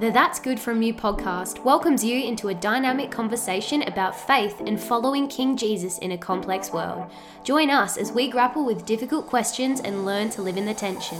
The 0.00 0.10
That's 0.10 0.40
Good 0.40 0.58
From 0.58 0.82
You 0.82 0.94
podcast 0.94 1.64
welcomes 1.64 2.04
you 2.04 2.24
into 2.24 2.48
a 2.48 2.54
dynamic 2.54 3.10
conversation 3.10 3.82
about 3.82 4.18
faith 4.18 4.60
and 4.66 4.80
following 4.80 5.28
King 5.28 5.56
Jesus 5.56 5.98
in 5.98 6.12
a 6.12 6.18
complex 6.18 6.72
world. 6.72 7.10
Join 7.44 7.70
us 7.70 7.96
as 7.96 8.10
we 8.10 8.28
grapple 8.28 8.64
with 8.64 8.86
difficult 8.86 9.26
questions 9.26 9.80
and 9.80 10.04
learn 10.04 10.30
to 10.30 10.42
live 10.42 10.56
in 10.56 10.66
the 10.66 10.74
tension. 10.74 11.18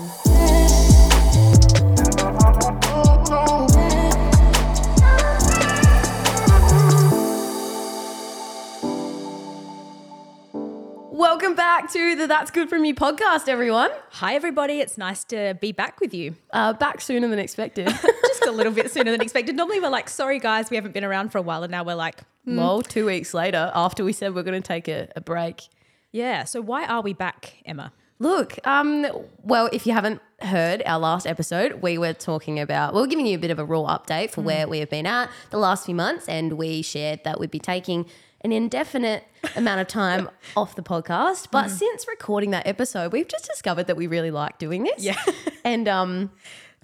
Welcome 11.10 11.54
back 11.54 11.90
to 11.92 12.16
the 12.16 12.26
That's 12.26 12.50
Good 12.50 12.68
From 12.68 12.84
You 12.84 12.94
podcast, 12.94 13.48
everyone. 13.48 13.90
Hi, 14.10 14.34
everybody. 14.34 14.80
It's 14.80 14.98
nice 14.98 15.24
to 15.24 15.56
be 15.60 15.72
back 15.72 16.00
with 16.00 16.12
you. 16.14 16.34
Uh, 16.52 16.72
back 16.72 17.00
sooner 17.00 17.28
than 17.28 17.38
expected. 17.38 17.88
Just 18.44 18.48
a 18.48 18.52
little 18.52 18.72
bit 18.72 18.90
sooner 18.90 19.10
than 19.10 19.20
expected. 19.20 19.56
Normally, 19.56 19.80
we're 19.80 19.88
like, 19.88 20.08
sorry, 20.08 20.38
guys, 20.38 20.70
we 20.70 20.76
haven't 20.76 20.92
been 20.92 21.04
around 21.04 21.30
for 21.30 21.38
a 21.38 21.42
while. 21.42 21.62
And 21.62 21.70
now 21.70 21.84
we're 21.84 21.94
like, 21.94 22.20
well, 22.46 22.82
two 22.82 23.06
weeks 23.06 23.34
later, 23.34 23.70
after 23.74 24.04
we 24.04 24.12
said 24.12 24.34
we're 24.34 24.42
going 24.42 24.60
to 24.60 24.66
take 24.66 24.88
a, 24.88 25.08
a 25.16 25.20
break. 25.20 25.62
yeah. 26.10 26.44
So, 26.44 26.60
why 26.60 26.84
are 26.86 27.00
we 27.02 27.12
back, 27.12 27.54
Emma? 27.64 27.92
Look, 28.18 28.64
um, 28.66 29.06
well, 29.42 29.68
if 29.72 29.84
you 29.86 29.92
haven't 29.92 30.20
heard 30.40 30.80
our 30.86 30.98
last 31.00 31.26
episode, 31.26 31.82
we 31.82 31.98
were 31.98 32.12
talking 32.12 32.60
about, 32.60 32.94
we 32.94 33.00
were 33.00 33.06
giving 33.08 33.26
you 33.26 33.34
a 33.36 33.40
bit 33.40 33.50
of 33.50 33.58
a 33.58 33.64
raw 33.64 33.98
update 33.98 34.30
for 34.30 34.42
where 34.42 34.68
we 34.68 34.78
have 34.78 34.90
been 34.90 35.06
at 35.06 35.28
the 35.50 35.58
last 35.58 35.86
few 35.86 35.94
months, 35.96 36.28
and 36.28 36.52
we 36.52 36.82
shared 36.82 37.24
that 37.24 37.40
we'd 37.40 37.50
be 37.50 37.58
taking 37.58 38.06
an 38.42 38.52
indefinite 38.52 39.24
amount 39.56 39.80
of 39.80 39.88
time 39.88 40.28
off 40.56 40.76
the 40.76 40.82
podcast. 40.82 41.48
But 41.50 41.68
since 41.68 42.06
recording 42.08 42.50
that 42.52 42.64
episode, 42.66 43.12
we've 43.12 43.26
just 43.28 43.46
discovered 43.46 43.88
that 43.88 43.96
we 43.96 44.06
really 44.06 44.30
like 44.30 44.58
doing 44.58 44.84
this. 44.84 45.02
Yeah. 45.02 45.20
and 45.64 45.88
um, 45.88 46.30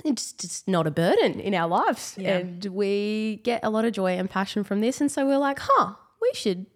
it's 0.04 0.32
just 0.32 0.68
not 0.68 0.86
a 0.86 0.90
burden 0.90 1.40
in 1.40 1.54
our 1.54 1.68
lives. 1.68 2.14
Yeah. 2.18 2.38
And 2.38 2.64
we 2.66 3.40
get 3.44 3.60
a 3.62 3.70
lot 3.70 3.84
of 3.84 3.92
joy 3.92 4.12
and 4.12 4.28
passion 4.28 4.64
from 4.64 4.80
this. 4.80 5.00
And 5.00 5.10
so 5.10 5.26
we're 5.26 5.38
like, 5.38 5.58
huh, 5.60 5.94
we 6.20 6.30
should 6.34 6.66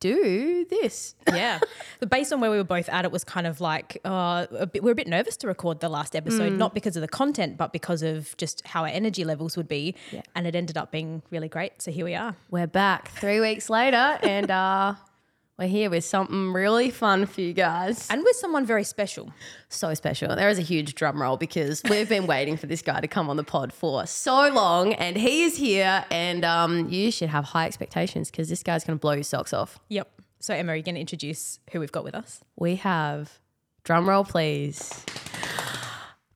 do 0.00 0.66
this. 0.68 1.14
Yeah. 1.28 1.60
but 2.00 2.10
based 2.10 2.32
on 2.32 2.40
where 2.40 2.50
we 2.50 2.56
were 2.56 2.64
both 2.64 2.88
at, 2.88 3.04
it 3.04 3.12
was 3.12 3.22
kind 3.22 3.46
of 3.46 3.60
like, 3.60 3.98
uh, 4.04 4.46
a 4.50 4.66
bit, 4.66 4.82
we 4.82 4.86
we're 4.86 4.92
a 4.92 4.96
bit 4.96 5.06
nervous 5.06 5.36
to 5.38 5.46
record 5.46 5.80
the 5.80 5.88
last 5.88 6.16
episode, 6.16 6.54
not 6.54 6.74
because 6.74 6.96
of 6.96 7.02
the 7.02 7.08
content, 7.08 7.56
but 7.56 7.72
because 7.72 8.02
of 8.02 8.36
just 8.36 8.66
how 8.66 8.82
our 8.82 8.88
energy 8.88 9.24
levels 9.24 9.56
would 9.56 9.68
be. 9.68 9.94
Yeah. 10.10 10.22
And 10.34 10.46
it 10.46 10.56
ended 10.56 10.76
up 10.76 10.90
being 10.90 11.22
really 11.30 11.48
great. 11.48 11.82
So, 11.82 11.90
here 11.90 12.04
we 12.04 12.14
are. 12.14 12.34
We're 12.50 12.66
back 12.66 13.10
three 13.10 13.40
weeks 13.40 13.68
later, 13.70 14.18
and 14.22 14.50
uh, 14.50 14.94
we're 15.60 15.68
here 15.68 15.90
with 15.90 16.04
something 16.06 16.54
really 16.54 16.90
fun 16.90 17.26
for 17.26 17.42
you 17.42 17.52
guys. 17.52 18.08
And 18.08 18.24
with 18.24 18.34
someone 18.36 18.64
very 18.64 18.82
special. 18.82 19.30
So 19.68 19.92
special. 19.92 20.34
There 20.34 20.48
is 20.48 20.58
a 20.58 20.62
huge 20.62 20.94
drum 20.94 21.20
roll 21.20 21.36
because 21.36 21.82
we've 21.88 22.08
been 22.08 22.26
waiting 22.26 22.56
for 22.56 22.66
this 22.66 22.80
guy 22.80 23.00
to 23.00 23.06
come 23.06 23.28
on 23.28 23.36
the 23.36 23.44
pod 23.44 23.70
for 23.70 24.06
so 24.06 24.48
long, 24.48 24.94
and 24.94 25.16
he 25.18 25.42
is 25.42 25.56
here. 25.58 26.02
And 26.10 26.46
um, 26.46 26.88
you 26.88 27.10
should 27.10 27.28
have 27.28 27.44
high 27.44 27.66
expectations 27.66 28.30
because 28.30 28.48
this 28.48 28.62
guy's 28.62 28.84
going 28.84 28.98
to 28.98 29.00
blow 29.00 29.12
your 29.12 29.22
socks 29.22 29.52
off. 29.52 29.78
Yep. 29.90 30.10
So, 30.38 30.54
Emma, 30.54 30.72
are 30.72 30.76
you 30.76 30.82
going 30.82 30.94
to 30.94 31.00
introduce 31.02 31.60
who 31.72 31.80
we've 31.80 31.92
got 31.92 32.04
with 32.04 32.14
us? 32.14 32.40
We 32.56 32.76
have 32.76 33.38
drum 33.84 34.08
roll, 34.08 34.24
please. 34.24 35.04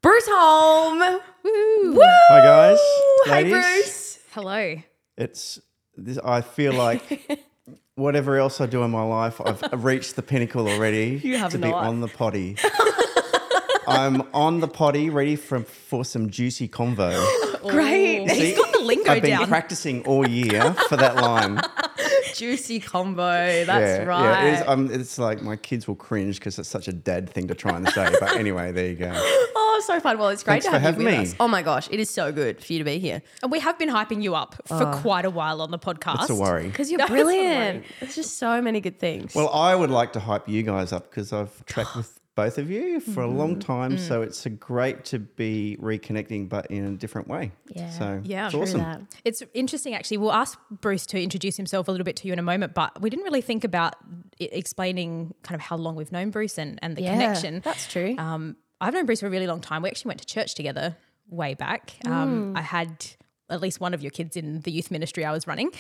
Bruce 0.03 0.27
Holm. 0.29 0.99
Woo! 1.43 1.99
Hi 2.03 2.41
guys, 2.41 2.79
Hey. 3.25 3.49
Bruce. 3.49 4.19
Hello. 4.33 4.77
It's 5.17 5.59
this, 5.97 6.19
I 6.23 6.43
feel 6.43 6.75
like 6.75 7.41
whatever 7.97 8.37
else 8.39 8.61
I 8.61 8.67
do 8.67 8.83
in 8.83 8.91
my 8.91 9.03
life, 9.03 9.41
I've 9.41 9.63
reached 9.85 10.17
the 10.17 10.23
pinnacle 10.23 10.69
already. 10.69 11.21
You 11.23 11.37
have 11.39 11.53
to 11.53 11.59
be 11.59 11.73
on 11.73 12.01
the 12.01 12.09
potty. 12.09 12.57
I'm 13.87 14.23
on 14.33 14.61
the 14.61 14.69
potty, 14.69 15.11
ready 15.11 15.37
for 15.37 15.61
for 15.61 16.05
some 16.05 16.31
juicy 16.31 16.69
convo. 16.69 17.13
Great. 17.69 18.29
See, 18.31 18.47
He's 18.47 18.57
got 18.59 18.73
the 18.73 18.81
lingo 18.81 19.13
I've 19.13 19.23
been 19.23 19.39
down. 19.39 19.49
practicing 19.49 20.05
all 20.07 20.27
year 20.29 20.73
for 20.89 20.97
that 20.97 21.17
line. 21.17 21.61
Juicy 22.35 22.81
combo. 22.81 23.65
That's 23.65 23.69
yeah, 23.69 24.05
right. 24.05 24.23
yeah. 24.23 24.45
It 24.45 24.61
is, 24.61 24.69
um, 24.69 24.91
it's 24.91 25.19
like 25.19 25.43
my 25.43 25.57
kids 25.57 25.87
will 25.89 25.95
cringe 25.95 26.39
because 26.39 26.59
it's 26.59 26.69
such 26.69 26.89
a 26.89 26.93
dad 26.93 27.31
thing 27.31 27.49
to 27.49 27.55
try 27.55 27.77
and 27.77 27.89
say. 27.89 28.13
But 28.21 28.37
anyway, 28.37 28.73
there 28.73 28.89
you 28.89 28.97
go. 28.97 29.13
Oh, 29.15 29.83
so 29.87 30.01
fun. 30.01 30.19
Well, 30.19 30.29
it's 30.31 30.43
great 30.43 30.63
Thanks 30.63 30.67
to 30.67 30.79
have 30.79 30.99
you 30.99 31.05
with 31.05 31.15
me. 31.15 31.23
us. 31.23 31.35
Oh 31.41 31.49
my 31.49 31.63
gosh, 31.63 31.89
it 31.91 32.01
is 32.01 32.11
so 32.11 32.33
good 32.33 32.63
for 32.63 32.73
you 32.73 32.79
to 32.79 32.85
be 32.85 32.99
here. 32.99 33.23
And 33.43 33.51
we 33.51 33.61
have 33.61 33.79
been 33.79 33.89
hyping 33.89 34.23
you 34.23 34.35
up 34.35 34.57
for 34.67 34.93
quite 34.97 35.25
a 35.25 35.31
while 35.31 35.63
on 35.63 35.71
the 35.71 35.79
podcast. 35.79 36.23
It's 36.23 36.31
a 36.31 36.35
worry. 36.35 36.67
Because 36.69 36.91
you're 36.91 36.99
No, 36.99 37.05
it's 37.05 37.13
brilliant. 37.13 37.85
There's 38.01 38.15
just 38.15 38.39
so 38.39 38.61
many 38.61 38.81
good 38.81 38.99
things. 38.99 39.35
Well, 39.35 39.49
I 39.51 39.75
would 39.75 39.91
like 39.91 40.13
to 40.15 40.21
hype 40.21 40.49
you 40.49 40.63
guys 40.63 40.93
up 40.93 41.11
because 41.11 41.33
I've 41.33 41.65
tracked 41.67 41.95
with 41.97 42.19
both 42.35 42.59
of 42.59 42.71
you 42.71 42.99
for 43.01 43.23
a 43.23 43.29
long 43.29 43.59
time. 43.61 43.97
So 43.97 44.23
it's 44.23 44.45
a 44.47 44.51
great 44.51 45.05
to 45.07 45.19
be 45.21 45.77
reconnecting, 45.81 46.49
but 46.49 46.67
in 46.67 46.85
a 46.85 46.97
different 46.97 47.29
way. 47.29 47.53
Yeah. 47.69 47.91
So 47.91 48.21
Yeah, 48.25 48.47
it's 48.47 48.55
awesome. 48.55 48.81
that. 48.81 49.01
It's 49.25 49.43
interesting, 49.55 49.95
actually. 49.95 50.17
We'll 50.17 50.33
ask 50.33 50.59
Bruce 50.71 51.07
to 51.07 51.23
introduce 51.23 51.57
himself 51.57 51.87
a 51.87 51.91
little 51.93 52.05
bit 52.05 52.17
to 52.17 52.27
you 52.27 52.33
in 52.33 52.39
a 52.39 52.43
moment, 52.43 52.75
but 52.75 53.01
we 53.01 53.09
didn't 53.11 53.25
really 53.25 53.41
think 53.43 53.63
about 53.65 53.95
i 54.41 54.49
explaining 54.51 55.33
kind 55.43 55.55
of 55.55 55.61
how 55.61 55.77
long 55.77 55.95
we've 55.95 56.11
known 56.11 56.31
Bruce 56.31 56.59
and, 56.59 56.79
and 56.83 56.97
the 56.97 57.03
Yeah, 57.03 57.13
connection. 57.13 57.61
that's 57.65 57.87
true. 57.87 58.17
Um, 58.19 58.57
I've 58.81 58.95
known 58.95 59.07
Bruce 59.07 59.21
for 59.21 59.27
a 59.29 59.31
really 59.31 59.47
long 59.47 59.61
time. 59.61 59.83
We 59.83 59.89
actually 59.89 60.09
went 60.11 60.21
to 60.21 60.27
church 60.27 60.55
together 60.57 60.97
way 61.29 61.55
back. 61.55 61.95
Um, 62.05 62.55
I 62.57 62.63
had 62.63 63.07
at 63.49 63.61
least 63.61 63.79
one 63.81 63.95
of 63.95 64.03
your 64.03 64.11
kids 64.11 64.37
in 64.37 64.61
the 64.63 64.73
youth 64.73 64.91
ministry 64.91 65.25
I 65.25 65.31
was 65.31 65.47
running. 65.47 65.71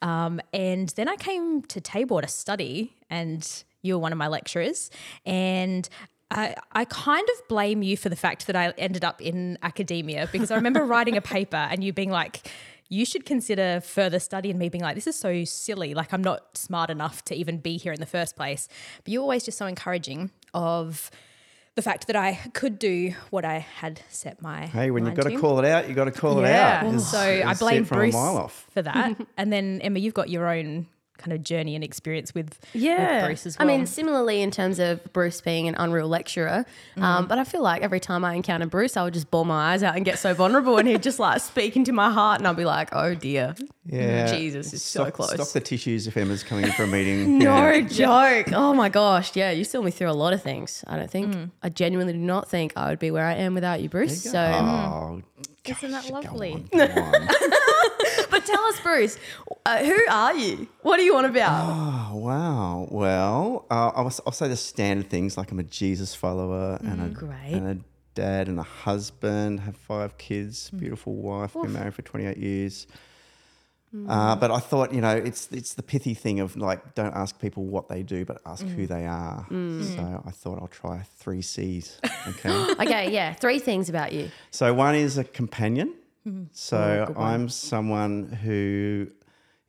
Um, 0.00 0.40
and 0.52 0.88
then 0.90 1.08
I 1.08 1.16
came 1.16 1.62
to 1.62 1.80
Tabor 1.80 2.20
to 2.22 2.28
study, 2.28 2.94
and 3.10 3.64
you 3.84 3.94
were 3.94 4.00
one 4.00 4.12
of 4.12 4.18
my 4.18 4.28
lecturers. 4.28 4.90
And 5.24 5.88
I, 6.30 6.56
I 6.72 6.84
kind 6.86 7.26
of 7.28 7.48
blame 7.48 7.82
you 7.82 7.96
for 7.96 8.08
the 8.08 8.16
fact 8.16 8.46
that 8.46 8.56
I 8.56 8.72
ended 8.78 9.04
up 9.04 9.20
in 9.20 9.58
academia 9.62 10.28
because 10.32 10.50
I 10.50 10.56
remember 10.56 10.84
writing 10.84 11.16
a 11.16 11.20
paper 11.20 11.56
and 11.56 11.84
you 11.84 11.92
being 11.92 12.10
like, 12.10 12.50
you 12.88 13.04
should 13.04 13.24
consider 13.24 13.80
further 13.80 14.18
study 14.18 14.50
and 14.50 14.58
me 14.58 14.68
being 14.68 14.82
like, 14.82 14.94
this 14.94 15.06
is 15.06 15.16
so 15.16 15.44
silly. 15.44 15.94
Like, 15.94 16.12
I'm 16.12 16.22
not 16.22 16.56
smart 16.56 16.90
enough 16.90 17.24
to 17.26 17.34
even 17.34 17.58
be 17.58 17.76
here 17.76 17.92
in 17.92 18.00
the 18.00 18.06
first 18.06 18.36
place. 18.36 18.68
But 19.04 19.12
you're 19.12 19.22
always 19.22 19.44
just 19.44 19.58
so 19.58 19.66
encouraging 19.66 20.30
of 20.52 21.10
the 21.74 21.82
fact 21.82 22.06
that 22.06 22.16
I 22.16 22.34
could 22.52 22.78
do 22.78 23.14
what 23.30 23.44
I 23.44 23.58
had 23.58 24.00
set 24.08 24.40
my 24.40 24.66
Hey, 24.66 24.90
when 24.90 25.04
you've 25.06 25.14
got 25.14 25.24
to 25.24 25.38
call 25.38 25.58
it 25.58 25.64
out, 25.64 25.86
you've 25.88 25.96
got 25.96 26.04
to 26.04 26.12
call 26.12 26.38
it 26.38 26.48
yeah. 26.48 26.82
out. 26.84 27.00
So 27.00 27.28
You'll 27.28 27.48
I 27.48 27.54
blame 27.54 27.84
Bruce 27.84 28.14
off. 28.14 28.66
for 28.70 28.82
that. 28.82 29.16
and 29.36 29.52
then 29.52 29.80
Emma, 29.82 29.98
you've 29.98 30.14
got 30.14 30.30
your 30.30 30.48
own 30.48 30.86
kind 31.18 31.32
of 31.32 31.42
journey 31.42 31.74
and 31.74 31.82
experience 31.84 32.34
with, 32.34 32.58
yeah. 32.72 33.16
with 33.18 33.24
Bruce 33.26 33.46
as 33.46 33.58
well. 33.58 33.68
I 33.68 33.76
mean, 33.76 33.86
similarly 33.86 34.42
in 34.42 34.50
terms 34.50 34.78
of 34.78 35.00
Bruce 35.12 35.40
being 35.40 35.68
an 35.68 35.74
unreal 35.78 36.08
lecturer, 36.08 36.66
um, 36.96 37.26
but 37.26 37.38
I 37.38 37.44
feel 37.44 37.62
like 37.62 37.82
every 37.82 38.00
time 38.00 38.24
I 38.24 38.34
encounter 38.34 38.66
Bruce, 38.66 38.96
I 38.96 39.04
would 39.04 39.14
just 39.14 39.30
bawl 39.30 39.44
my 39.44 39.72
eyes 39.72 39.82
out 39.82 39.96
and 39.96 40.04
get 40.04 40.18
so 40.18 40.34
vulnerable, 40.34 40.76
and 40.78 40.86
he'd 40.88 41.02
just 41.02 41.18
like 41.18 41.40
speak 41.52 41.76
into 41.76 41.92
my 41.92 42.10
heart, 42.10 42.40
and 42.40 42.48
I'd 42.48 42.56
be 42.56 42.64
like, 42.64 42.90
"Oh 42.92 43.14
dear, 43.14 43.54
Yeah. 43.86 44.26
Jesus, 44.34 44.72
it's 44.72 44.82
so 44.82 45.04
Stock- 45.04 45.14
close." 45.14 45.32
Stock 45.34 45.48
the 45.52 45.60
tissues 45.60 46.06
if 46.06 46.16
Emma's 46.16 46.42
coming 46.42 46.64
in 46.66 46.72
for 46.72 46.82
a 46.84 46.86
meeting. 46.86 47.38
No 47.44 47.70
Yeah. 47.70 47.80
joke. 47.88 48.52
Oh 48.52 48.74
my 48.74 48.88
gosh. 48.88 49.34
Yeah, 49.36 49.50
you 49.50 49.64
saw 49.64 49.80
me 49.82 49.90
through 49.90 50.10
a 50.10 50.12
lot 50.12 50.32
of 50.32 50.42
things. 50.42 50.84
I 50.86 50.96
don't 50.96 51.10
think, 51.10 51.50
I 51.62 51.68
genuinely 51.68 52.12
do 52.12 52.18
not 52.18 52.48
think 52.48 52.72
I 52.76 52.90
would 52.90 52.98
be 52.98 53.10
where 53.10 53.24
I 53.26 53.34
am 53.34 53.54
without 53.54 53.80
you, 53.80 53.88
Bruce. 53.88 54.22
So, 54.22 54.38
Oh, 54.38 55.22
Isn't 55.64 55.90
that 55.90 56.02
gosh, 56.02 56.08
go 56.10 56.14
lovely? 56.14 56.52
on, 56.52 56.68
go 56.72 57.02
on. 57.02 57.28
but 58.30 58.44
tell 58.46 58.62
us, 58.64 58.80
Bruce, 58.80 59.18
uh, 59.66 59.84
who 59.84 59.98
are 60.10 60.34
you? 60.34 60.68
What 60.82 60.98
are 61.00 61.02
you 61.02 61.16
on 61.16 61.24
about? 61.24 61.62
Oh, 62.12 62.16
wow. 62.16 62.88
Well, 62.90 63.66
uh, 63.70 63.90
I'll, 63.94 64.12
I'll 64.26 64.32
say 64.32 64.48
the 64.48 64.56
standard 64.56 65.08
things 65.10 65.36
like 65.36 65.50
I'm 65.52 65.58
a 65.58 65.62
Jesus 65.64 66.14
follower 66.14 66.78
and, 66.82 67.00
a, 67.02 67.08
Great. 67.08 67.52
and 67.52 67.68
a 67.68 67.78
dad 68.14 68.48
and 68.48 68.58
a 68.58 68.62
husband, 68.62 69.60
have 69.60 69.76
five 69.76 70.16
kids, 70.18 70.70
beautiful 70.70 71.14
wife, 71.14 71.52
been 71.54 71.72
married 71.72 71.94
for 71.94 72.02
28 72.02 72.36
years. 72.36 72.86
Uh, 74.08 74.34
but 74.34 74.50
I 74.50 74.58
thought, 74.58 74.92
you 74.92 75.00
know, 75.00 75.14
it's 75.16 75.46
it's 75.52 75.74
the 75.74 75.82
pithy 75.82 76.14
thing 76.14 76.40
of 76.40 76.56
like, 76.56 76.96
don't 76.96 77.14
ask 77.14 77.40
people 77.40 77.64
what 77.64 77.88
they 77.88 78.02
do, 78.02 78.24
but 78.24 78.40
ask 78.44 78.66
who 78.66 78.88
they 78.88 79.06
are. 79.06 79.46
So 79.48 80.22
I 80.26 80.30
thought 80.32 80.58
I'll 80.60 80.66
try 80.66 81.02
three 81.18 81.42
C's. 81.42 82.00
Okay. 82.26 82.72
okay, 82.80 83.10
yeah, 83.12 83.34
three 83.34 83.58
things 83.58 83.90
about 83.90 84.12
you. 84.12 84.30
So 84.50 84.72
one 84.72 84.94
is 84.94 85.18
a 85.18 85.24
companion. 85.24 85.94
Mm-hmm. 86.26 86.44
So 86.52 87.12
oh, 87.16 87.20
I'm 87.20 87.48
someone 87.48 88.28
who 88.28 89.08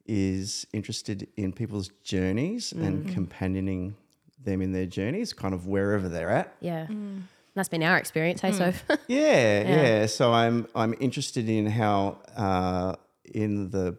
is 0.05 0.67
interested 0.71 1.27
in 1.35 1.51
people's 1.51 1.89
journeys 2.03 2.71
and 2.71 3.05
mm. 3.05 3.13
companioning 3.13 3.95
them 4.43 4.61
in 4.61 4.71
their 4.71 4.85
journeys, 4.85 5.33
kind 5.33 5.53
of 5.53 5.67
wherever 5.67 6.07
they're 6.07 6.29
at. 6.29 6.55
Yeah. 6.61 6.85
Mm. 6.87 7.23
That's 7.55 7.69
been 7.69 7.83
our 7.83 7.97
experience, 7.97 8.41
hey, 8.41 8.51
mm. 8.51 8.57
Soph? 8.57 8.83
Yeah, 9.07 9.67
yeah. 9.67 10.05
So 10.05 10.33
I'm 10.33 10.67
I'm 10.75 10.93
interested 10.99 11.49
in 11.49 11.65
how 11.65 12.19
uh, 12.35 12.95
in 13.33 13.69
the 13.71 13.97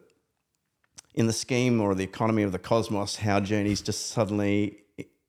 in 1.15 1.27
the 1.27 1.33
scheme 1.33 1.81
or 1.81 1.95
the 1.95 2.03
economy 2.03 2.43
of 2.43 2.51
the 2.51 2.59
cosmos, 2.59 3.15
how 3.15 3.39
journeys 3.39 3.81
just 3.81 4.07
suddenly 4.07 4.77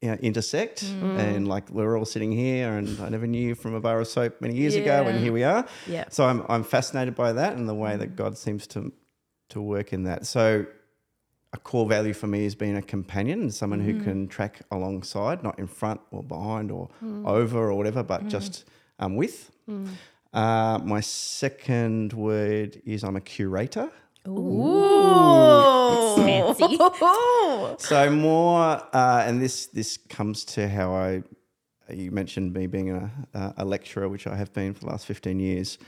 you 0.00 0.11
know, 0.11 0.15
intersect, 0.15 0.85
mm. 0.85 1.19
and 1.19 1.49
like 1.49 1.71
we're 1.71 1.99
all 1.99 2.05
sitting 2.05 2.31
here, 2.31 2.73
and 2.73 3.00
I 3.00 3.09
never 3.09 3.27
knew 3.27 3.55
from 3.55 3.75
a 3.75 3.81
bar 3.81 4.00
of 4.00 4.06
soap 4.06 4.41
many 4.41 4.55
years 4.55 4.77
ago, 4.77 5.05
and 5.06 5.19
here 5.19 5.33
we 5.33 5.43
are. 5.43 5.67
Yeah. 5.87 6.05
So 6.11 6.25
I'm 6.25 6.45
I'm 6.49 6.62
fascinated 6.62 7.15
by 7.15 7.33
that 7.33 7.56
and 7.56 7.69
the 7.69 7.75
way 7.75 7.97
that 7.97 8.12
mm. 8.12 8.17
God 8.17 8.39
seems 8.39 8.67
to 8.69 8.93
to 9.50 9.61
work 9.61 9.93
in 9.93 10.05
that. 10.05 10.27
So 10.27 10.67
a 11.53 11.59
core 11.59 11.89
value 11.89 12.12
for 12.12 12.27
me 12.27 12.45
is 12.45 12.55
being 12.55 12.77
a 12.77 12.83
companion 12.83 13.41
and 13.41 13.55
someone 13.55 13.81
who 13.81 13.95
mm. 13.95 14.05
can 14.05 14.29
track 14.29 14.61
alongside, 14.71 15.43
not 15.43 15.59
in 15.59 15.67
front 15.67 16.00
or 16.11 16.23
behind 16.23 16.71
or 16.71 16.89
over 17.25 17.71
or 17.71 17.75
whatever, 17.75 18.03
but 18.03 18.29
just 18.29 18.65
um, 18.99 19.17
with. 19.17 19.50
Uh, 20.33 20.79
my 20.85 21.00
second 21.00 22.12
word 22.12 22.81
is 22.85 23.03
I'm 23.03 23.17
a 23.17 23.21
curator. 23.21 23.91
Fancy. 26.16 26.78
So 27.78 28.10
more, 28.10 28.82
uh, 28.92 29.25
and 29.26 29.40
this 29.40 29.66
this 29.66 29.96
comes 30.08 30.44
to 30.46 30.69
how 30.69 30.94
I. 30.94 31.22
You 31.90 32.10
mentioned 32.10 32.52
me 32.52 32.66
being 32.66 32.90
a, 32.90 33.10
a 33.56 33.64
lecturer, 33.64 34.10
which 34.10 34.26
I 34.26 34.36
have 34.36 34.52
been 34.52 34.75
for 34.75 34.80
the 34.80 34.86
last 34.86 35.06
fifteen 35.06 35.40
years. 35.40 35.78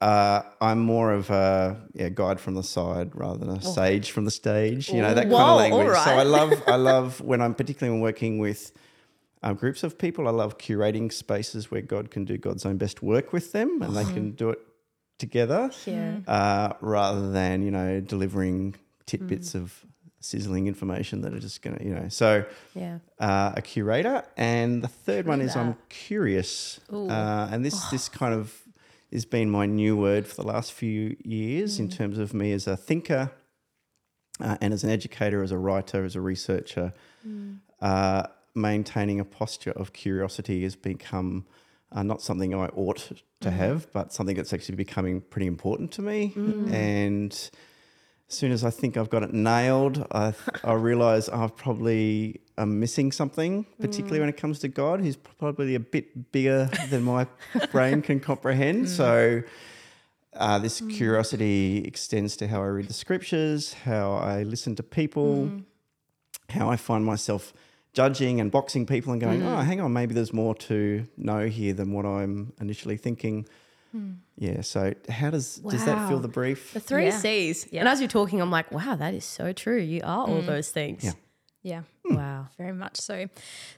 Uh, 0.00 0.42
I'm 0.60 0.80
more 0.80 1.12
of 1.12 1.30
a 1.30 1.80
yeah, 1.94 2.08
guide 2.08 2.40
from 2.40 2.54
the 2.54 2.64
side 2.64 3.14
rather 3.14 3.38
than 3.38 3.50
a 3.50 3.62
sage 3.62 4.10
from 4.10 4.24
the 4.24 4.32
stage. 4.32 4.88
You 4.88 5.00
know 5.00 5.14
that 5.14 5.30
kind 5.30 5.34
of 5.34 5.56
language. 5.58 5.88
all 5.96 6.04
So 6.04 6.10
I 6.10 6.24
love 6.24 6.62
I 6.66 6.74
love 6.92 7.20
when 7.20 7.40
I'm 7.40 7.54
particularly 7.54 7.92
when 7.94 8.02
working 8.02 8.38
with 8.38 8.72
um, 9.44 9.54
groups 9.54 9.84
of 9.84 9.98
people. 9.98 10.26
I 10.26 10.32
love 10.32 10.58
curating 10.58 11.12
spaces 11.12 11.70
where 11.70 11.82
God 11.82 12.10
can 12.10 12.24
do 12.24 12.36
God's 12.36 12.66
own 12.66 12.78
best 12.78 13.00
work 13.00 13.32
with 13.32 13.52
them, 13.52 13.80
and 13.80 13.94
they 13.94 14.04
can 14.04 14.32
do 14.32 14.50
it 14.50 14.58
together 15.18 15.70
Yeah. 15.86 16.18
uh, 16.26 16.72
rather 16.80 17.30
than 17.30 17.62
you 17.62 17.70
know 17.70 18.00
delivering 18.00 18.74
tidbits 19.06 19.54
of 19.54 19.84
sizzling 20.20 20.66
information 20.68 21.20
that 21.22 21.34
are 21.34 21.40
just 21.40 21.62
gonna 21.62 21.78
you 21.82 21.94
know. 21.94 22.08
So 22.08 22.44
Yeah. 22.74 22.98
uh, 23.18 23.52
a 23.56 23.62
curator 23.62 24.24
and 24.36 24.82
the 24.82 24.88
third 24.88 25.26
one 25.26 25.40
is 25.40 25.54
i'm 25.56 25.76
curious 25.88 26.80
uh, 26.90 27.48
and 27.52 27.64
this 27.64 27.84
this 27.90 28.08
kind 28.08 28.34
of 28.34 28.62
has 29.12 29.24
been 29.24 29.50
my 29.50 29.66
new 29.66 29.96
word 29.96 30.26
for 30.26 30.36
the 30.36 30.46
last 30.46 30.72
few 30.72 31.16
years 31.24 31.78
in 31.78 31.88
terms 31.88 32.18
of 32.18 32.32
me 32.32 32.52
as 32.52 32.66
a 32.66 32.76
thinker 32.76 33.30
uh, 34.40 34.56
and 34.60 34.72
as 34.72 34.82
an 34.84 34.90
educator 34.90 35.42
as 35.42 35.52
a 35.52 35.58
writer 35.58 36.04
as 36.04 36.16
a 36.16 36.20
researcher 36.20 36.92
uh, 37.80 38.22
maintaining 38.54 39.18
a 39.20 39.24
posture 39.24 39.72
of 39.72 39.92
curiosity 39.92 40.62
has 40.62 40.76
become 40.76 41.44
uh, 41.94 42.02
not 42.02 42.22
something 42.22 42.54
I 42.54 42.66
ought 42.68 43.10
to 43.40 43.48
mm. 43.48 43.52
have, 43.52 43.92
but 43.92 44.12
something 44.12 44.36
that's 44.36 44.52
actually 44.52 44.76
becoming 44.76 45.20
pretty 45.20 45.46
important 45.46 45.92
to 45.92 46.02
me. 46.02 46.32
Mm. 46.34 46.72
And 46.72 47.32
as 47.32 47.50
soon 48.34 48.52
as 48.52 48.64
I 48.64 48.70
think 48.70 48.96
I've 48.96 49.10
got 49.10 49.22
it 49.22 49.32
nailed, 49.32 50.06
I, 50.10 50.32
I 50.64 50.72
realize 50.74 51.28
I've 51.28 51.56
probably 51.56 52.40
am 52.56 52.80
missing 52.80 53.12
something, 53.12 53.66
particularly 53.78 54.18
mm. 54.18 54.22
when 54.22 54.28
it 54.30 54.36
comes 54.36 54.58
to 54.60 54.68
God, 54.68 55.00
who's 55.00 55.16
probably 55.16 55.74
a 55.74 55.80
bit 55.80 56.32
bigger 56.32 56.70
than 56.88 57.02
my 57.02 57.26
brain 57.72 58.02
can 58.02 58.20
comprehend. 58.20 58.88
So, 58.88 59.42
uh, 60.34 60.58
this 60.58 60.80
curiosity 60.80 61.84
extends 61.84 62.38
to 62.38 62.48
how 62.48 62.62
I 62.62 62.66
read 62.66 62.88
the 62.88 62.94
scriptures, 62.94 63.74
how 63.74 64.14
I 64.14 64.44
listen 64.44 64.74
to 64.76 64.82
people, 64.82 65.50
how 66.48 66.70
I 66.70 66.76
find 66.76 67.04
myself 67.04 67.52
judging 67.92 68.40
and 68.40 68.50
boxing 68.50 68.86
people 68.86 69.12
and 69.12 69.20
going, 69.20 69.40
mm. 69.40 69.46
oh, 69.46 69.60
hang 69.60 69.80
on, 69.80 69.92
maybe 69.92 70.14
there's 70.14 70.32
more 70.32 70.54
to 70.54 71.06
know 71.16 71.46
here 71.46 71.72
than 71.74 71.92
what 71.92 72.06
I'm 72.06 72.52
initially 72.60 72.96
thinking. 72.96 73.46
Hmm. 73.92 74.12
Yeah. 74.38 74.62
So, 74.62 74.94
how 75.08 75.30
does 75.30 75.56
does 75.56 75.84
that 75.84 76.08
fill 76.08 76.18
the 76.18 76.28
brief? 76.28 76.72
The 76.72 76.80
three 76.80 77.06
Yeah. 77.06 77.18
C's. 77.18 77.68
And 77.72 77.86
as 77.86 78.00
you're 78.00 78.08
talking, 78.08 78.40
I'm 78.40 78.50
like, 78.50 78.72
wow, 78.72 78.96
that 78.96 79.12
is 79.12 79.24
so 79.24 79.52
true. 79.52 79.78
You 79.78 80.00
are 80.02 80.26
all 80.26 80.40
mm. 80.40 80.46
those 80.46 80.70
things. 80.70 81.04
Yeah. 81.04 81.12
Yeah. 81.62 81.82
Hmm. 82.06 82.16
Wow. 82.16 82.48
Very 82.56 82.72
much 82.72 82.96
so. 82.96 83.26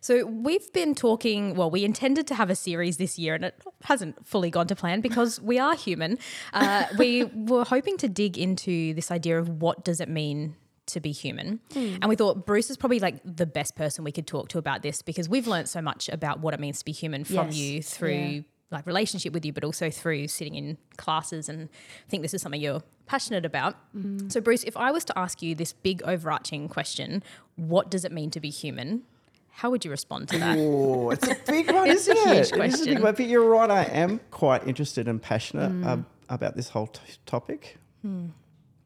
So 0.01 0.25
we've 0.25 0.73
been 0.73 0.95
talking. 0.95 1.57
Well, 1.57 1.69
we 1.69 1.85
intended 1.85 2.29
to 2.29 2.35
have 2.37 2.49
a 2.49 2.55
series 2.55 2.97
this 2.97 3.19
year, 3.19 3.35
and 3.35 3.45
it 3.45 3.61
hasn't 3.83 4.25
fully 4.27 4.51
gone 4.51 4.69
to 4.69 4.77
plan 4.77 5.01
because 5.01 5.41
we 5.41 5.59
are 5.59 5.75
human. 5.75 6.19
Uh, 6.53 6.85
we 6.97 7.25
were 7.35 7.65
hoping 7.65 7.97
to 7.99 8.09
dig 8.09 8.39
into 8.39 8.95
this 8.95 9.11
idea 9.11 9.39
of 9.39 9.49
what 9.49 9.85
does 9.85 10.01
it 10.01 10.09
mean 10.09 10.55
to 10.95 11.01
be 11.01 11.13
human, 11.13 11.61
hmm. 11.73 11.97
and 12.01 12.09
we 12.09 12.17
thought 12.17 12.47
Bruce 12.47 12.71
is 12.71 12.77
probably 12.77 12.99
like 12.99 13.21
the 13.25 13.47
best 13.47 13.77
person 13.77 14.03
we 14.03 14.11
could 14.13 14.27
talk 14.27 14.49
to 14.49 14.59
about 14.59 14.83
this 14.83 15.03
because 15.03 15.29
we've 15.29 15.47
learned 15.47 15.69
so 15.69 15.81
much 15.83 16.09
about 16.09 16.41
what 16.41 16.55
it 16.55 16.61
means 16.61 16.79
to 16.81 16.85
be 16.85 16.93
human 16.93 17.23
from 17.25 17.47
Yes. 17.49 17.57
you 17.57 17.83
through. 17.83 18.15
Yeah. 18.15 18.41
Like 18.71 18.87
relationship 18.87 19.33
with 19.35 19.45
you, 19.45 19.53
but 19.53 19.63
also 19.63 19.89
through 19.89 20.27
sitting 20.27 20.57
in 20.57 20.79
classes, 20.97 21.49
and 21.49 21.69
I 21.69 22.09
think 22.11 22.23
this 22.23 22.35
is 22.35 22.43
something 22.43 22.61
you're 22.61 22.83
passionate 23.07 23.45
about. 23.45 23.77
Mm-hmm. 23.97 24.31
So, 24.31 24.41
Bruce, 24.41 24.65
if 24.65 24.77
I 24.77 24.91
was 24.91 25.05
to 25.05 25.17
ask 25.17 25.43
you 25.43 25.55
this 25.55 25.73
big 25.75 26.03
overarching 26.03 26.69
question, 26.69 27.23
what 27.55 27.89
does 27.89 28.05
it 28.05 28.11
mean 28.11 28.31
to 28.33 28.41
be 28.41 28.51
human? 28.51 29.03
How 29.51 29.71
would 29.71 29.85
you 29.85 29.93
respond 29.93 30.29
to 30.31 30.39
that? 30.39 30.57
Oh, 30.59 31.11
it's 31.11 31.29
a 31.29 31.37
big 31.47 31.71
one, 31.73 31.89
It's 31.89 32.09
isn't 32.09 32.17
a 32.17 32.21
it? 32.21 32.27
huge 32.27 32.37
It 32.37 32.41
is 32.41 32.53
a 32.53 32.57
question. 32.57 32.85
big 32.95 33.03
one, 33.05 33.15
but 33.15 33.27
you're 33.27 33.49
right. 33.49 33.71
I 33.71 33.85
am 33.85 34.19
quite 34.33 34.67
interested 34.67 35.07
and 35.07 35.23
passionate 35.23 35.71
mm. 35.71 35.87
ab- 35.87 36.07
about 36.29 36.57
this 36.57 36.71
whole 36.71 36.89
t- 36.89 37.01
topic. 37.27 37.77
Hmm. 38.03 38.29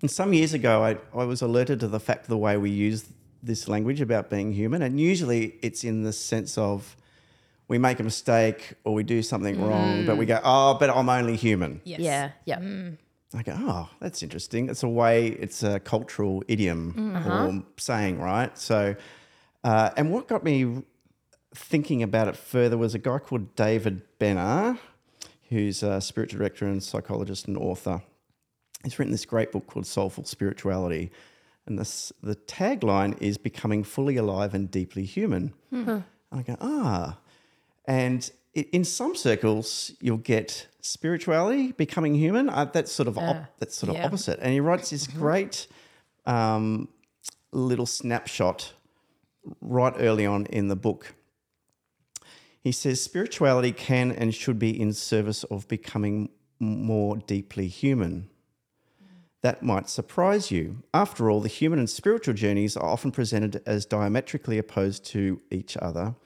And 0.01 0.11
some 0.11 0.33
years 0.33 0.55
ago, 0.55 0.85
I, 0.85 0.97
I 1.17 1.25
was 1.25 1.43
alerted 1.43 1.81
to 1.81 1.89
the 1.89 2.01
fact 2.01 2.23
of 2.23 2.29
the 2.29 2.39
way 2.39 2.57
we 2.57 2.71
use 2.71 3.07
this 3.43 3.69
language 3.69 4.01
about 4.01 4.31
being 4.31 4.53
human, 4.53 4.83
and 4.83 5.01
usually 5.01 5.57
it's 5.63 5.85
in 5.85 6.03
the 6.03 6.13
sense 6.13 6.59
of 6.59 6.97
we 7.69 7.79
make 7.79 8.01
a 8.01 8.03
mistake 8.03 8.75
or 8.85 8.95
we 8.95 9.03
do 9.03 9.23
something 9.23 9.61
wrong, 9.63 10.07
but 10.07 10.17
we 10.17 10.27
go, 10.27 10.37
mm. 10.37 10.43
"Oh, 10.45 10.77
but 10.79 10.91
I'm 10.91 11.09
only 11.09 11.37
human." 11.37 11.81
Yes. 11.85 12.01
Yeah. 12.01 12.31
Yeah. 12.47 12.59
Mm. 12.59 12.99
I 13.35 13.43
go, 13.43 13.55
oh, 13.59 13.91
that's 14.01 14.23
interesting. 14.23 14.71
It's 14.71 14.83
a 14.83 14.89
way, 14.89 15.29
it's 15.29 15.63
a 15.63 15.79
cultural 15.81 16.43
idiom 16.49 16.95
mm. 16.97 17.17
uh-huh. 17.17 17.47
or 17.47 17.63
saying, 17.77 18.21
right? 18.21 18.57
So, 18.57 18.97
uh, 19.65 19.91
and 19.99 20.11
what 20.11 20.29
got 20.29 20.43
me 20.43 20.83
thinking 21.55 22.03
about 22.03 22.29
it 22.29 22.37
further 22.37 22.79
was 22.79 22.95
a 22.95 22.99
guy 22.99 23.19
called 23.19 23.55
David 23.55 24.03
Benner, 24.19 24.79
who's 25.51 25.83
a 25.83 26.01
spiritual 26.01 26.39
director 26.39 26.67
and 26.67 26.83
psychologist 26.83 27.49
and 27.49 27.59
author. 27.59 28.03
He's 28.85 28.99
written 28.99 29.13
this 29.13 29.25
great 29.25 29.53
book 29.53 29.67
called 29.67 29.87
Soulful 29.87 30.25
Spirituality. 30.25 31.11
And 31.67 31.79
this, 31.79 32.13
the 32.23 32.37
tagline 32.37 33.21
is 33.21 33.37
becoming 33.37 33.85
fully 33.85 34.17
alive 34.17 34.55
and 34.55 34.71
deeply 34.71 35.05
human. 35.05 35.53
And 35.71 36.05
I 36.33 36.43
go, 36.43 36.57
ah. 36.61 37.19
And 37.87 38.31
i 38.57 38.61
in 38.73 38.85
some 38.85 39.15
circles, 39.15 39.93
you'll 40.01 40.17
get 40.17 40.67
spirituality, 40.81 41.73
becoming 41.73 42.15
human. 42.15 42.49
Uh, 42.49 42.65
that's 42.65 42.91
sort 42.91 43.09
of 43.09 43.19
op- 43.19 43.59
that's 43.59 43.77
sort 43.77 43.91
of 43.91 43.97
Yeah. 43.97 44.07
opposite. 44.07 44.39
And 44.41 44.53
he 44.53 44.61
writes 44.61 44.91
this 44.91 45.07
great 45.07 45.67
um, 46.27 46.89
little 47.53 47.87
snapshot 47.87 48.73
right 49.61 49.95
early 49.99 50.27
on 50.27 50.47
in 50.47 50.69
the 50.69 50.77
book. 50.77 51.15
He 52.63 52.73
says 52.73 53.03
spirituality 53.03 53.73
can 53.73 54.11
and 54.13 54.35
should 54.35 54.59
be 54.59 54.79
in 54.79 54.93
service 54.93 55.45
of 55.45 55.69
becoming 55.69 56.31
more 56.59 57.17
deeply 57.17 57.69
human. 57.69 58.29
That 59.43 59.63
might 59.63 59.89
surprise 59.89 60.51
you. 60.51 60.83
After 60.93 61.31
all, 61.31 61.41
the 61.41 61.49
human 61.49 61.79
and 61.79 61.89
spiritual 61.89 62.35
journeys 62.35 62.77
are 62.77 62.89
often 62.89 63.13
presented 63.13 63.63
as 63.67 63.87
diametrically 63.87 64.59
opposed 64.59 65.05
to 65.07 65.41
each 65.51 65.77
other. 65.77 66.17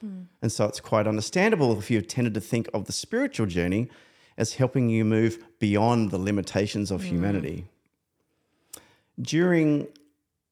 And 0.41 0.51
so 0.51 0.65
it's 0.65 0.81
quite 0.81 1.07
understandable 1.07 1.79
if 1.79 1.91
you've 1.91 2.09
tended 2.09 2.33
to 2.35 2.41
think 2.41 2.71
of 2.73 2.87
the 2.87 2.93
spiritual 2.93 3.47
journey 3.47 3.91
as 4.39 4.55
helping 4.55 4.89
you 4.89 5.05
move 5.05 5.45
beyond 5.59 6.11
the 6.11 6.17
limitations 6.19 6.91
of 6.91 7.03
humanity. 7.03 7.67
During 9.21 9.89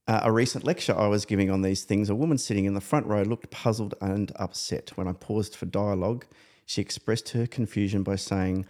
uh, 0.06 0.20
a 0.24 0.30
recent 0.30 0.64
lecture 0.64 0.94
I 0.94 1.06
was 1.06 1.24
giving 1.24 1.50
on 1.50 1.62
these 1.62 1.84
things, 1.84 2.10
a 2.10 2.14
woman 2.14 2.36
sitting 2.36 2.66
in 2.66 2.74
the 2.74 2.80
front 2.82 3.06
row 3.06 3.22
looked 3.22 3.50
puzzled 3.50 3.94
and 4.02 4.32
upset. 4.36 4.90
When 4.96 5.08
I 5.08 5.12
paused 5.12 5.56
for 5.56 5.64
dialogue, 5.64 6.26
she 6.66 6.82
expressed 6.82 7.30
her 7.30 7.46
confusion 7.46 8.02
by 8.02 8.16
saying, 8.16 8.66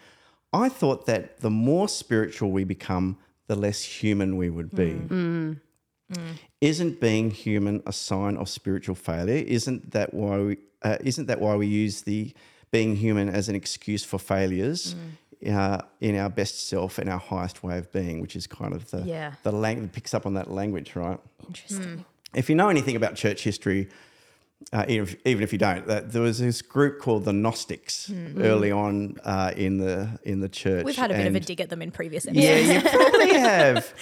I 0.52 0.68
thought 0.68 1.06
that 1.06 1.40
the 1.40 1.50
more 1.50 1.88
spiritual 1.88 2.52
we 2.52 2.62
become, 2.62 3.18
the 3.50 3.56
less 3.56 3.82
human 3.82 4.36
we 4.36 4.48
would 4.48 4.70
be. 4.82 4.90
Mm. 4.92 5.08
Mm. 5.08 5.60
Mm. 6.12 6.34
Isn't 6.60 7.00
being 7.00 7.30
human 7.32 7.82
a 7.84 7.92
sign 7.92 8.36
of 8.36 8.48
spiritual 8.48 8.94
failure? 8.94 9.42
Isn't 9.58 9.90
that 9.90 10.14
why 10.14 10.38
we, 10.38 10.56
uh, 10.82 10.98
isn't 11.10 11.26
that 11.26 11.40
why 11.40 11.56
we 11.56 11.66
use 11.66 12.02
the 12.02 12.32
being 12.70 12.94
human 12.94 13.28
as 13.28 13.48
an 13.48 13.56
excuse 13.56 14.04
for 14.04 14.18
failures 14.20 14.94
uh, 15.44 15.78
in 16.00 16.14
our 16.16 16.30
best 16.30 16.68
self 16.68 16.98
and 16.98 17.10
our 17.10 17.18
highest 17.18 17.64
way 17.64 17.76
of 17.78 17.90
being, 17.90 18.20
which 18.20 18.36
is 18.36 18.46
kind 18.46 18.72
of 18.72 18.82
the 18.92 19.02
Yeah. 19.14 19.32
the 19.42 19.50
lang- 19.52 19.88
picks 19.88 20.14
up 20.14 20.26
on 20.26 20.34
that 20.34 20.48
language, 20.60 20.94
right? 20.94 21.18
Interesting. 21.48 21.82
Hmm. 21.82 22.38
If 22.40 22.48
you 22.48 22.54
know 22.54 22.68
anything 22.68 22.94
about 22.94 23.16
church 23.16 23.42
history, 23.42 23.88
uh, 24.72 24.84
even, 24.88 25.08
if, 25.08 25.16
even 25.26 25.42
if 25.42 25.52
you 25.52 25.58
don't, 25.58 25.86
that 25.86 26.12
there 26.12 26.22
was 26.22 26.38
this 26.38 26.62
group 26.62 27.00
called 27.00 27.24
the 27.24 27.32
Gnostics 27.32 28.10
early 28.38 28.70
on 28.70 29.16
uh, 29.24 29.52
in 29.56 29.78
the 29.78 30.18
in 30.22 30.40
the 30.40 30.48
church. 30.48 30.84
We've 30.84 30.96
had 30.96 31.10
a 31.10 31.14
bit 31.14 31.26
of 31.26 31.34
a 31.34 31.40
dig 31.40 31.60
at 31.60 31.70
them 31.70 31.82
in 31.82 31.90
previous 31.90 32.26
episodes. 32.26 32.44
yeah, 32.68 32.74
you 32.74 32.80
probably 32.88 33.34
have. 33.38 33.92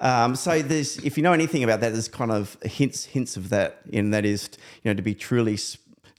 Um, 0.00 0.34
so 0.36 0.60
there's, 0.62 0.98
if 0.98 1.16
you 1.16 1.22
know 1.22 1.32
anything 1.32 1.62
about 1.64 1.80
that, 1.80 1.92
there's 1.92 2.08
kind 2.08 2.30
of 2.32 2.56
hints, 2.62 3.04
hints 3.04 3.36
of 3.36 3.48
that. 3.50 3.80
In 3.90 4.10
that 4.10 4.24
is, 4.24 4.50
you 4.82 4.90
know, 4.90 4.94
to 4.94 5.02
be 5.02 5.14
truly 5.14 5.56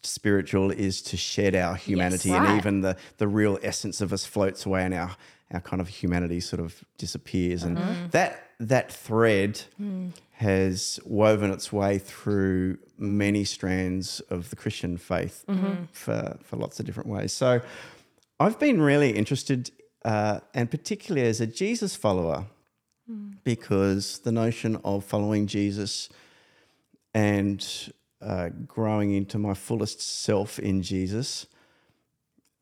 spiritual 0.03 0.71
is 0.71 1.01
to 1.03 1.17
shed 1.17 1.55
our 1.55 1.75
humanity, 1.75 2.31
and 2.31 2.43
Right. 2.45 2.57
even 2.57 2.81
the 2.81 2.97
the 3.17 3.27
real 3.27 3.59
essence 3.61 4.01
of 4.01 4.11
us 4.13 4.25
floats 4.25 4.65
away, 4.65 4.83
and 4.83 4.93
our 4.93 5.15
our 5.53 5.59
kind 5.61 5.81
of 5.81 5.87
humanity 5.89 6.39
sort 6.39 6.61
of 6.61 6.83
disappears. 6.97 7.63
And 7.63 7.77
that 8.11 8.47
that 8.59 8.91
thread 8.91 9.61
has 10.47 10.99
woven 11.05 11.49
its 11.51 11.67
way 11.71 11.97
through 11.97 12.77
many 12.97 13.43
strands 13.45 14.19
of 14.29 14.49
the 14.49 14.55
Christian 14.55 14.97
faith 14.97 15.43
for 15.91 16.37
for 16.47 16.55
lots 16.57 16.79
of 16.79 16.85
different 16.85 17.09
ways. 17.09 17.31
So. 17.33 17.61
I've 18.41 18.57
been 18.57 18.81
really 18.81 19.11
interested, 19.11 19.69
uh, 20.03 20.39
and 20.55 20.71
particularly 20.71 21.27
as 21.27 21.39
a 21.41 21.45
Jesus 21.45 21.95
follower, 21.95 22.45
because 23.43 24.17
the 24.19 24.31
notion 24.31 24.81
of 24.83 25.03
following 25.05 25.45
Jesus 25.45 26.09
and 27.13 27.63
uh, 28.19 28.49
growing 28.65 29.13
into 29.13 29.37
my 29.37 29.53
fullest 29.53 30.01
self 30.01 30.57
in 30.57 30.81
Jesus 30.81 31.45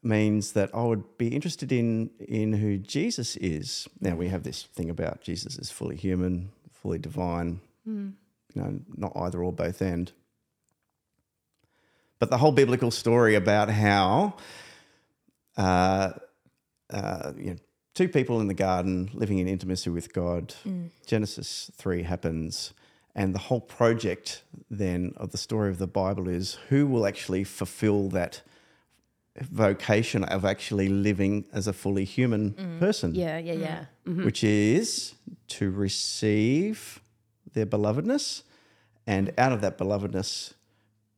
means 0.04 0.52
that 0.52 0.70
I 0.74 0.84
would 0.84 1.18
be 1.18 1.30
interested 1.30 1.72
in 1.72 2.10
in 2.20 2.54
who 2.54 2.78
Jesus 2.78 3.38
is. 3.38 3.88
Now 4.02 4.16
we 4.18 4.28
have 4.28 4.44
this 4.44 4.64
thing 4.64 4.90
about 4.90 5.22
Jesus 5.22 5.58
is 5.58 5.72
fully 5.72 5.96
human, 5.96 6.52
fully 6.74 7.00
divine. 7.00 7.62
Mm. 7.90 8.14
You 8.54 8.62
know, 8.62 8.80
not 8.96 9.12
either 9.16 9.44
or 9.44 9.52
both 9.52 9.82
end. 9.82 10.12
But 12.20 12.30
the 12.30 12.38
whole 12.38 12.52
biblical 12.52 12.92
story 12.92 13.36
about 13.36 13.70
how 13.70 14.36
uh, 15.58 16.12
uh, 16.90 17.34
you 17.38 17.52
know, 17.52 17.56
two 17.94 18.08
people 18.08 18.40
in 18.40 18.48
the 18.48 18.54
garden 18.54 19.10
living 19.14 19.40
in 19.40 19.48
intimacy 19.48 19.90
with 19.90 20.14
God. 20.14 20.56
Mm. 20.66 20.90
Genesis 21.06 21.70
3 21.76 22.04
happens. 22.04 22.74
And 23.16 23.36
the 23.36 23.40
whole 23.40 23.62
project 23.62 24.44
then 24.70 25.14
of 25.18 25.32
the 25.32 25.38
story 25.38 25.70
of 25.70 25.78
the 25.78 25.88
Bible 25.88 26.30
is 26.30 26.58
who 26.70 26.88
will 26.88 27.06
actually 27.06 27.44
fulfill 27.44 28.08
that 28.10 28.42
vocation 29.42 30.24
of 30.24 30.46
actually 30.46 30.88
living 30.88 31.46
as 31.52 31.68
a 31.68 31.74
fully 31.74 32.06
human 32.06 32.52
mm. 32.54 32.80
person, 32.80 33.16
Yeah, 33.16 33.38
yeah, 33.38 33.54
yeah. 33.54 33.86
Mm-hmm. 34.08 34.26
which 34.26 34.44
is 34.44 35.16
to 35.50 35.70
receive 35.70 37.02
their 37.54 37.66
belovedness 37.66 38.44
and 39.08 39.34
out 39.38 39.52
of 39.52 39.62
that 39.62 39.78
belovedness 39.78 40.54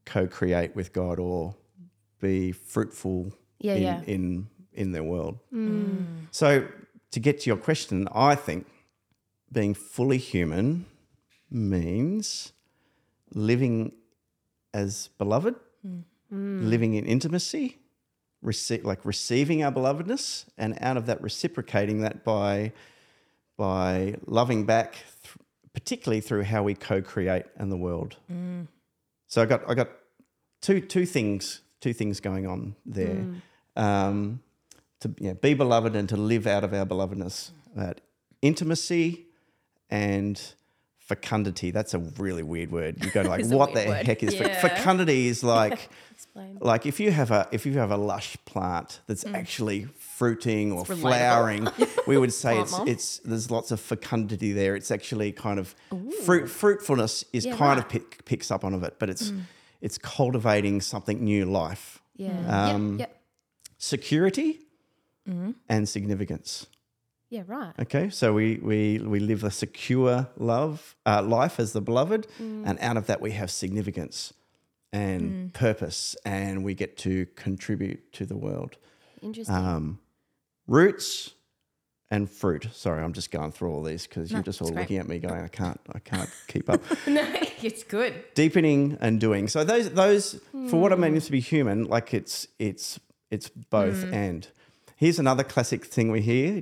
co 0.06 0.28
create 0.28 0.76
with 0.76 0.94
God 0.94 1.20
or 1.20 1.56
be 2.20 2.52
fruitful 2.52 3.34
Yeah, 3.60 3.76
in, 3.76 3.82
yeah. 3.84 4.02
in 4.06 4.48
in 4.74 4.92
their 4.94 5.04
world. 5.04 5.40
Mm. 5.54 5.70
Mm. 5.70 6.06
So 6.32 6.68
to 7.12 7.20
get 7.20 7.42
to 7.42 7.50
your 7.50 7.58
question, 7.58 8.08
I 8.14 8.36
think 8.36 8.68
being 9.52 9.74
fully 9.74 10.18
human 10.18 10.86
means 11.50 12.54
living 13.34 13.92
as 14.74 15.10
beloved, 15.18 15.56
mm. 15.86 16.04
living 16.34 16.94
in 16.94 17.06
intimacy, 17.06 17.78
rece- 18.44 18.86
like 18.86 19.04
receiving 19.06 19.62
our 19.64 19.72
belovedness, 19.72 20.46
and 20.58 20.78
out 20.80 20.96
of 20.96 21.06
that 21.08 21.22
reciprocating 21.22 22.02
that 22.02 22.24
by 22.24 22.72
by 23.58 24.16
loving 24.26 24.66
back, 24.66 24.94
th- 25.24 25.36
particularly 25.74 26.22
through 26.22 26.44
how 26.44 26.64
we 26.64 26.74
co-create 26.76 27.46
in 27.60 27.70
the 27.70 27.78
world. 27.78 28.18
So 29.28 29.42
I 29.42 29.46
got 29.46 29.70
I 29.70 29.74
got 29.74 29.90
two 30.62 30.82
two 30.82 31.06
things 31.06 31.62
two 31.80 31.94
things 31.94 32.20
going 32.20 32.46
on 32.48 32.76
there. 32.86 33.26
Um, 33.76 34.42
to 35.00 35.14
yeah, 35.18 35.34
be 35.34 35.54
beloved 35.56 35.96
and 35.96 36.08
to 36.10 36.18
live 36.18 36.46
out 36.46 36.64
of 36.64 36.74
our 36.74 36.86
belovedness. 36.86 37.52
That 37.76 38.02
intimacy 38.42 39.26
and 39.90 40.40
fecundity. 41.00 41.72
That's 41.72 41.94
a 41.94 42.00
really 42.00 42.44
weird 42.44 42.72
word. 42.72 43.04
You 43.04 43.10
go 43.12 43.22
like, 43.34 43.46
what 43.48 43.74
the 43.74 43.86
word. 43.88 44.06
heck 44.06 44.22
is 44.24 44.36
Yeah. 44.36 44.62
fecundity? 44.62 45.28
Is 45.28 45.44
like 45.58 45.90
like 46.60 46.86
if 46.86 47.00
you 47.00 47.12
have 47.12 47.32
a 47.32 47.48
if 47.52 47.66
you 47.66 47.74
have 47.80 47.92
a 47.92 47.98
lush 47.98 48.38
plant 48.46 49.00
that's 49.08 49.26
actually 49.26 49.88
fruiting 50.22 50.72
or 50.72 50.84
relatable. 50.86 51.02
flowering, 51.02 51.68
we 52.08 52.16
would 52.18 52.32
say 52.34 52.60
it's 52.62 52.72
mom. 52.78 52.88
it's 52.88 53.20
there's 53.30 53.50
lots 53.50 53.72
of 53.72 53.80
fecundity 53.80 54.52
there. 54.54 54.76
It's 54.76 54.92
actually 54.92 55.32
kind 55.32 55.60
of 55.60 55.76
fruit 56.26 56.48
fruitfulness 56.48 57.26
is 57.34 57.46
Yeah, 57.46 57.56
kind 57.58 57.78
right. 57.78 57.78
of 57.80 57.90
pick, 57.90 58.24
picks 58.26 58.52
up 58.52 58.64
on 58.64 58.74
of 58.74 58.84
it, 58.84 58.94
but 59.00 59.10
it's 59.10 59.34
it's 59.82 59.98
cultivating 59.98 60.82
something 60.82 61.24
new 61.24 61.46
life, 61.46 61.86
Yeah. 62.16 62.38
Um, 62.58 63.00
yep, 63.00 63.10
yep. 63.10 63.22
security, 63.78 64.60
and 65.70 65.88
significance. 65.88 66.68
Yeah, 67.30 67.44
right. 67.48 67.74
Okay, 67.80 68.10
so 68.10 68.34
we 68.34 68.60
we 68.62 69.00
we 69.14 69.20
live 69.20 69.44
a 69.46 69.52
secure 69.52 70.28
love 70.38 70.96
uh, 71.06 71.22
life 71.24 71.60
as 71.64 71.72
the 71.72 71.82
beloved, 71.82 72.28
and 72.40 72.78
out 72.80 72.98
of 72.98 73.06
that 73.08 73.22
we 73.22 73.32
have 73.32 73.50
significance 73.50 74.34
and 74.94 75.54
purpose, 75.54 76.16
and 76.26 76.64
we 76.66 76.74
get 76.74 76.98
to 76.98 77.26
contribute 77.36 78.12
to 78.14 78.26
the 78.26 78.36
world. 78.36 78.76
Interesting. 79.22 79.56
Um, 79.56 80.00
roots 80.68 81.32
and 82.12 82.30
fruit. 82.30 82.68
Sorry, 82.74 83.02
I'm 83.02 83.14
just 83.14 83.32
going 83.32 83.52
through 83.52 83.72
all 83.72 83.82
these 83.82 84.06
because 84.06 84.32
you're 84.32 84.44
just 84.44 84.62
all 84.62 84.68
great. 84.70 84.82
looking 84.82 84.98
at 84.98 85.08
me 85.08 85.18
going, 85.18 85.42
I 85.42 85.48
can't, 85.48 85.80
I 85.94 86.00
can't 86.00 86.30
keep 86.48 86.70
up. 86.70 86.82
no, 87.08 87.26
it's 87.64 87.84
good. 87.84 88.14
Deepening 88.36 88.98
and 89.02 89.20
doing. 89.20 89.48
So 89.48 89.64
those 89.64 89.90
those 89.92 90.40
for 90.70 90.80
what 90.80 90.92
it 90.92 90.96
hmm. 90.96 91.02
means 91.02 91.26
to 91.26 91.32
be 91.32 91.40
human, 91.40 91.86
like 91.86 92.14
it's 92.14 92.48
it's 92.60 93.00
it's 93.32 93.50
both 93.50 94.04
hmm. 94.04 94.14
and. 94.14 94.48
Here's 94.98 95.18
another 95.18 95.44
classic 95.44 95.86
thing 95.86 96.12
we 96.12 96.22
hear. 96.22 96.62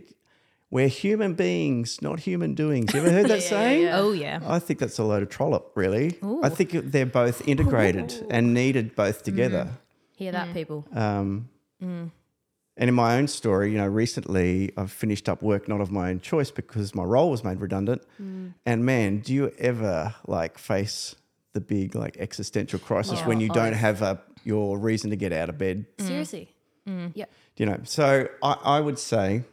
We're 0.72 0.88
human 0.88 1.34
beings, 1.34 2.02
not 2.02 2.22
human 2.22 2.54
doings. 2.54 2.94
You 2.94 3.02
ever 3.02 3.12
heard 3.12 3.28
that 3.28 3.42
saying? 3.44 3.90
Oh 3.90 4.14
yeah. 4.14 4.40
I 4.46 4.60
think 4.60 4.80
that's 4.80 4.98
a 4.98 5.04
load 5.04 5.24
of 5.24 5.30
trollop, 5.30 5.74
really. 5.76 6.18
I 6.42 6.48
think 6.48 6.72
they're 6.72 7.06
both 7.06 7.46
integrated 7.46 8.26
and 8.30 8.54
needed 8.54 8.96
both 8.96 9.24
together. 9.24 9.66
Hmm. 9.66 9.74
Hear 10.16 10.32
that, 10.32 10.54
people. 10.54 10.86
Um, 10.94 11.50
And 12.80 12.88
in 12.88 12.96
my 12.96 13.18
own 13.18 13.28
story, 13.28 13.72
you 13.72 13.78
know, 13.78 13.86
recently 13.88 14.72
I've 14.78 14.90
finished 14.90 15.28
up 15.28 15.44
work 15.44 15.68
not 15.68 15.82
of 15.82 15.92
my 15.92 16.10
own 16.10 16.22
choice 16.22 16.50
because 16.50 16.96
my 16.96 17.04
role 17.04 17.30
was 17.30 17.44
made 17.44 17.60
redundant. 17.60 18.02
Mm. 18.20 18.54
And 18.66 18.86
man, 18.86 19.20
do 19.20 19.34
you 19.34 19.52
ever 19.60 20.16
like 20.26 20.58
face 20.58 21.14
the 21.52 21.60
big 21.60 21.94
like 21.94 22.16
existential 22.18 22.80
crisis 22.80 23.20
when 23.26 23.42
you 23.42 23.50
don't 23.50 23.74
have 23.74 24.02
a 24.02 24.22
your 24.46 24.80
reason 24.80 25.10
to 25.10 25.18
get 25.18 25.34
out 25.34 25.50
of 25.50 25.58
bed? 25.58 25.86
Mm. 25.98 26.08
Seriously. 26.08 26.56
Mm. 26.88 27.12
Yep. 27.16 27.32
You 27.58 27.66
know, 27.66 27.80
so 27.84 28.30
I, 28.42 28.54
I 28.64 28.80
would 28.80 28.98
say 28.98 29.44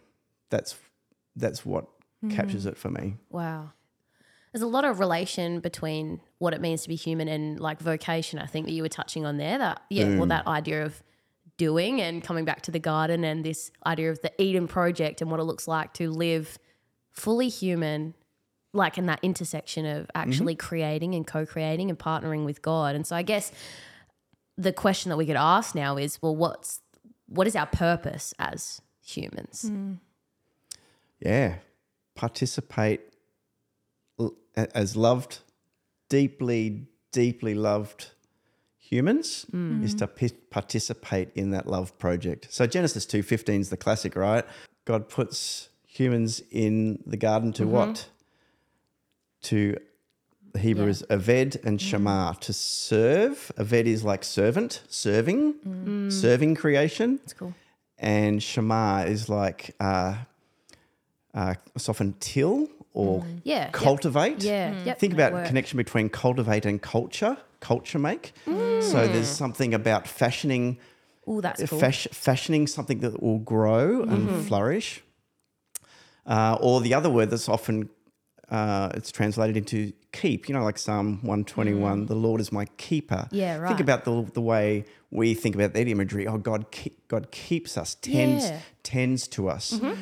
that's 0.50 0.76
that's 1.34 1.66
what 1.66 1.86
mm-hmm. 2.24 2.30
captures 2.30 2.64
it 2.64 2.76
for 2.78 2.90
me. 2.90 3.16
Wow. 3.28 3.72
There's 4.52 4.62
a 4.62 4.68
lot 4.68 4.84
of 4.84 5.00
relation 5.00 5.58
between 5.58 6.20
what 6.38 6.54
it 6.54 6.60
means 6.60 6.82
to 6.84 6.88
be 6.88 6.94
human 6.94 7.26
and 7.26 7.58
like 7.58 7.80
vocation. 7.80 8.38
I 8.38 8.46
think 8.46 8.66
that 8.66 8.72
you 8.72 8.82
were 8.84 8.88
touching 8.88 9.26
on 9.26 9.36
there. 9.36 9.58
That 9.58 9.82
yeah, 9.90 10.16
well, 10.16 10.26
that 10.26 10.46
idea 10.46 10.84
of 10.86 11.02
doing 11.56 12.00
and 12.00 12.22
coming 12.22 12.44
back 12.44 12.62
to 12.62 12.70
the 12.70 12.78
garden 12.78 13.24
and 13.24 13.44
this 13.44 13.70
idea 13.86 14.10
of 14.10 14.20
the 14.22 14.32
Eden 14.42 14.68
project 14.68 15.20
and 15.20 15.30
what 15.30 15.40
it 15.40 15.44
looks 15.44 15.66
like 15.66 15.92
to 15.94 16.10
live 16.10 16.58
fully 17.12 17.48
human, 17.48 18.14
like 18.72 18.98
in 18.98 19.06
that 19.06 19.20
intersection 19.22 19.86
of 19.86 20.10
actually 20.14 20.54
mm-hmm. 20.54 20.66
creating 20.66 21.14
and 21.14 21.26
co-creating 21.26 21.88
and 21.88 21.98
partnering 21.98 22.44
with 22.44 22.60
God. 22.62 22.94
And 22.94 23.06
so 23.06 23.16
I 23.16 23.22
guess 23.22 23.52
the 24.58 24.72
question 24.72 25.10
that 25.10 25.16
we 25.16 25.26
could 25.26 25.36
ask 25.36 25.74
now 25.74 25.96
is, 25.96 26.20
well, 26.20 26.36
what's 26.36 26.80
what 27.28 27.46
is 27.46 27.56
our 27.56 27.66
purpose 27.66 28.32
as 28.38 28.80
humans? 29.04 29.62
Hmm. 29.68 29.94
Yeah. 31.20 31.56
Participate 32.14 33.00
as 34.56 34.96
loved, 34.96 35.40
deeply, 36.08 36.86
deeply 37.12 37.54
loved 37.54 38.10
humans 38.90 39.46
is 39.82 39.94
to 39.94 40.06
pi- 40.06 40.30
participate 40.50 41.28
in 41.34 41.50
that 41.50 41.66
love 41.66 41.96
project. 41.98 42.46
So 42.50 42.66
Genesis 42.66 43.04
2:15 43.06 43.60
is 43.60 43.70
the 43.70 43.76
classic, 43.76 44.14
right? 44.16 44.44
God 44.84 45.08
puts 45.08 45.68
humans 45.86 46.42
in 46.50 47.02
the 47.06 47.16
garden 47.16 47.52
to 47.54 47.66
what? 47.66 48.08
To 49.42 49.76
the 50.52 50.58
Hebrew 50.60 50.84
Yeah. 50.84 50.90
is 50.90 51.02
Aved 51.10 51.62
and 51.64 51.80
Shema 51.80 52.32
to 52.46 52.52
serve. 52.52 53.52
Aved 53.58 53.86
is 53.86 54.02
like 54.04 54.24
servant, 54.24 54.82
serving, 54.88 56.10
serving 56.10 56.54
creation 56.54 57.20
It's 57.24 57.32
cool. 57.34 57.54
and 57.98 58.42
Shema 58.42 59.04
is 59.06 59.28
like 59.28 59.74
uh, 59.80 60.14
uh, 61.34 61.54
it's 61.74 61.88
often 61.88 62.14
till 62.20 62.68
or 62.96 63.20
mm. 63.20 63.40
Yeah. 63.44 63.64
yep. 63.64 63.72
cultivate. 63.72 64.42
Yeah. 64.42 64.72
Mm. 64.72 64.86
Yep. 64.86 64.98
Think 64.98 65.16
that 65.16 65.32
about 65.32 65.46
connection 65.46 65.76
between 65.76 66.08
cultivate 66.08 66.64
and 66.64 66.80
culture, 66.80 67.36
culture 67.60 67.98
make. 67.98 68.32
Mm. 68.46 68.82
So 68.82 69.06
there's 69.06 69.28
something 69.28 69.74
about 69.74 70.08
fashioning, 70.08 70.78
Oh, 71.26 71.40
that's 71.40 71.62
uh, 71.62 71.66
cool. 71.66 71.78
fash, 71.78 72.08
fashioning 72.10 72.66
something 72.66 73.00
that 73.00 73.22
will 73.22 73.40
grow 73.40 74.02
and 74.02 74.28
mm-hmm. 74.28 74.40
flourish. 74.42 75.02
Uh, 76.24 76.56
or 76.60 76.80
the 76.80 76.94
other 76.94 77.10
word 77.10 77.30
that's 77.30 77.48
often 77.48 77.88
uh, 78.50 78.90
it's 78.94 79.12
translated 79.12 79.56
into 79.56 79.92
keep. 80.12 80.48
You 80.48 80.54
know, 80.54 80.64
like 80.64 80.78
Psalm 80.78 81.18
121, 81.22 82.06
the 82.06 82.14
Lord 82.14 82.40
is 82.40 82.50
my 82.50 82.64
keeper. 82.76 83.28
Yeah, 83.30 83.58
right. 83.58 83.68
Think 83.68 83.80
about 83.80 84.04
the 84.04 84.24
the 84.32 84.40
way 84.40 84.84
we 85.10 85.34
think 85.34 85.54
about 85.54 85.74
that 85.74 85.88
imagery. 85.88 86.26
Oh, 86.26 86.38
God, 86.38 86.70
keep, 86.70 87.08
God 87.08 87.30
keeps 87.30 87.76
us, 87.76 87.96
tends 87.96 88.44
Yeah. 88.44 88.60
tends 88.82 89.28
to 89.28 89.48
us. 89.48 89.72
Mm-hmm. 89.72 90.00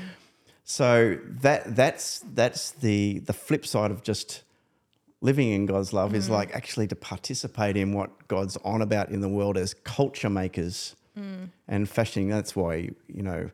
So 0.65 1.19
that 1.43 1.77
that's 1.77 2.21
that's 2.33 2.71
the 2.73 3.19
the 3.21 3.35
flip 3.35 3.67
side 3.67 3.91
of 3.91 4.03
just 4.03 4.43
living 5.21 5.51
in 5.51 5.67
God's 5.67 5.93
love 5.93 6.15
is 6.15 6.29
mm. 6.29 6.33
like 6.33 6.55
actually 6.55 6.87
to 6.89 6.97
participate 6.97 7.77
in 7.77 7.93
what 7.93 8.29
God's 8.29 8.57
on 8.59 8.83
about 8.83 9.11
in 9.11 9.21
the 9.21 9.29
world 9.29 9.59
as 9.59 9.75
culture 9.75 10.31
makers 10.31 10.97
mm. 11.19 11.51
and 11.69 11.89
fashioning. 11.89 12.31
That's 12.31 12.57
why 12.57 12.91
you 13.07 13.23
know 13.23 13.51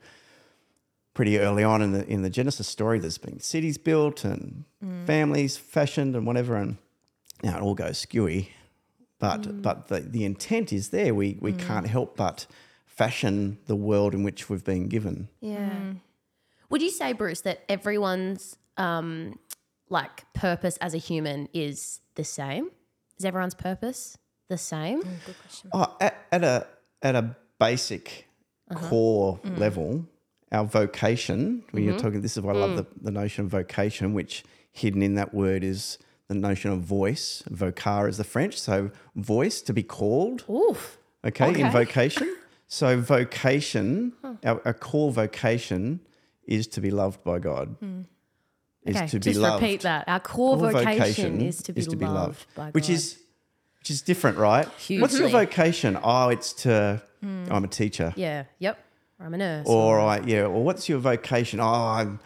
pretty 1.12 1.38
early 1.38 1.64
on 1.64 1.82
in 1.82 1.92
the 1.92 2.06
in 2.06 2.22
the 2.22 2.30
Genesis 2.30 2.68
story, 2.68 3.00
there's 3.00 3.18
been 3.18 3.40
cities 3.40 3.76
built 3.76 4.24
and 4.24 4.64
mm. 4.84 5.04
families 5.04 5.56
fashioned 5.56 6.14
and 6.14 6.24
whatever, 6.26 6.54
and 6.56 6.76
now 7.42 7.58
it 7.58 7.62
all 7.62 7.74
goes 7.74 8.06
skewy. 8.06 8.50
But 9.18 9.62
but 9.62 9.88
the, 9.88 10.00
the 10.00 10.24
intent 10.24 10.72
is 10.72 10.90
there. 10.90 11.12
We 11.12 11.38
we 11.40 11.52
can't 11.52 11.88
help 11.88 12.16
but 12.16 12.46
fashion 12.86 13.58
the 13.66 13.76
world 13.76 14.14
in 14.14 14.22
which 14.22 14.48
we've 14.48 14.64
been 14.64 14.88
given. 14.88 15.28
Yeah. 15.40 15.94
Would 16.70 16.82
you 16.82 16.90
say, 16.90 17.12
Bruce, 17.12 17.42
that 17.42 17.64
everyone's 17.68 18.56
um, 18.76 19.38
like 19.88 20.32
purpose 20.32 20.76
as 20.78 20.94
a 20.94 20.98
human 20.98 21.48
is 21.52 22.00
the 22.14 22.24
same? 22.24 22.70
Is 23.18 23.24
everyone's 23.24 23.54
purpose 23.54 24.16
the 24.48 24.56
same? 24.56 25.02
Mm, 25.02 25.34
oh, 25.72 25.96
at, 26.00 26.16
at 26.32 26.44
a 26.44 26.66
at 27.02 27.14
a 27.16 27.36
basic 27.58 28.28
uh-huh. 28.70 28.88
core 28.88 29.38
mm. 29.44 29.58
level, 29.58 30.06
our 30.52 30.64
vocation, 30.64 31.64
when 31.70 31.84
you're 31.84 31.94
mm-hmm. 31.94 32.02
talking, 32.02 32.20
this 32.22 32.36
is 32.36 32.42
why 32.42 32.52
I 32.52 32.56
love 32.56 32.70
mm. 32.70 32.76
the, 32.76 32.86
the 33.02 33.10
notion 33.10 33.44
of 33.44 33.50
vocation, 33.50 34.14
which 34.14 34.44
hidden 34.72 35.02
in 35.02 35.14
that 35.14 35.34
word 35.34 35.64
is 35.64 35.98
the 36.28 36.34
notion 36.34 36.70
of 36.70 36.80
voice. 36.80 37.42
Vocar 37.50 38.08
is 38.08 38.16
the 38.16 38.24
French. 38.24 38.58
So 38.58 38.90
voice, 39.16 39.60
to 39.62 39.72
be 39.72 39.82
called. 39.82 40.44
Oof. 40.48 40.98
Okay, 41.24 41.60
in 41.60 41.70
vocation. 41.70 42.36
So 42.66 43.00
vocation, 43.00 44.12
our, 44.44 44.62
our 44.64 44.72
core 44.72 45.10
vocation 45.10 46.00
is 46.50 46.66
to 46.68 46.80
be 46.80 46.90
loved 46.90 47.22
by 47.24 47.38
God. 47.38 47.76
Is 48.82 48.96
Okay, 48.96 49.06
to 49.08 49.18
be 49.18 49.24
just 49.24 49.38
loved. 49.40 49.62
repeat 49.62 49.80
that. 49.82 50.04
Our 50.08 50.20
core, 50.20 50.56
Core 50.58 50.72
vocation, 50.72 51.40
is 51.40 51.62
to 51.62 51.72
be, 51.72 52.06
loved, 52.06 52.46
by 52.54 52.70
which 52.70 52.88
God. 52.88 52.94
is 52.94 53.18
which 53.78 53.90
is 53.90 54.02
different, 54.02 54.36
right? 54.38 54.66
What's 55.00 55.18
your 55.18 55.28
vocation? 55.28 55.98
Oh, 56.02 56.28
it's 56.28 56.52
to 56.64 57.00
I'm 57.22 57.64
a 57.64 57.68
teacher. 57.68 58.12
yeah, 58.16 58.44
yep. 58.58 58.78
Or 59.18 59.26
I'm 59.26 59.34
a 59.34 59.38
nurse. 59.38 59.66
Or 59.68 60.00
I 60.00 60.20
yeah, 60.20 60.44
or 60.44 60.62
what's 60.64 60.88
your 60.88 60.98
vocation? 60.98 61.60
Oh, 61.60 61.64
I'm 61.98 62.20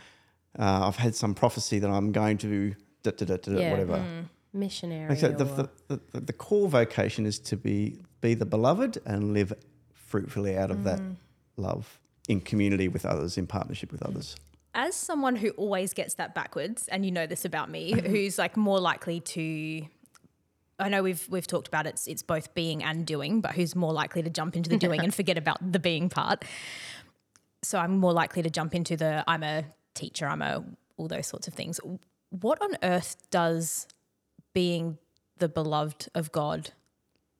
uh, 0.58 0.86
I've 0.86 0.96
had 0.96 1.14
some 1.16 1.34
prophecy 1.34 1.80
that 1.80 1.90
I'm 1.90 2.12
going 2.12 2.38
to 2.38 2.74
da, 3.02 3.10
da, 3.10 3.36
da, 3.36 3.52
Yeah. 3.52 3.70
whatever. 3.72 4.04
missionary. 4.52 5.08
Like, 5.08 5.18
so 5.18 5.32
the, 5.32 5.44
or- 5.44 5.68
the, 5.88 6.00
the, 6.12 6.20
the 6.20 6.32
core 6.32 6.68
vocation 6.68 7.26
is 7.26 7.40
to 7.40 7.56
be 7.56 7.98
be 8.20 8.34
the 8.34 8.46
beloved 8.46 8.98
and 9.04 9.32
live 9.34 9.52
fruitfully 9.92 10.56
out 10.56 10.70
of 10.70 10.84
that 10.84 11.00
Mm. 11.00 11.16
love 11.56 11.98
in 12.28 12.40
community 12.40 12.88
with 12.88 13.04
others, 13.04 13.36
in 13.36 13.46
partnership 13.46 13.92
with 13.92 14.02
others. 14.02 14.36
as 14.74 14.96
someone 14.96 15.36
who 15.36 15.50
always 15.50 15.94
gets 15.94 16.14
that 16.14 16.34
backwards, 16.34 16.88
and 16.88 17.04
you 17.04 17.12
know 17.12 17.26
this 17.26 17.44
about 17.44 17.70
me, 17.70 17.92
mm-hmm. 17.92 18.10
who's 18.10 18.38
like 18.38 18.56
more 18.56 18.80
likely 18.80 19.20
to 19.20 19.86
I 20.78 20.88
know 20.88 21.02
we've 21.02 21.26
we've 21.28 21.46
talked 21.46 21.68
about 21.68 21.86
it's 21.86 22.06
it's 22.06 22.22
both 22.22 22.54
being 22.54 22.82
and 22.82 23.06
doing, 23.06 23.40
but 23.40 23.52
who's 23.52 23.76
more 23.76 23.92
likely 23.92 24.22
to 24.22 24.30
jump 24.30 24.56
into 24.56 24.70
the 24.70 24.76
doing 24.76 25.00
and 25.00 25.14
forget 25.22 25.38
about 25.38 25.72
the 25.72 25.78
being 25.78 26.08
part. 26.08 26.44
So 27.62 27.78
I'm 27.78 27.98
more 27.98 28.12
likely 28.12 28.42
to 28.42 28.50
jump 28.50 28.74
into 28.74 28.96
the 28.96 29.24
I'm 29.26 29.42
a 29.42 29.64
teacher, 29.94 30.26
I'm 30.26 30.42
a 30.42 30.64
all 30.96 31.08
those 31.08 31.26
sorts 31.26 31.48
of 31.48 31.54
things. 31.54 31.80
What 32.30 32.60
on 32.60 32.76
earth 32.82 33.16
does 33.30 33.86
being 34.52 34.98
the 35.38 35.48
beloved 35.48 36.08
of 36.14 36.32
God 36.32 36.70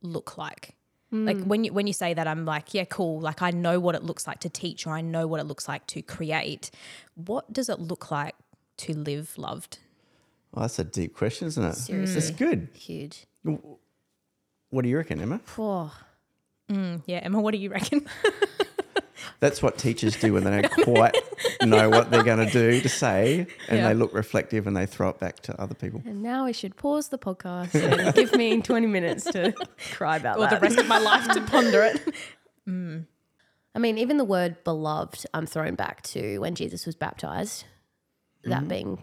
look 0.02 0.38
like? 0.38 0.76
Like 1.14 1.36
mm. 1.36 1.46
when 1.46 1.62
you 1.62 1.72
when 1.72 1.86
you 1.86 1.92
say 1.92 2.12
that, 2.12 2.26
I'm 2.26 2.44
like, 2.44 2.74
yeah, 2.74 2.84
cool. 2.84 3.20
Like 3.20 3.40
I 3.40 3.52
know 3.52 3.78
what 3.78 3.94
it 3.94 4.02
looks 4.02 4.26
like 4.26 4.40
to 4.40 4.48
teach, 4.48 4.84
or 4.84 4.90
I 4.90 5.00
know 5.00 5.28
what 5.28 5.38
it 5.38 5.44
looks 5.44 5.68
like 5.68 5.86
to 5.88 6.02
create. 6.02 6.72
What 7.14 7.52
does 7.52 7.68
it 7.68 7.78
look 7.78 8.10
like 8.10 8.34
to 8.78 8.94
live 8.94 9.38
loved? 9.38 9.78
Oh, 10.52 10.62
that's 10.62 10.78
a 10.80 10.84
deep 10.84 11.14
question, 11.14 11.46
isn't 11.46 11.64
it? 11.64 11.74
Seriously. 11.74 12.16
It's 12.16 12.30
good. 12.30 12.68
huge. 12.74 13.26
What 14.70 14.82
do 14.82 14.88
you 14.88 14.96
reckon, 14.96 15.20
Emma? 15.20 15.40
Oh, 15.56 15.94
Yeah, 17.06 17.18
Emma, 17.18 17.40
what 17.40 17.52
do 17.52 17.58
you 17.58 17.70
reckon? 17.70 18.06
That's 19.40 19.62
what 19.62 19.78
teachers 19.78 20.16
do 20.16 20.32
when 20.32 20.44
they 20.44 20.62
don't 20.62 20.72
quite 20.84 21.16
know 21.62 21.88
what 21.90 22.10
they're 22.10 22.22
going 22.24 22.44
to 22.46 22.50
do 22.52 22.80
to 22.80 22.88
say, 22.88 23.46
and 23.68 23.78
Yeah. 23.78 23.88
they 23.88 23.94
look 23.94 24.12
reflective 24.14 24.66
and 24.66 24.76
they 24.76 24.86
throw 24.86 25.08
it 25.10 25.18
back 25.18 25.40
to 25.40 25.60
other 25.60 25.74
people. 25.74 26.02
and 26.04 26.22
now 26.22 26.44
we 26.46 26.52
should 26.52 26.76
pause 26.76 27.08
the 27.08 27.18
podcast 27.18 27.74
and 27.74 28.14
give 28.14 28.34
me 28.34 28.60
20 28.62 28.86
minutes 28.86 29.24
to 29.24 29.52
cry 29.92 30.16
about 30.16 30.38
or 30.38 30.42
that. 30.42 30.50
the 30.50 30.60
rest 30.60 30.78
of 30.78 30.86
my 30.88 30.98
life 30.98 31.26
to 31.28 31.40
ponder 31.42 31.82
it? 31.82 32.14
Mm. 32.66 33.04
I 33.74 33.78
mean, 33.78 33.98
even 33.98 34.16
the 34.16 34.24
word 34.24 34.64
beloved, 34.64 35.26
I'm 35.34 35.44
thrown 35.44 35.74
back 35.74 36.00
to 36.04 36.38
when 36.38 36.54
Jesus 36.54 36.86
was 36.86 36.94
baptized, 36.94 37.64
that 38.44 38.60
mm-hmm. 38.60 38.68
being 38.68 39.02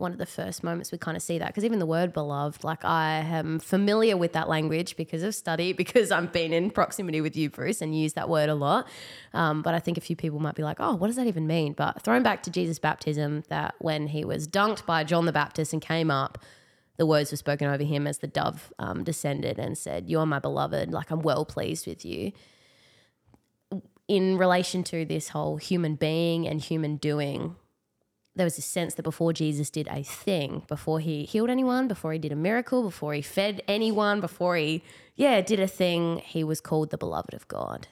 one 0.00 0.12
of 0.12 0.18
the 0.18 0.26
first 0.26 0.64
moments 0.64 0.90
we 0.90 0.98
kind 0.98 1.16
of 1.16 1.22
see 1.22 1.38
that. 1.38 1.48
Because 1.48 1.64
even 1.64 1.78
the 1.78 1.86
word 1.86 2.12
beloved, 2.12 2.64
like 2.64 2.84
I 2.84 3.18
am 3.18 3.58
familiar 3.60 4.16
with 4.16 4.32
that 4.32 4.48
language 4.48 4.96
because 4.96 5.22
of 5.22 5.34
study, 5.34 5.72
because 5.84 6.10
I've 6.10 6.32
been 6.32 6.52
in 6.52 6.70
proximity 6.70 7.20
with 7.20 7.36
you, 7.36 7.50
Bruce, 7.50 7.80
and 7.80 7.96
use 7.96 8.14
that 8.14 8.28
word 8.28 8.48
a 8.48 8.54
lot. 8.54 8.88
Um, 9.34 9.62
but 9.62 9.74
I 9.74 9.78
think 9.78 9.98
a 9.98 10.00
few 10.00 10.16
people 10.16 10.40
might 10.40 10.54
be 10.54 10.62
like, 10.62 10.78
oh, 10.80 10.94
what 10.94 11.06
does 11.06 11.16
that 11.16 11.26
even 11.26 11.46
mean? 11.46 11.74
But 11.74 12.02
thrown 12.02 12.22
back 12.22 12.42
to 12.44 12.50
Jesus' 12.50 12.78
baptism, 12.78 13.44
that 13.48 13.74
when 13.78 14.08
he 14.08 14.24
was 14.24 14.48
dunked 14.48 14.86
by 14.86 15.04
John 15.04 15.26
the 15.26 15.32
Baptist 15.32 15.72
and 15.72 15.82
came 15.82 16.10
up, 16.10 16.38
the 16.96 17.06
words 17.06 17.30
were 17.30 17.36
spoken 17.36 17.68
over 17.68 17.84
him 17.84 18.06
as 18.06 18.18
the 18.18 18.26
dove 18.26 18.72
um, 18.78 19.04
descended 19.04 19.58
and 19.58 19.78
said, 19.78 20.10
You 20.10 20.18
are 20.18 20.26
my 20.26 20.38
beloved, 20.38 20.90
like 20.90 21.10
I'm 21.10 21.20
well 21.20 21.44
pleased 21.44 21.86
with 21.86 22.04
you 22.04 22.32
in 24.10 24.36
relation 24.36 24.82
to 24.82 25.04
this 25.04 25.28
whole 25.28 25.56
human 25.56 25.94
being 25.94 26.44
and 26.48 26.60
human 26.60 26.96
doing, 26.96 27.54
there 28.36 28.44
was 28.44 28.58
a 28.58 28.62
sense 28.62 28.94
that 28.94 29.02
before 29.02 29.32
Jesus 29.32 29.70
did 29.70 29.88
a 29.90 30.02
thing, 30.02 30.62
before 30.68 31.00
he 31.00 31.24
healed 31.24 31.50
anyone, 31.50 31.88
before 31.88 32.12
he 32.12 32.18
did 32.18 32.32
a 32.32 32.36
miracle, 32.36 32.82
before 32.82 33.12
he 33.14 33.22
fed 33.22 33.62
anyone, 33.66 34.20
before 34.20 34.56
he, 34.56 34.82
yeah, 35.16 35.40
did 35.40 35.58
a 35.58 35.66
thing, 35.66 36.18
he 36.24 36.44
was 36.44 36.60
called 36.60 36.90
the 36.90 36.98
beloved 36.98 37.34
of 37.34 37.48
God, 37.48 37.88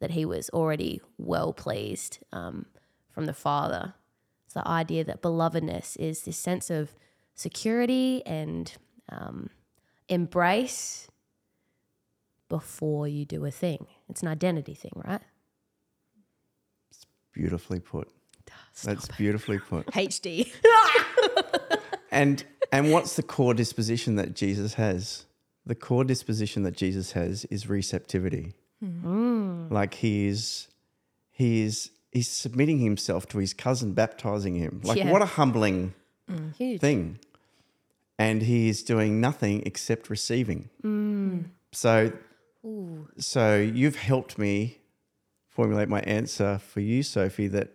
that 0.00 0.12
he 0.12 0.24
was 0.24 0.48
already 0.50 1.00
well 1.18 1.52
pleased 1.52 2.18
um, 2.32 2.66
from 3.10 3.26
the 3.26 3.34
Father. 3.34 3.94
It's 4.46 4.54
the 4.54 4.66
idea 4.66 5.04
that 5.04 5.22
belovedness 5.22 5.96
is 5.98 6.22
this 6.22 6.38
sense 6.38 6.70
of 6.70 6.94
security 7.34 8.22
and 8.24 8.72
um, 9.10 9.50
embrace 10.08 11.08
before 12.48 13.06
you 13.06 13.24
do 13.24 13.44
a 13.44 13.50
thing. 13.50 13.86
It's 14.08 14.22
an 14.22 14.28
identity 14.28 14.74
thing, 14.74 14.92
right? 14.94 15.22
It's 16.90 17.06
Beautifully 17.32 17.80
put. 17.80 18.08
That's 18.82 19.08
beautifully 19.08 19.58
put. 19.58 19.86
HD. 19.86 20.52
And 22.10 22.44
and 22.70 22.92
what's 22.92 23.16
the 23.16 23.24
core 23.24 23.54
disposition 23.54 24.14
that 24.16 24.34
Jesus 24.34 24.74
has? 24.74 25.26
The 25.66 25.74
core 25.74 26.04
disposition 26.04 26.62
that 26.62 26.76
Jesus 26.76 27.10
has 27.12 27.44
is 27.46 27.68
receptivity. 27.68 28.54
Hmm. 28.80 29.66
Like 29.68 29.94
he 29.94 30.28
is 30.28 30.68
he 31.32 31.62
is 31.62 31.90
he's 32.12 32.28
submitting 32.28 32.78
himself 32.78 33.26
to 33.30 33.38
his 33.38 33.52
cousin 33.52 33.94
baptizing 33.94 34.54
him. 34.54 34.80
Like 34.84 34.98
Yeah. 34.98 35.10
what 35.10 35.22
a 35.22 35.26
humbling 35.26 35.92
mm, 36.30 36.54
Huge. 36.54 36.80
thing. 36.80 37.18
And 38.16 38.42
he 38.42 38.68
is 38.68 38.84
doing 38.84 39.20
nothing 39.20 39.64
except 39.66 40.08
receiving. 40.08 40.70
Mm. 40.84 41.46
So 41.72 42.12
so 43.18 43.56
you've 43.56 43.96
helped 43.96 44.38
me 44.38 44.78
formulate 45.48 45.88
my 45.88 46.00
answer 46.02 46.58
for 46.58 46.78
you, 46.80 47.02
Sophie, 47.02 47.48
that 47.48 47.72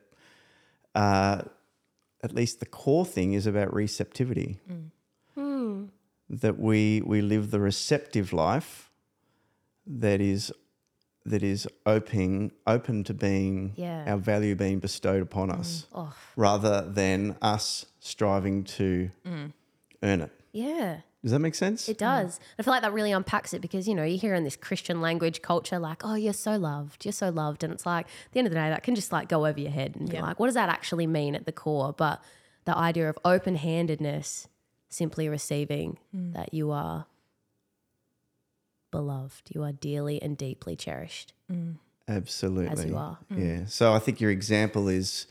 uh, 0.95 1.41
at 2.23 2.33
least 2.33 2.59
the 2.59 2.65
core 2.65 3.05
thing 3.05 3.33
is 3.33 3.45
about 3.47 3.73
receptivity. 3.73 4.59
Mm. 5.37 5.89
That 6.29 6.59
we 6.59 7.01
we 7.05 7.21
live 7.21 7.49
the 7.49 7.59
receptive 7.59 8.31
life 8.33 8.91
that 9.87 10.21
is 10.21 10.51
that 11.25 11.41
is 11.41 11.67
open 11.85 12.51
open 12.67 13.03
to 13.05 13.13
being 13.13 13.73
Yeah. 13.75 14.03
our 14.11 14.17
value 14.17 14.55
being 14.55 14.79
bestowed 14.79 15.21
upon 15.23 15.49
mm. 15.49 15.59
us, 15.59 15.87
Oh, 15.93 16.13
rather 16.35 16.81
than 16.87 17.35
us 17.41 17.85
striving 17.99 18.63
to 18.65 19.09
mm. 19.25 19.53
earn 20.03 20.21
it. 20.21 20.31
yeah. 20.51 21.01
Does 21.21 21.31
that 21.31 21.39
make 21.39 21.55
sense? 21.55 21.89
It 21.89 21.97
does. 21.97 22.39
I 22.57 22.63
feel 22.63 22.71
like 22.71 22.81
that 22.81 22.93
really 22.93 23.11
unpacks 23.11 23.53
it 23.53 23.61
because, 23.61 23.89
you 23.89 23.95
know, 23.95 24.03
you 24.03 24.17
hear 24.17 24.33
in 24.35 24.45
this 24.45 24.55
Christian 24.55 25.01
language 25.01 25.41
culture, 25.41 25.77
like, 25.77 26.05
oh, 26.05 26.15
you're 26.15 26.31
so 26.31 26.55
loved, 26.55 27.03
you're 27.03 27.11
so 27.11 27.29
loved. 27.29 27.63
And 27.63 27.73
it's 27.73 27.85
like, 27.85 28.05
at 28.05 28.31
the 28.31 28.39
end 28.39 28.47
of 28.47 28.53
the 28.53 28.59
day, 28.59 28.69
that 28.69 28.83
can 28.83 28.95
just 28.95 29.11
like 29.11 29.27
go 29.27 29.45
over 29.45 29.59
your 29.59 29.71
head 29.71 29.95
and 29.97 30.09
be 30.09 30.15
Yeah. 30.15 30.23
like, 30.23 30.39
what 30.39 30.45
does 30.47 30.55
that 30.55 30.69
actually 30.69 31.07
mean 31.07 31.35
at 31.35 31.45
the 31.45 31.51
core? 31.51 31.91
But 31.91 32.23
the 32.63 32.77
idea 32.77 33.09
of 33.09 33.17
open 33.25 33.57
handedness, 33.57 34.47
simply 34.87 35.27
receiving 35.27 35.97
mm. 36.15 36.33
that 36.33 36.53
you 36.53 36.71
are 36.71 37.05
beloved, 38.91 39.49
you 39.53 39.63
are 39.63 39.73
dearly 39.73 40.21
and 40.21 40.37
deeply 40.37 40.75
cherished. 40.77 41.33
Mm. 41.51 41.75
Absolutely. 42.07 42.71
As 42.71 42.85
you 42.85 42.97
are. 42.97 43.19
Yeah. 43.29 43.37
Mm. 43.37 43.69
So 43.69 43.93
I 43.93 43.99
think 43.99 44.21
your 44.21 44.31
example 44.31 44.87
is 44.87 45.27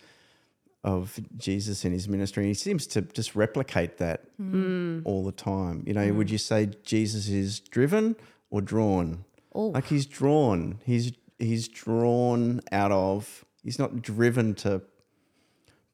of 0.84 1.18
Jesus 1.36 1.84
in 1.84 1.92
his 1.92 2.08
ministry. 2.08 2.46
He 2.46 2.54
seems 2.54 2.86
to 2.88 3.02
just 3.02 3.34
replicate 3.34 3.98
that 3.98 4.24
mm. 4.40 5.02
all 5.04 5.24
the 5.24 5.32
time. 5.32 5.82
You 5.86 5.94
know, 5.94 6.06
mm. 6.06 6.14
would 6.14 6.30
you 6.30 6.38
say 6.38 6.70
Jesus 6.84 7.28
is 7.28 7.60
driven 7.60 8.16
or 8.50 8.60
drawn? 8.60 9.24
Oh. 9.54 9.68
Like 9.68 9.86
he's 9.86 10.06
drawn. 10.06 10.78
He's 10.84 11.12
he's 11.38 11.68
drawn 11.68 12.60
out 12.72 12.92
of 12.92 13.44
he's 13.62 13.78
not 13.78 14.02
driven 14.02 14.54
to 14.56 14.82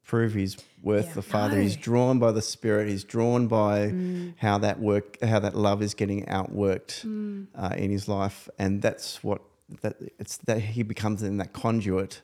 prove 0.05 0.35
his 0.35 0.59
worth 0.83 1.07
Yeah. 1.07 1.14
the 1.14 1.23
Father. 1.23 1.61
He's 1.61 1.77
drawn 1.77 2.18
by 2.18 2.33
the 2.33 2.42
Spirit. 2.42 2.88
He's 2.88 3.05
drawn 3.05 3.49
by 3.49 3.88
mm. 3.88 4.35
how 4.37 4.59
that 4.59 4.81
work, 4.81 5.18
how 5.23 5.38
that 5.38 5.57
love 5.57 5.83
is 5.83 5.94
getting 5.94 6.27
outworked 6.27 7.05
uh, 7.55 7.75
in 7.75 7.90
his 7.90 8.07
life, 8.07 8.51
and 8.59 8.83
that's 8.83 9.25
what 9.25 9.40
that 9.81 9.97
it's 10.18 10.37
that 10.38 10.61
he 10.61 10.83
becomes 10.83 11.23
in 11.23 11.38
that 11.38 11.55
conduit 11.55 12.20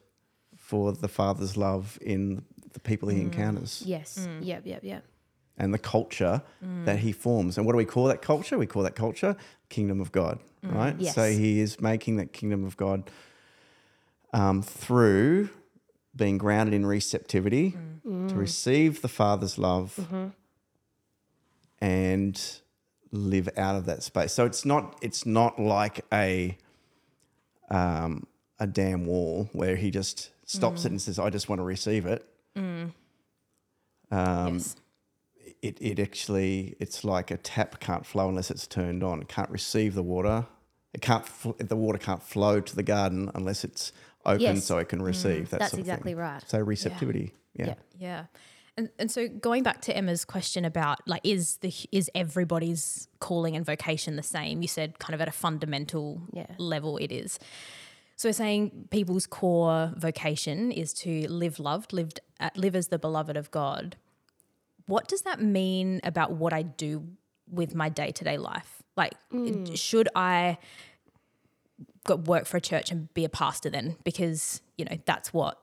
for 0.70 0.92
the 0.92 1.08
Father's 1.08 1.56
love 1.56 1.98
in 2.00 2.44
the 2.72 2.78
people 2.78 3.08
he 3.08 3.18
mm. 3.18 3.22
encounters 3.22 3.82
Yes. 3.84 4.24
Mm. 4.28 4.46
Yep, 4.46 4.62
yep, 4.64 4.84
yep. 4.84 5.04
and 5.58 5.74
the 5.74 5.78
culture 5.78 6.42
mm. 6.64 6.84
that 6.84 7.00
he 7.00 7.10
forms. 7.10 7.56
And 7.56 7.66
what 7.66 7.72
do 7.72 7.76
we 7.76 7.84
call 7.84 8.04
that 8.04 8.22
culture? 8.22 8.56
We 8.56 8.66
call 8.66 8.84
that 8.84 8.94
culture 8.94 9.34
kingdom 9.68 10.00
of 10.00 10.12
God, 10.12 10.38
right? 10.62 10.94
Yes. 10.96 11.16
So 11.16 11.28
he 11.28 11.58
is 11.58 11.80
making 11.80 12.18
that 12.18 12.32
kingdom 12.32 12.64
of 12.64 12.76
God 12.76 13.10
um, 14.32 14.62
through 14.62 15.50
being 16.14 16.38
grounded 16.38 16.72
in 16.74 16.86
receptivity 16.86 17.76
to 18.04 18.34
receive 18.34 19.02
the 19.02 19.08
Father's 19.08 19.58
love 19.58 19.98
mm-hmm. 20.00 20.28
and 21.80 22.60
live 23.10 23.48
out 23.56 23.74
of 23.74 23.86
that 23.86 24.04
space. 24.04 24.32
So 24.32 24.46
it's 24.46 24.64
not 24.64 24.96
it's 25.02 25.26
not 25.26 25.58
like 25.58 26.04
a 26.12 26.56
um, 27.70 28.26
a 28.60 28.66
damn 28.66 29.06
wall 29.06 29.48
where 29.52 29.74
he 29.74 29.90
just 29.90 30.30
stops 30.50 30.82
Mm. 30.82 30.86
it 30.86 30.90
and 30.92 31.02
says, 31.02 31.18
"I 31.18 31.30
just 31.30 31.48
want 31.48 31.60
to 31.60 31.64
receive 31.64 32.06
it." 32.06 32.26
Um, 34.12 34.54
yes. 34.54 34.76
it, 35.62 35.78
it 35.80 35.98
actually 36.00 36.76
it's 36.80 37.04
like 37.04 37.30
a 37.30 37.36
tap 37.36 37.78
can't 37.80 38.04
flow 38.04 38.28
unless 38.28 38.50
it's 38.50 38.66
turned 38.66 39.02
on. 39.04 39.20
It 39.22 39.28
can't 39.28 39.50
receive 39.50 39.94
the 39.94 40.02
water. 40.02 40.46
It 40.92 41.00
can't 41.02 41.24
fl- 41.26 41.52
the 41.58 41.76
water 41.76 41.98
can't 41.98 42.22
flow 42.22 42.60
to 42.60 42.76
the 42.76 42.82
garden 42.82 43.30
unless 43.34 43.62
it's 43.62 43.92
open 44.26 44.40
Yes. 44.40 44.64
so 44.64 44.78
it 44.78 44.88
can 44.88 45.00
receive. 45.00 45.50
That 45.50 45.60
That's 45.60 45.70
sort 45.70 45.80
of 45.80 45.86
exactly 45.86 46.12
thing. 46.12 46.18
right. 46.18 46.42
So 46.48 46.58
receptivity. 46.58 47.34
Yeah. 47.54 47.66
Yeah. 47.66 47.74
Yeah. 47.98 48.24
And, 48.76 48.88
and 48.98 49.10
so 49.10 49.28
going 49.28 49.62
back 49.62 49.82
to 49.82 49.96
Emma's 49.96 50.24
question 50.24 50.64
about 50.64 51.06
like 51.06 51.20
is 51.24 51.58
the 51.58 51.72
is 51.92 52.10
everybody's 52.14 53.06
calling 53.20 53.54
and 53.54 53.64
vocation 53.64 54.16
the 54.16 54.22
same? 54.24 54.62
You 54.62 54.68
said 54.68 54.98
kind 54.98 55.14
of 55.14 55.20
at 55.20 55.28
a 55.28 55.32
fundamental 55.32 56.22
Yeah. 56.32 56.46
level 56.58 56.96
it 56.96 57.12
is. 57.12 57.38
So 58.20 58.28
we're 58.28 58.34
saying 58.34 58.88
people's 58.90 59.26
core 59.26 59.94
vocation 59.96 60.72
is 60.72 60.92
to 60.92 61.26
live 61.28 61.58
loved, 61.58 61.94
lived 61.94 62.20
at, 62.38 62.54
live 62.54 62.76
as 62.76 62.88
the 62.88 62.98
beloved 62.98 63.34
of 63.34 63.50
God. 63.50 63.96
What 64.84 65.08
does 65.08 65.22
that 65.22 65.40
mean 65.40 66.02
about 66.04 66.32
what 66.32 66.52
I 66.52 66.60
do 66.60 67.06
with 67.50 67.74
my 67.74 67.88
day 67.88 68.10
to 68.10 68.22
day 68.22 68.36
life? 68.36 68.82
Like, 68.94 69.14
mm. 69.32 69.74
should 69.74 70.10
I 70.14 70.58
go 72.04 72.16
work 72.16 72.44
for 72.44 72.58
a 72.58 72.60
church 72.60 72.90
and 72.90 73.08
be 73.14 73.24
a 73.24 73.30
pastor 73.30 73.70
then? 73.70 73.96
Because 74.04 74.60
you 74.76 74.84
know 74.84 74.98
that's 75.06 75.32
what 75.32 75.58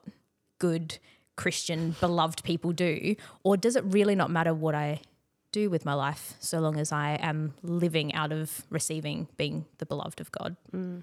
good 0.58 0.98
Christian 1.36 1.94
beloved 2.00 2.42
people 2.42 2.72
do, 2.72 3.14
or 3.44 3.56
does 3.56 3.76
it 3.76 3.84
really 3.84 4.16
not 4.16 4.32
matter 4.32 4.52
what 4.52 4.74
I 4.74 5.02
do 5.52 5.70
with 5.70 5.84
my 5.84 5.94
life 5.94 6.34
so 6.40 6.58
long 6.58 6.76
as 6.76 6.90
I 6.90 7.20
am 7.22 7.54
living 7.62 8.14
out 8.14 8.32
of 8.32 8.66
receiving 8.68 9.28
being 9.36 9.66
the 9.78 9.86
beloved 9.86 10.20
of 10.20 10.32
God? 10.32 10.56
Mm. 10.74 11.02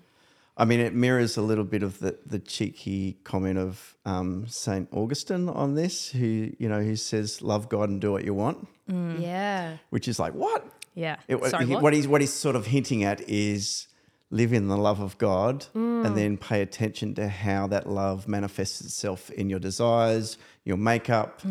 I 0.58 0.64
mean, 0.66 0.80
it 0.80 0.94
mirrors 0.94 1.36
a 1.38 1.42
little 1.42 1.66
bit 1.66 1.84
of 1.84 2.00
the, 2.00 2.18
the 2.26 2.40
cheeky 2.40 3.18
comment 3.26 3.58
of 3.58 3.96
um, 4.06 4.48
Saint 4.48 4.88
Augustine 4.92 5.50
on 5.50 5.76
this, 5.76 6.10
who 6.12 6.52
you 6.58 6.70
know 6.70 6.82
who 6.82 6.96
says, 6.96 7.42
"Love 7.42 7.68
God 7.70 7.90
and 7.90 8.00
do 8.00 8.12
what 8.12 8.24
you 8.24 8.34
want," 8.34 8.68
Yeah. 8.88 9.78
which 9.90 10.08
is 10.08 10.18
like 10.20 10.34
what? 10.34 10.66
Yeah. 10.94 11.18
It, 11.28 11.44
Sorry, 11.48 11.66
he- 11.66 11.76
what? 11.76 11.94
he's 11.94 12.08
what 12.08 12.22
he's 12.22 12.32
sort 12.34 12.56
of 12.56 12.68
hinting 12.68 13.04
at 13.04 13.20
is 13.30 13.88
live 14.32 14.54
in 14.54 14.68
the 14.70 14.78
love 14.78 15.00
of 15.02 15.18
God 15.18 15.66
and 15.76 16.18
then 16.18 16.38
pay 16.38 16.62
attention 16.62 17.14
to 17.16 17.28
how 17.30 17.68
that 17.68 17.88
love 17.88 18.28
manifests 18.28 18.82
itself 18.82 19.30
in 19.32 19.50
your 19.50 19.60
desires, 19.60 20.38
your 20.64 20.78
makeup, 20.78 21.42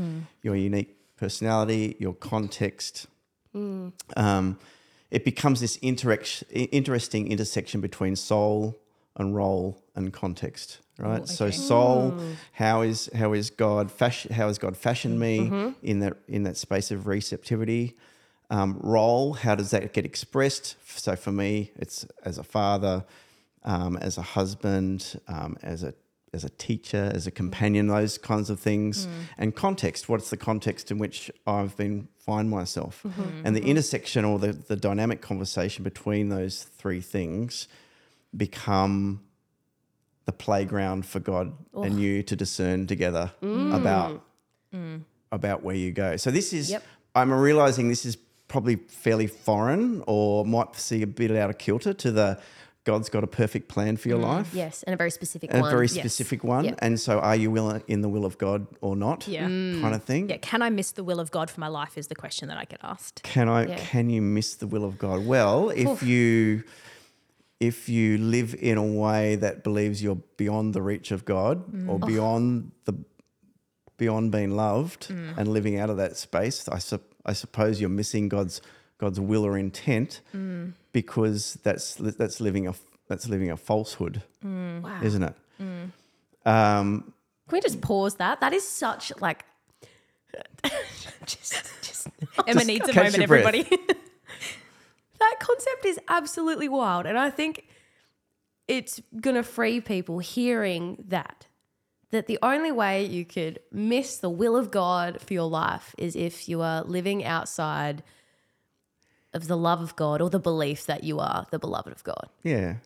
your 0.42 0.56
unique 0.56 0.96
personality, 1.16 1.94
your 1.98 2.14
context. 2.14 3.06
Um, 3.54 4.58
it 5.10 5.24
becomes 5.24 5.60
this 5.60 5.76
interact- 5.82 6.42
interesting 6.50 7.30
intersection 7.30 7.80
between 7.80 8.16
soul 8.16 8.76
and 9.16 9.34
role 9.34 9.82
and 9.94 10.12
context, 10.12 10.80
right? 10.98 11.26
So 11.28 11.50
soul, 11.50 12.14
how 12.52 12.82
is 12.82 13.10
how 13.14 13.32
is 13.32 13.50
God 13.50 13.90
fashion? 13.90 14.32
How 14.32 14.48
has 14.48 14.58
God 14.58 14.76
fashioned 14.76 15.18
me 15.20 15.74
in 15.82 16.00
that 16.00 16.14
in 16.28 16.42
that 16.44 16.56
space 16.56 16.90
of 16.90 17.06
receptivity? 17.06 17.96
Um, 18.50 18.78
role, 18.82 19.32
how 19.34 19.54
does 19.54 19.70
that 19.70 19.92
get 19.92 20.04
expressed? 20.04 20.76
So 20.86 21.16
for 21.16 21.32
me, 21.32 21.72
it's 21.76 22.06
as 22.24 22.38
a 22.38 22.44
father, 22.44 23.04
um, 23.62 23.96
as 23.96 24.18
a 24.18 24.22
husband, 24.22 25.20
um, 25.28 25.56
as 25.62 25.82
a 25.82 25.94
as 26.32 26.42
a 26.44 26.50
teacher, 26.50 27.12
as 27.14 27.28
a 27.28 27.30
companion, 27.30 27.86
those 27.86 28.18
kinds 28.18 28.50
of 28.50 28.58
things, 28.58 29.06
and 29.38 29.54
context. 29.54 30.08
What's 30.08 30.30
the 30.30 30.36
context 30.36 30.90
in 30.90 30.98
which 30.98 31.30
I've 31.46 31.76
been 31.76 32.08
find 32.18 32.50
myself, 32.50 33.06
and 33.44 33.54
the 33.54 33.62
intersection 33.62 34.24
or 34.24 34.38
the 34.40 34.52
the 34.52 34.76
dynamic 34.76 35.20
conversation 35.22 35.84
between 35.84 36.28
those 36.30 36.64
three 36.64 37.00
things 37.00 37.68
become 38.36 39.20
the 40.24 40.32
playground 40.32 41.04
for 41.06 41.20
God 41.20 41.52
and 41.74 42.00
you 42.00 42.22
to 42.22 42.36
discern 42.36 42.86
together 42.86 43.32
mm. 43.42 43.74
about 43.74 44.24
mm. 44.74 45.02
about 45.30 45.62
where 45.62 45.76
you 45.76 45.92
go. 45.92 46.16
So 46.16 46.30
this 46.30 46.52
is 46.52 46.70
Yep. 46.70 46.82
I'm 47.14 47.32
realizing 47.32 47.88
this 47.88 48.04
is 48.04 48.16
probably 48.48 48.76
fairly 48.76 49.26
foreign 49.26 50.02
or 50.06 50.44
might 50.44 50.74
see 50.76 51.02
a 51.02 51.06
bit 51.06 51.30
out 51.30 51.50
of 51.50 51.58
kilter 51.58 51.92
to 51.94 52.10
the 52.10 52.40
God's 52.84 53.08
got 53.08 53.24
a 53.24 53.26
perfect 53.26 53.68
plan 53.68 53.96
for 53.96 54.08
your 54.08 54.18
mm. 54.18 54.24
life. 54.24 54.50
Yes, 54.52 54.82
and 54.82 54.92
a 54.92 54.96
very 54.96 55.10
specific 55.10 55.52
A 55.54 55.60
one. 55.60 55.68
A 55.68 55.70
very 55.70 55.86
Yes. 55.86 55.94
specific 55.94 56.44
one. 56.44 56.66
Yep. 56.66 56.78
And 56.80 57.00
so 57.00 57.18
are 57.18 57.34
you 57.34 57.50
will 57.50 57.80
in 57.88 58.02
the 58.02 58.10
will 58.10 58.26
of 58.26 58.36
God 58.36 58.66
or 58.82 58.94
not? 58.94 59.26
Yeah. 59.26 59.46
Kind 59.46 59.94
of 59.94 60.04
thing. 60.04 60.28
Yeah. 60.28 60.36
Can 60.36 60.60
I 60.60 60.68
miss 60.68 60.92
the 60.92 61.02
will 61.02 61.18
of 61.18 61.30
God 61.30 61.50
for 61.50 61.60
my 61.60 61.68
life? 61.68 61.96
Is 61.96 62.08
the 62.08 62.14
question 62.14 62.48
that 62.48 62.58
I 62.58 62.66
get 62.66 62.80
asked. 62.82 63.22
Can 63.22 63.48
I 63.48 63.66
Yeah. 63.66 63.76
can 63.76 64.10
you 64.10 64.20
miss 64.20 64.54
the 64.56 64.66
will 64.66 64.84
of 64.84 64.98
God? 64.98 65.24
Well, 65.24 65.70
if 65.70 66.02
you 66.02 66.64
if 67.60 67.88
you 67.88 68.18
live 68.18 68.54
in 68.60 68.76
a 68.78 68.84
way 68.84 69.36
that 69.36 69.62
believes 69.64 70.02
you're 70.02 70.20
beyond 70.36 70.74
the 70.74 70.82
reach 70.82 71.10
of 71.10 71.24
God 71.24 71.64
Mm. 71.72 71.88
or 71.88 71.98
beyond 71.98 72.72
the 72.84 72.94
beyond 73.96 74.32
being 74.32 74.56
loved 74.56 75.08
Mm. 75.08 75.38
and 75.38 75.48
living 75.48 75.78
out 75.78 75.88
of 75.88 75.96
that 75.98 76.16
space, 76.16 76.68
I 76.68 76.78
sup- 76.78 77.14
I 77.24 77.32
suppose 77.32 77.80
you're 77.80 77.88
missing 77.90 78.28
God's 78.28 78.60
God's 78.98 79.20
will 79.20 79.44
or 79.46 79.56
intent 79.58 80.20
Mm. 80.34 80.72
because 80.92 81.58
that's 81.62 81.94
that's 81.94 82.40
living 82.40 82.66
a 82.66 82.74
that's 83.08 83.28
living 83.28 83.50
a 83.50 83.56
falsehood, 83.56 84.22
Wow. 84.42 85.00
isn't 85.02 85.22
it? 85.22 85.34
Mm. 85.60 85.90
Um, 86.46 87.12
Can 87.48 87.56
we 87.56 87.60
just 87.60 87.80
pause 87.80 88.16
that? 88.16 88.40
That 88.40 88.52
is 88.52 88.66
such 88.66 89.12
like 89.20 89.44
just 91.26 91.54
just 91.82 92.08
Emma 92.46 92.64
needs 92.64 92.88
a 92.88 92.92
moment, 92.94 93.18
everybody. 93.18 93.68
that 95.34 95.44
concept 95.46 95.84
is 95.84 95.98
absolutely 96.08 96.68
wild. 96.68 97.06
And 97.06 97.18
I 97.18 97.30
think 97.30 97.66
it's 98.68 99.00
going 99.20 99.36
to 99.36 99.42
free 99.42 99.80
people 99.80 100.18
hearing 100.18 101.04
that. 101.08 101.46
That 102.10 102.26
the 102.28 102.38
only 102.42 102.70
way 102.70 103.04
you 103.04 103.24
could 103.24 103.58
miss 103.72 104.18
the 104.18 104.30
will 104.30 104.56
of 104.56 104.70
God 104.70 105.20
for 105.20 105.34
your 105.34 105.48
life 105.48 105.96
is 105.98 106.14
if 106.14 106.48
you 106.48 106.60
are 106.60 106.84
living 106.84 107.24
outside 107.24 108.04
of 109.32 109.48
the 109.48 109.56
love 109.56 109.80
of 109.80 109.96
God 109.96 110.20
or 110.20 110.30
the 110.30 110.38
belief 110.38 110.86
that 110.86 111.02
you 111.02 111.18
are 111.18 111.46
the 111.50 111.58
beloved 111.58 111.90
of 111.90 112.04
God. 112.04 112.28
Yeah. 112.44 112.76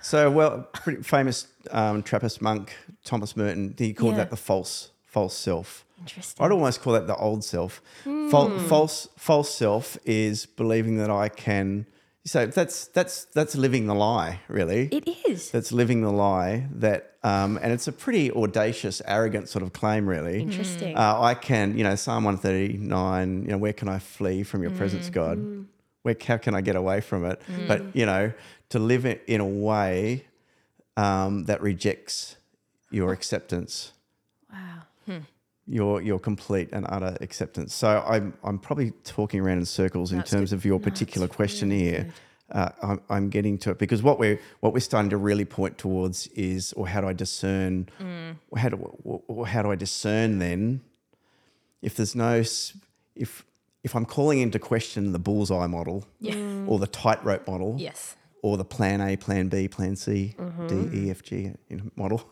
So, 0.00 0.30
well, 0.30 0.66
pretty 0.72 1.02
famous 1.02 1.46
um, 1.70 2.02
Trappist 2.02 2.40
monk 2.40 2.74
Thomas 3.04 3.36
Merton, 3.36 3.74
he 3.76 3.92
called 3.92 4.12
Yeah. 4.12 4.18
that 4.18 4.30
the 4.30 4.36
false 4.36 4.90
false 5.04 5.36
self. 5.36 5.84
Interesting. 6.02 6.44
I'd 6.44 6.52
almost 6.52 6.80
call 6.82 6.92
that 6.94 7.06
the 7.06 7.16
old 7.16 7.42
self. 7.44 7.80
Fal- 8.04 8.58
false 8.58 9.08
false 9.16 9.54
self 9.54 9.96
is 10.04 10.46
believing 10.46 10.96
that 10.98 11.10
I 11.10 11.28
can. 11.28 11.86
So 12.24 12.46
that's 12.46 12.86
that's 12.88 13.24
that's 13.26 13.56
living 13.56 13.86
the 13.86 13.94
lie, 13.94 14.40
really. 14.48 14.88
It 14.92 15.08
is. 15.28 15.50
that's 15.50 15.72
living 15.72 16.02
the 16.02 16.12
lie 16.12 16.68
that, 16.76 17.16
um, 17.24 17.58
and 17.60 17.72
it's 17.72 17.88
a 17.88 17.92
pretty 17.92 18.30
audacious, 18.30 19.02
arrogant 19.06 19.48
sort 19.48 19.64
of 19.64 19.72
claim, 19.72 20.08
really. 20.08 20.40
Interesting. 20.40 20.96
Uh, 20.96 21.20
I 21.20 21.34
can, 21.34 21.76
you 21.76 21.82
know, 21.82 21.96
Psalm 21.96 22.22
139, 22.24 23.42
you 23.42 23.48
know, 23.50 23.58
where 23.58 23.72
can 23.72 23.88
I 23.88 23.98
flee 23.98 24.44
from 24.44 24.62
your 24.62 24.70
presence, 24.70 25.10
Mm. 25.10 25.12
God? 25.12 25.66
Where, 26.02 26.16
how 26.26 26.36
can 26.36 26.54
I 26.54 26.60
get 26.60 26.76
away 26.76 27.00
from 27.00 27.24
it? 27.24 27.40
But, 27.66 27.94
you 27.94 28.06
know, 28.06 28.32
to 28.70 28.78
live 28.78 29.04
it 29.04 29.22
in 29.26 29.40
a 29.40 29.46
way 29.46 30.24
um, 30.96 31.44
that 31.44 31.60
rejects 31.60 32.36
your 32.90 33.12
acceptance, 33.12 33.92
wow. 34.52 34.82
Your 35.66 36.02
your 36.02 36.18
complete 36.18 36.68
and 36.72 36.86
utter 36.88 37.16
acceptance. 37.20 37.74
So 37.74 38.04
I'm, 38.06 38.34
I'm 38.42 38.58
probably 38.58 38.90
talking 39.04 39.40
around 39.40 39.58
in 39.58 39.66
circles 39.66 40.12
in 40.12 40.22
terms 40.22 40.52
of 40.52 40.64
your 40.64 40.80
particular 40.80 41.28
question 41.28 41.70
here. 41.70 42.08
Uh, 42.50 42.68
I'm, 42.82 43.00
I'm 43.08 43.30
getting 43.30 43.56
to 43.58 43.70
it 43.70 43.78
because 43.78 44.02
what 44.02 44.18
we're 44.18 44.38
what 44.60 44.74
we're 44.74 44.80
starting 44.80 45.10
to 45.10 45.16
really 45.16 45.44
point 45.46 45.78
towards 45.78 46.26
is, 46.28 46.72
or 46.74 46.86
how 46.86 47.00
do 47.00 47.08
I 47.08 47.12
discern? 47.14 47.88
How 48.56 48.68
do 48.68 48.76
or 49.02 49.46
how 49.46 49.62
do 49.62 49.70
I 49.70 49.74
discern 49.74 50.38
then? 50.38 50.82
If 51.80 51.96
there's 51.96 52.14
no, 52.14 52.42
if 53.16 53.44
if 53.82 53.96
I'm 53.96 54.04
calling 54.04 54.40
into 54.40 54.58
question 54.58 55.12
the 55.12 55.18
bullseye 55.18 55.66
model, 55.66 56.04
or 56.66 56.78
the 56.78 56.86
tightrope 56.86 57.46
model, 57.48 57.76
yes. 57.78 58.16
or 58.42 58.56
the 58.56 58.64
plan 58.64 59.00
A, 59.00 59.16
plan 59.16 59.48
B, 59.48 59.66
plan 59.66 59.96
C, 59.96 60.34
D, 60.68 60.88
E, 60.92 61.10
F, 61.10 61.22
G 61.22 61.52
you 61.68 61.76
know, 61.76 61.84
model. 61.96 62.28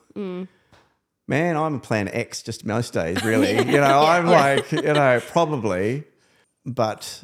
Man, 1.30 1.56
I'm 1.56 1.76
a 1.76 1.78
plan 1.78 2.08
X 2.08 2.42
just 2.42 2.66
most 2.66 2.92
days, 2.92 3.22
really. 3.24 3.56
You 3.56 3.78
know, 3.78 4.02
I'm 4.02 4.26
like, 4.26 4.72
you 4.72 4.82
know, 4.82 5.20
probably, 5.28 6.02
but 6.66 7.22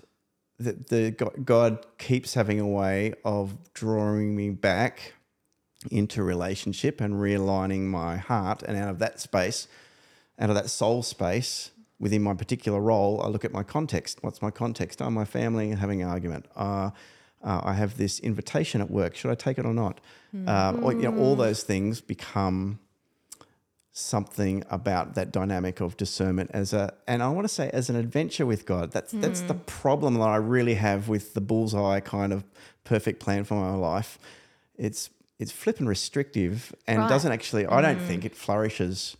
the, 0.60 0.74
the 0.88 1.10
God 1.44 1.84
keeps 1.98 2.34
having 2.34 2.60
a 2.60 2.68
way 2.68 3.14
of 3.24 3.72
drawing 3.74 4.36
me 4.36 4.50
back 4.50 5.14
into 5.90 6.22
relationship 6.22 7.00
and 7.00 7.14
realigning 7.14 7.86
my 7.86 8.16
heart, 8.16 8.62
and 8.62 8.76
out 8.76 8.90
of 8.90 9.00
that 9.00 9.18
space, 9.18 9.66
out 10.38 10.50
of 10.50 10.54
that 10.54 10.70
soul 10.70 11.02
space 11.02 11.72
within 11.98 12.22
my 12.22 12.34
particular 12.34 12.80
role, 12.80 13.20
I 13.24 13.26
look 13.26 13.44
at 13.44 13.52
my 13.52 13.64
context. 13.64 14.18
What's 14.20 14.40
my 14.40 14.52
context? 14.52 15.02
Oh, 15.02 15.10
my 15.10 15.24
family 15.24 15.70
having 15.70 16.00
an 16.00 16.08
argument. 16.08 16.46
Uh, 16.54 16.90
uh, 17.42 17.60
I 17.64 17.72
have 17.72 17.96
this 17.96 18.20
invitation 18.20 18.80
at 18.80 18.88
work. 18.88 19.16
Should 19.16 19.32
I 19.32 19.34
take 19.34 19.58
it 19.58 19.66
or 19.66 19.74
not? 19.74 20.00
Um, 20.46 20.84
or, 20.84 20.92
you 20.92 21.10
know, 21.10 21.18
all 21.18 21.34
those 21.34 21.64
things 21.64 22.00
become 22.00 22.78
something 23.98 24.62
about 24.68 25.14
that 25.14 25.32
dynamic 25.32 25.80
of 25.80 25.96
discernment 25.96 26.50
as 26.52 26.74
a, 26.74 26.92
and 27.08 27.22
I 27.22 27.30
want 27.30 27.46
to 27.48 27.52
say 27.52 27.70
as 27.72 27.88
an 27.88 27.96
adventure 27.96 28.44
with 28.44 28.66
God. 28.66 28.92
That's 28.92 29.10
that's 29.12 29.40
the 29.40 29.54
problem 29.54 30.14
that 30.14 30.28
I 30.28 30.36
really 30.36 30.74
have 30.74 31.08
with 31.08 31.32
the 31.32 31.40
bullseye 31.40 32.00
kind 32.00 32.30
of 32.34 32.44
perfect 32.84 33.20
plan 33.20 33.44
for 33.44 33.54
my 33.54 33.74
life. 33.74 34.18
It's 34.76 35.08
it's 35.38 35.50
flippin' 35.50 35.88
restrictive 35.88 36.74
and 36.86 36.98
Right. 37.00 37.08
doesn't 37.08 37.32
actually. 37.32 37.66
I 37.66 37.80
don't 37.80 37.98
think 38.00 38.24
it 38.26 38.36
flourishes 38.36 39.16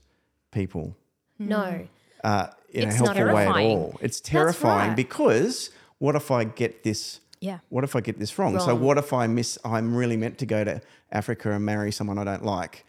people 0.51 0.95
No. 1.39 1.87
uh, 2.23 2.49
in 2.71 2.89
It's 2.89 3.01
a 3.01 3.05
helpful 3.05 3.35
way 3.35 3.47
at 3.47 3.57
all. 3.57 3.97
It's 4.03 4.21
terrifying 4.21 4.89
right. 4.89 4.97
because 4.97 5.71
what 5.99 6.17
if 6.17 6.31
I 6.31 6.45
get 6.45 6.83
this? 6.85 7.21
Yeah. 7.41 7.59
What 7.71 7.85
if 7.85 7.97
I 7.97 8.01
get 8.03 8.19
this 8.19 8.39
wrong? 8.39 8.59
So 8.61 8.75
what 8.75 8.99
if 8.99 9.12
I 9.15 9.27
miss? 9.27 9.59
I'm 9.65 9.95
really 9.95 10.17
meant 10.19 10.37
to 10.39 10.47
go 10.47 10.65
to 10.65 10.81
Africa 11.12 11.53
and 11.53 11.65
marry 11.65 11.93
someone 11.93 12.19
I 12.19 12.25
don't 12.25 12.45
like. 12.45 12.85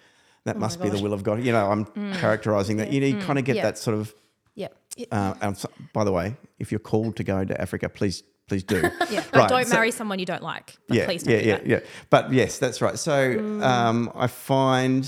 That 0.47 0.55
Oh 0.55 0.59
must 0.59 0.81
be 0.81 0.89
the 0.89 0.99
will 1.03 1.13
of 1.13 1.23
God. 1.23 1.43
You 1.43 1.51
know, 1.51 1.69
I'm 1.71 1.85
characterizing 2.13 2.77
that. 2.77 2.91
You, 2.93 2.99
know, 3.01 3.07
you 3.07 3.17
kind 3.27 3.37
of 3.39 3.45
get 3.45 3.53
Mm. 3.53 3.57
Yeah. 3.57 3.63
that 3.69 3.77
sort 3.77 3.97
of. 3.99 4.13
Yeah. 4.55 4.69
Uh, 5.11 5.33
and 5.41 5.55
so- 5.57 5.69
by 5.93 6.03
the 6.03 6.11
way, 6.11 6.35
if 6.57 6.71
you're 6.71 6.79
called 6.91 7.15
to 7.17 7.23
go 7.23 7.45
to 7.45 7.53
Africa, 7.61 7.87
please, 7.89 8.23
please 8.47 8.63
do. 8.63 8.81
Yeah. 9.11 9.23
But 9.31 9.39
Right, 9.39 9.49
don't 9.49 9.67
so- 9.67 9.75
marry 9.75 9.91
someone 9.91 10.17
you 10.19 10.25
don't 10.25 10.41
like. 10.41 10.75
But 10.87 10.97
yeah, 10.97 11.05
please 11.05 11.23
don't 11.23 11.33
yeah, 11.35 11.41
do 11.41 11.47
yeah, 11.49 11.57
that. 11.57 11.67
yeah. 11.67 11.79
But 12.09 12.31
yes, 12.33 12.57
that's 12.57 12.81
right. 12.81 12.97
So 12.97 13.15
Mm. 13.35 13.63
um, 13.63 14.11
I 14.15 14.27
find 14.27 15.03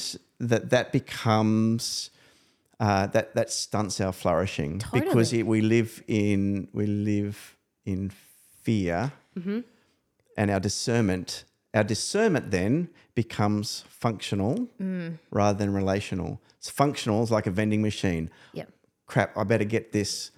that 0.51 0.69
that 0.69 0.91
becomes 0.91 2.11
uh, 2.79 3.07
that 3.07 3.33
that 3.35 3.49
stunts 3.51 3.99
our 3.99 4.13
flourishing 4.13 4.81
because 4.93 5.33
it, 5.33 5.45
we 5.45 5.61
live 5.61 6.01
in 6.07 6.67
we 6.73 6.85
live 6.85 7.57
in 7.85 8.11
fear, 8.63 9.11
Mm-hmm. 9.37 9.59
and 10.37 10.51
our 10.51 10.59
discernment 10.59 11.43
our 11.73 11.83
discernment 11.83 12.51
then 12.51 12.89
becomes 13.15 13.83
functional 13.89 14.67
Mm. 14.81 15.19
rather 15.31 15.57
than 15.57 15.73
relational. 15.73 16.41
It's 16.57 16.69
functional 16.69 17.23
is 17.23 17.31
like 17.31 17.47
a 17.47 17.51
vending 17.51 17.81
machine. 17.81 18.29
Yep. 18.53 18.69
Crap, 19.05 19.37
I 19.37 19.43
better 19.43 19.63
get 19.65 19.91
this 19.91 20.31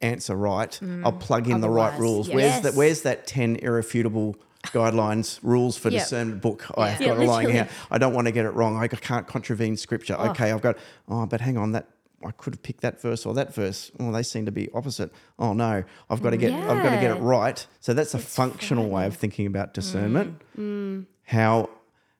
answer 0.00 0.34
right. 0.34 0.78
I'll 1.04 1.12
plug 1.12 1.48
in 1.48 1.60
the 1.60 1.68
right 1.68 1.98
rules. 1.98 2.28
yes. 2.28 2.34
Where's 2.34 2.62
that? 2.62 2.74
Where's 2.74 3.02
that 3.02 3.26
ten 3.26 3.56
irrefutable 3.56 4.36
guidelines 4.66 5.38
rules 5.42 5.76
for 5.76 5.90
Yep. 5.90 6.02
discernment 6.02 6.42
book 6.42 6.64
Yeah, 6.76 6.98
got 6.98 7.00
lying 7.18 7.18
literally. 7.28 7.52
here? 7.52 7.68
I 7.90 7.98
don't 7.98 8.14
want 8.14 8.26
to 8.26 8.32
get 8.32 8.44
it 8.46 8.50
wrong. 8.50 8.76
I 8.76 8.88
can't 8.88 9.26
contravene 9.26 9.76
scripture. 9.76 10.14
Okay, 10.14 10.50
I've 10.52 10.60
got. 10.62 10.76
Oh, 11.08 11.26
but 11.26 11.40
hang 11.40 11.56
on, 11.58 11.72
that 11.72 11.86
I 12.24 12.32
could 12.32 12.54
have 12.54 12.62
picked 12.62 12.82
that 12.82 13.00
verse 13.00 13.24
or 13.24 13.34
that 13.34 13.54
verse. 13.54 13.90
Oh, 13.98 14.12
they 14.12 14.22
seem 14.22 14.44
to 14.46 14.52
be 14.52 14.68
opposite. 14.74 15.12
Oh 15.38 15.52
no, 15.52 15.84
I've 16.10 16.22
got 16.22 16.30
to 16.30 16.36
mm. 16.36 16.40
get. 16.40 16.52
I've 16.52 16.82
got 16.82 16.90
to 16.90 17.00
get 17.00 17.16
it 17.16 17.20
right. 17.20 17.66
So 17.80 17.94
that's 17.94 18.14
a 18.14 18.18
functional 18.18 18.88
way 18.88 19.06
of 19.06 19.16
thinking 19.16 19.46
about 19.46 19.70
mm. 19.70 19.72
discernment. 19.74 20.40
Mm. 20.58 21.06
How 21.24 21.70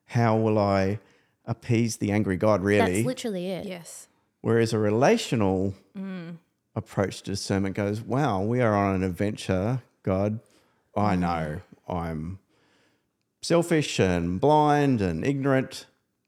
how 0.07 0.37
will 0.37 0.59
I 0.59 0.99
appease 1.45 1.99
the 1.99 2.13
angry 2.13 2.37
God? 2.37 2.63
Really, 2.63 2.95
That's 2.95 3.07
literally 3.07 3.49
it. 3.49 3.67
Yes. 3.67 4.09
Whereas 4.41 4.73
a 4.73 4.79
relational 4.79 5.75
mm. 5.97 6.37
approach 6.75 7.23
to 7.23 7.33
discernment 7.33 7.77
goes, 7.77 8.01
wow, 8.01 8.41
we 8.41 8.61
are 8.61 8.75
on 8.75 8.97
an 8.97 9.03
adventure, 9.03 9.83
God. 10.03 10.41
I 10.97 11.15
know 11.15 11.61
I'm 11.89 12.39
selfish 13.43 13.99
and 13.99 14.41
blind 14.41 15.01
and 15.01 15.25
ignorant, 15.25 15.87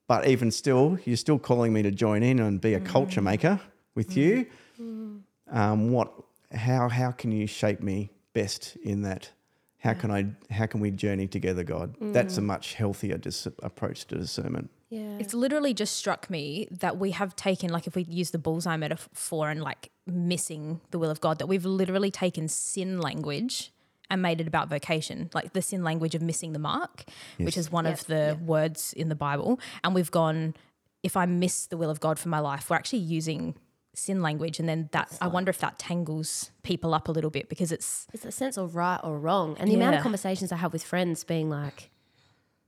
but 0.08 0.26
even 0.26 0.50
still, 0.50 0.98
you're 1.04 1.16
still 1.16 1.38
calling 1.38 1.72
me 1.72 1.82
to 1.82 1.90
join 1.90 2.22
in 2.22 2.40
and 2.40 2.60
be 2.60 2.74
a 2.74 2.80
culture 2.80 3.20
mm-hmm. 3.20 3.24
maker 3.24 3.60
with 3.94 4.16
you. 4.16 4.46
Mm-hmm. 4.80 4.82
Mm-hmm. 4.82 5.58
Um, 5.58 5.90
what, 5.90 6.12
how, 6.52 6.88
how 6.88 7.10
can 7.12 7.32
you 7.32 7.46
shape 7.46 7.80
me 7.80 8.10
best 8.32 8.76
in 8.82 9.02
that? 9.02 9.30
How 9.78 9.94
can 9.94 10.12
I? 10.12 10.26
How 10.48 10.66
can 10.66 10.78
we 10.78 10.92
journey 10.92 11.26
together, 11.26 11.64
God? 11.64 11.96
That's 12.00 12.38
a 12.38 12.40
mm. 12.40 12.44
much 12.44 12.74
healthier 12.74 13.18
dis- 13.18 13.48
approach 13.64 14.04
to 14.06 14.16
discernment. 14.16 14.70
Yeah. 14.90 15.18
It's 15.18 15.34
literally 15.34 15.74
just 15.74 15.96
struck 15.96 16.30
me 16.30 16.68
that 16.70 16.98
we 16.98 17.10
have 17.10 17.34
taken, 17.34 17.70
like, 17.70 17.88
if 17.88 17.96
we 17.96 18.04
use 18.04 18.30
the 18.30 18.38
bullseye 18.38 18.76
metaphor 18.76 19.50
and 19.50 19.60
like 19.60 19.90
missing 20.06 20.80
the 20.92 21.00
will 21.00 21.10
of 21.10 21.20
God, 21.20 21.40
that 21.40 21.48
we've 21.48 21.64
literally 21.64 22.12
taken 22.12 22.46
sin 22.46 23.00
language 23.00 23.72
and 24.10 24.20
made 24.20 24.40
it 24.40 24.46
about 24.46 24.68
vocation, 24.68 25.30
like 25.32 25.52
the 25.52 25.62
sin 25.62 25.82
language 25.82 26.14
of 26.14 26.22
missing 26.22 26.52
the 26.52 26.58
mark, 26.58 27.04
which 27.38 27.56
is 27.56 27.72
one 27.72 27.86
of 27.86 28.06
the 28.06 28.38
words 28.44 28.92
in 28.92 29.08
the 29.08 29.14
Bible. 29.14 29.58
And 29.82 29.94
we've 29.94 30.10
gone, 30.10 30.54
if 31.02 31.16
I 31.16 31.26
miss 31.26 31.66
the 31.66 31.76
will 31.76 31.90
of 31.90 32.00
God 32.00 32.18
for 32.18 32.28
my 32.28 32.38
life, 32.38 32.68
we're 32.68 32.76
actually 32.76 33.00
using 33.00 33.54
sin 33.94 34.22
language. 34.22 34.58
And 34.58 34.68
then 34.68 34.88
that, 34.92 35.16
I 35.20 35.28
wonder 35.28 35.50
if 35.50 35.58
that 35.58 35.78
tangles 35.78 36.50
people 36.62 36.94
up 36.94 37.08
a 37.08 37.12
little 37.12 37.30
bit 37.30 37.48
because 37.48 37.72
it's, 37.72 38.06
it's 38.12 38.24
a 38.24 38.32
sense 38.32 38.56
of 38.56 38.76
right 38.76 39.00
or 39.02 39.18
wrong. 39.18 39.56
And 39.58 39.70
the 39.70 39.74
amount 39.74 39.96
of 39.96 40.02
conversations 40.02 40.52
I 40.52 40.56
have 40.56 40.72
with 40.72 40.82
friends 40.82 41.24
being 41.24 41.48
like, 41.48 41.90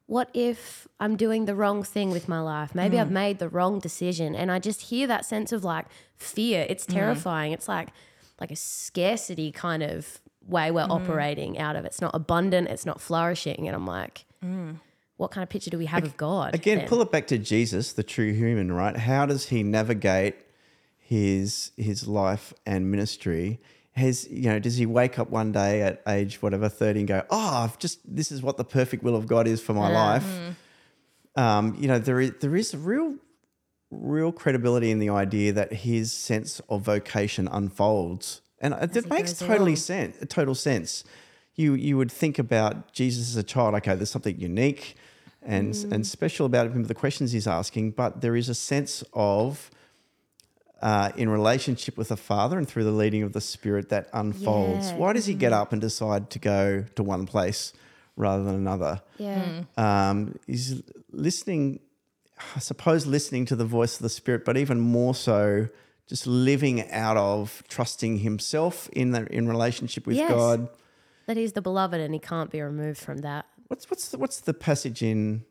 what 0.06 0.28
if 0.34 0.86
I'm 1.00 1.16
doing 1.16 1.46
the 1.46 1.54
wrong 1.54 1.82
thing 1.82 2.10
with 2.10 2.28
my 2.28 2.40
life? 2.40 2.74
Maybe 2.74 2.98
I've 2.98 3.08
mm. 3.08 3.12
made 3.12 3.38
the 3.38 3.48
wrong 3.48 3.78
decision. 3.78 4.34
And 4.34 4.52
I 4.52 4.58
just 4.58 4.82
hear 4.82 5.06
that 5.06 5.24
sense 5.24 5.50
of 5.50 5.64
like 5.64 5.86
fear. 6.16 6.66
It's 6.68 6.84
mm. 6.84 6.92
terrifying. 6.92 7.52
It's 7.52 7.68
like 7.68 7.88
like 8.40 8.50
a 8.50 8.56
scarcity 8.56 9.52
kind 9.52 9.82
of 9.82 10.20
way 10.46 10.70
we're 10.70 10.86
mm. 10.86 10.90
operating 10.90 11.58
out 11.58 11.76
of. 11.76 11.84
It's 11.84 12.00
not 12.00 12.14
abundant, 12.14 12.68
it's 12.68 12.86
not 12.86 13.00
flourishing. 13.00 13.66
And 13.66 13.74
I'm 13.74 13.86
like, 13.86 14.24
mm. 14.44 14.78
what 15.16 15.30
kind 15.30 15.42
of 15.42 15.48
picture 15.48 15.70
do 15.70 15.78
we 15.78 15.86
have 15.86 16.04
of 16.04 16.16
God? 16.16 16.54
Again, 16.54 16.78
then? 16.78 16.88
pull 16.88 17.02
it 17.02 17.10
back 17.10 17.26
to 17.28 17.38
Jesus, 17.38 17.92
the 17.92 18.02
true 18.02 18.32
human, 18.32 18.72
right? 18.72 18.96
How 18.96 19.26
does 19.26 19.48
he 19.48 19.62
navigate 19.62 20.36
his 20.98 21.72
his 21.76 22.08
life 22.08 22.54
and 22.66 22.90
ministry? 22.90 23.60
Has 23.92 24.28
you 24.28 24.48
know, 24.50 24.58
does 24.58 24.76
he 24.76 24.86
wake 24.86 25.18
up 25.18 25.30
one 25.30 25.52
day 25.52 25.82
at 25.82 26.02
age 26.08 26.42
whatever 26.42 26.68
thirty 26.68 27.00
and 27.00 27.08
go, 27.08 27.22
"Oh, 27.30 27.64
I've 27.64 27.78
just 27.78 28.00
this 28.04 28.32
is 28.32 28.42
what 28.42 28.56
the 28.56 28.64
perfect 28.64 29.02
will 29.02 29.14
of 29.14 29.26
God 29.26 29.46
is 29.46 29.60
for 29.60 29.72
my 29.72 29.90
life"? 29.90 30.24
Mm. 30.24 30.56
Um, 31.40 31.76
you 31.78 31.88
know, 31.88 31.98
there 31.98 32.20
is 32.20 32.32
there 32.40 32.56
is 32.56 32.74
a 32.74 32.78
real 32.78 33.16
real 33.90 34.32
credibility 34.32 34.90
in 34.90 34.98
the 34.98 35.10
idea 35.10 35.52
that 35.52 35.72
his 35.72 36.12
sense 36.12 36.60
of 36.68 36.82
vocation 36.82 37.48
unfolds, 37.48 38.40
and 38.64 38.96
it 38.96 39.08
makes 39.08 39.32
goes 39.32 39.38
totally 39.48 39.72
along. 39.72 39.76
sense. 39.76 40.16
Total 40.28 40.54
sense. 40.54 41.04
You 41.56 41.74
you 41.74 41.96
would 41.96 42.10
think 42.10 42.38
about 42.38 42.92
Jesus 42.92 43.28
as 43.30 43.36
a 43.36 43.42
child. 43.42 43.74
Okay, 43.76 43.94
there's 43.94 44.10
something 44.10 44.38
unique 44.40 44.96
and 45.42 45.74
Mm. 45.74 45.92
and 45.92 46.06
special 46.06 46.46
about 46.46 46.70
him. 46.72 46.84
The 46.84 46.94
questions 46.94 47.32
he's 47.32 47.46
asking, 47.46 47.92
but 47.92 48.20
there 48.22 48.34
is 48.36 48.48
a 48.48 48.54
sense 48.54 49.04
of 49.12 49.70
uh, 50.82 51.10
in 51.16 51.28
relationship 51.30 51.96
with 51.96 52.08
the 52.08 52.16
Father 52.16 52.58
and 52.58 52.68
through 52.68 52.84
the 52.84 52.90
leading 52.90 53.22
of 53.22 53.32
the 53.32 53.40
Spirit 53.40 53.88
that 53.88 54.08
unfolds. 54.12 54.88
Yeah. 54.88 54.94
Mm. 54.94 54.98
Why 54.98 55.12
does 55.14 55.26
he 55.26 55.34
get 55.34 55.52
up 55.52 55.72
and 55.72 55.80
decide 55.80 56.28
to 56.30 56.38
go 56.38 56.84
to 56.96 57.02
one 57.02 57.26
place 57.26 57.72
rather 58.16 58.44
than 58.44 58.54
another? 58.54 59.00
yeah. 59.18 59.62
um, 59.78 60.34
is 60.46 60.82
listening, 61.10 61.80
I 62.54 62.58
suppose, 62.58 63.06
listening 63.06 63.46
to 63.46 63.56
the 63.56 63.64
voice 63.64 63.96
of 63.96 64.02
the 64.02 64.08
Spirit, 64.10 64.44
but 64.44 64.56
even 64.58 64.78
more 64.80 65.14
so, 65.14 65.68
just 66.06 66.26
living 66.26 66.90
out 66.90 67.16
of 67.16 67.62
trusting 67.68 68.18
himself 68.18 68.88
in 68.92 69.10
the, 69.12 69.26
in 69.32 69.48
relationship 69.48 70.06
with 70.06 70.16
Yes. 70.16 70.30
God. 70.30 70.68
That 71.26 71.36
he's 71.38 71.52
the 71.54 71.62
beloved 71.62 71.98
and 72.00 72.12
he 72.12 72.20
can't 72.20 72.50
be 72.50 72.60
removed 72.60 72.98
from 72.98 73.18
that. 73.18 73.46
What's 73.68 73.88
what's 73.90 74.08
the, 74.10 74.18
what's 74.18 74.40
the 74.40 74.52
passage 74.52 75.02
in 75.02 75.44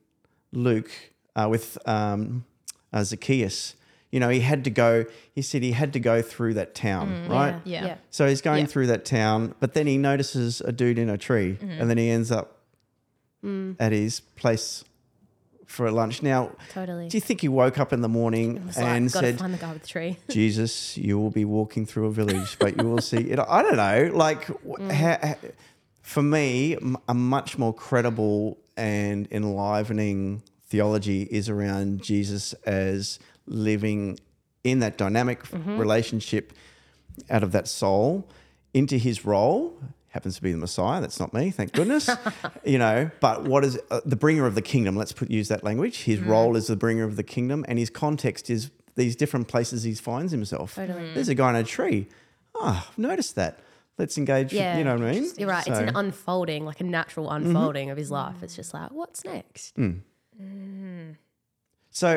Luke 0.51 0.91
uh, 1.35 1.47
with 1.49 1.77
um, 1.87 2.45
uh, 2.93 3.03
Zacchaeus? 3.03 3.75
You 4.11 4.19
know, 4.19 4.29
he 4.29 4.41
had 4.41 4.63
to 4.65 4.69
go. 4.69 5.05
He 5.33 5.41
said 5.41 5.63
he 5.63 5.71
had 5.71 5.91
to 5.93 5.99
go 5.99 6.21
through 6.21 6.53
that 6.53 6.75
town, 6.75 7.27
right? 7.27 7.59
Yeah. 7.65 7.85
Yeah. 7.85 7.97
So 8.11 8.27
he's 8.27 8.41
going 8.41 8.65
Yeah. 8.65 8.71
through 8.71 8.87
that 8.87 9.05
town, 9.05 9.55
but 9.59 9.73
then 9.73 9.87
he 9.87 9.97
notices 9.97 10.61
a 10.61 10.71
dude 10.71 10.99
in 10.99 11.09
a 11.09 11.17
tree, 11.17 11.57
and 11.59 11.89
then 11.89 11.97
he 11.97 12.11
ends 12.11 12.31
up 12.31 12.59
at 13.79 13.91
his 13.91 14.19
place 14.19 14.83
for 15.65 15.85
a 15.85 15.91
lunch. 15.91 16.21
Now, 16.21 16.51
Totally. 16.71 17.09
do 17.09 17.17
you 17.17 17.21
think 17.21 17.41
he 17.41 17.47
woke 17.47 17.79
up 17.79 17.93
in 17.93 18.01
the 18.01 18.09
morning 18.09 18.69
and 18.77 19.05
like, 19.13 19.23
said, 19.23 19.39
find 19.39 19.53
the 19.53 19.57
guy 19.57 19.73
with 19.73 19.81
the 19.81 19.87
tree. 19.87 20.17
Jesus, 20.29 20.97
you 20.97 21.17
will 21.19 21.31
be 21.31 21.45
walking 21.45 21.85
through 21.85 22.07
a 22.07 22.11
village, 22.11 22.57
but 22.59 22.77
you 22.77 22.87
will 22.89 23.01
see 23.01 23.17
it. 23.17 23.39
I 23.39 23.61
don't 23.61 23.77
know. 23.77 24.11
Like, 24.13 24.45
wh- 24.45 24.79
mm. 24.79 24.91
ha- 24.91 25.19
ha- 25.21 25.49
for 26.01 26.21
me, 26.21 26.77
a 27.07 27.13
much 27.13 27.57
more 27.57 27.73
credible 27.73 28.57
and 28.75 29.27
enlivening 29.31 30.43
theology 30.67 31.23
is 31.23 31.49
around 31.49 32.01
Jesus 32.01 32.53
as 32.65 33.19
living 33.45 34.19
in 34.63 34.79
that 34.79 34.97
dynamic 34.97 35.43
mm-hmm. 35.43 35.77
relationship 35.77 36.53
out 37.29 37.43
of 37.43 37.51
that 37.51 37.67
soul 37.67 38.27
into 38.73 38.97
his 38.97 39.25
role. 39.25 39.77
Happens 40.13 40.35
to 40.35 40.43
be 40.43 40.51
the 40.51 40.59
Messiah. 40.59 41.01
That's 41.01 41.19
not 41.19 41.33
me, 41.33 41.49
thank 41.49 41.71
goodness. 41.73 42.07
you 42.63 42.77
know, 42.77 43.09
but 43.19 43.45
what 43.45 43.65
is 43.65 43.79
uh, 43.89 44.01
the 44.05 44.15
bringer 44.15 44.45
of 44.45 44.53
the 44.53 44.61
kingdom? 44.61 44.95
Let's 44.95 45.11
put 45.11 45.31
use 45.31 45.47
that 45.47 45.63
language. 45.63 46.03
His 46.03 46.19
role 46.19 46.55
is 46.55 46.67
the 46.67 46.75
bringer 46.75 47.03
of 47.03 47.15
the 47.15 47.23
kingdom, 47.23 47.65
and 47.67 47.79
his 47.79 47.89
context 47.89 48.47
is 48.51 48.69
these 48.93 49.15
different 49.15 49.47
places 49.47 49.81
he 49.81 49.95
finds 49.95 50.31
himself. 50.31 50.75
Totally. 50.75 51.15
There's 51.15 51.29
a 51.29 51.35
guy 51.35 51.49
in 51.49 51.55
a 51.55 51.63
tree. 51.63 52.07
Ah, 52.55 52.87
I've 52.91 52.97
noticed 52.97 53.33
that. 53.35 53.57
Let's 53.97 54.15
engage. 54.17 54.53
Yeah. 54.53 54.77
You 54.77 54.83
know 54.83 54.95
what 54.95 55.03
I 55.03 55.13
mean? 55.13 55.31
You're 55.35 55.49
right. 55.49 55.65
It's 55.65 55.79
an 55.79 55.95
unfolding, 55.95 56.63
like 56.63 56.79
a 56.79 56.83
natural 56.83 57.31
unfolding 57.31 57.89
of 57.89 57.97
his 57.97 58.11
life. 58.11 58.43
It's 58.43 58.55
just 58.55 58.71
like, 58.73 58.91
what's 58.91 59.25
next? 59.25 59.75
So, 61.89 62.07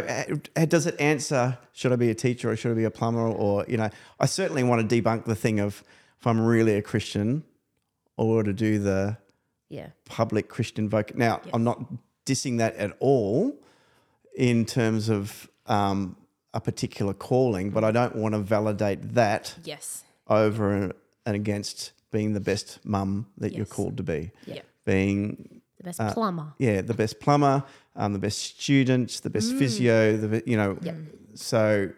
uh, 0.57 0.65
does 0.65 0.87
it 0.87 0.99
answer? 0.99 1.59
Should 1.73 1.93
I 1.93 1.97
be 1.97 2.11
a 2.11 2.15
teacher 2.15 2.51
or 2.51 2.57
should 2.57 2.73
I 2.73 2.75
be 2.75 2.85
a 2.85 2.91
plumber? 2.91 3.27
Or 3.27 3.65
you 3.69 3.77
know, 3.77 3.91
I 4.19 4.27
certainly 4.27 4.65
want 4.65 4.89
to 4.89 5.03
debunk 5.03 5.27
the 5.27 5.35
thing 5.35 5.61
of 5.61 5.85
if 6.19 6.27
I'm 6.27 6.41
really 6.41 6.75
a 6.77 6.83
Christian, 6.83 7.45
or 8.17 8.43
to 8.43 8.53
do 8.53 8.79
the 8.79 9.19
Yeah. 9.69 9.89
public 10.05 10.49
Christian 10.49 10.89
voc. 10.89 11.15
Now, 11.15 11.41
I'm 11.53 11.65
not 11.65 11.81
dissing 12.25 12.59
that 12.59 12.75
at 12.77 12.97
all 13.01 13.55
in 14.37 14.65
terms 14.65 15.09
of 15.09 15.49
um, 15.67 16.17
a 16.55 16.61
particular 16.61 17.13
calling, 17.13 17.71
but 17.71 17.83
I 17.85 17.91
don't 17.91 18.15
want 18.17 18.35
to 18.35 18.39
validate 18.41 19.15
that 19.15 19.57
Yes. 19.65 20.05
over 20.29 20.93
and 21.27 21.35
against 21.37 21.93
being 22.13 22.33
the 22.35 22.41
best 22.41 22.79
mum 22.85 23.27
that 23.39 23.53
you're 23.55 23.67
called 23.67 23.97
to 23.97 24.03
be, 24.05 24.31
Yeah. 24.47 24.63
being 24.85 25.61
The 25.79 25.85
Best 25.85 25.99
plumber. 26.15 26.55
yeah, 26.59 26.81
the 26.83 26.95
best 26.95 27.19
plumber, 27.21 27.65
um, 27.97 28.13
the 28.13 28.19
best 28.21 28.39
student, 28.39 29.21
the 29.23 29.31
best 29.31 29.53
physio, 29.55 30.17
the 30.17 30.43
you 30.47 30.57
know. 30.57 30.79
So, 31.35 31.91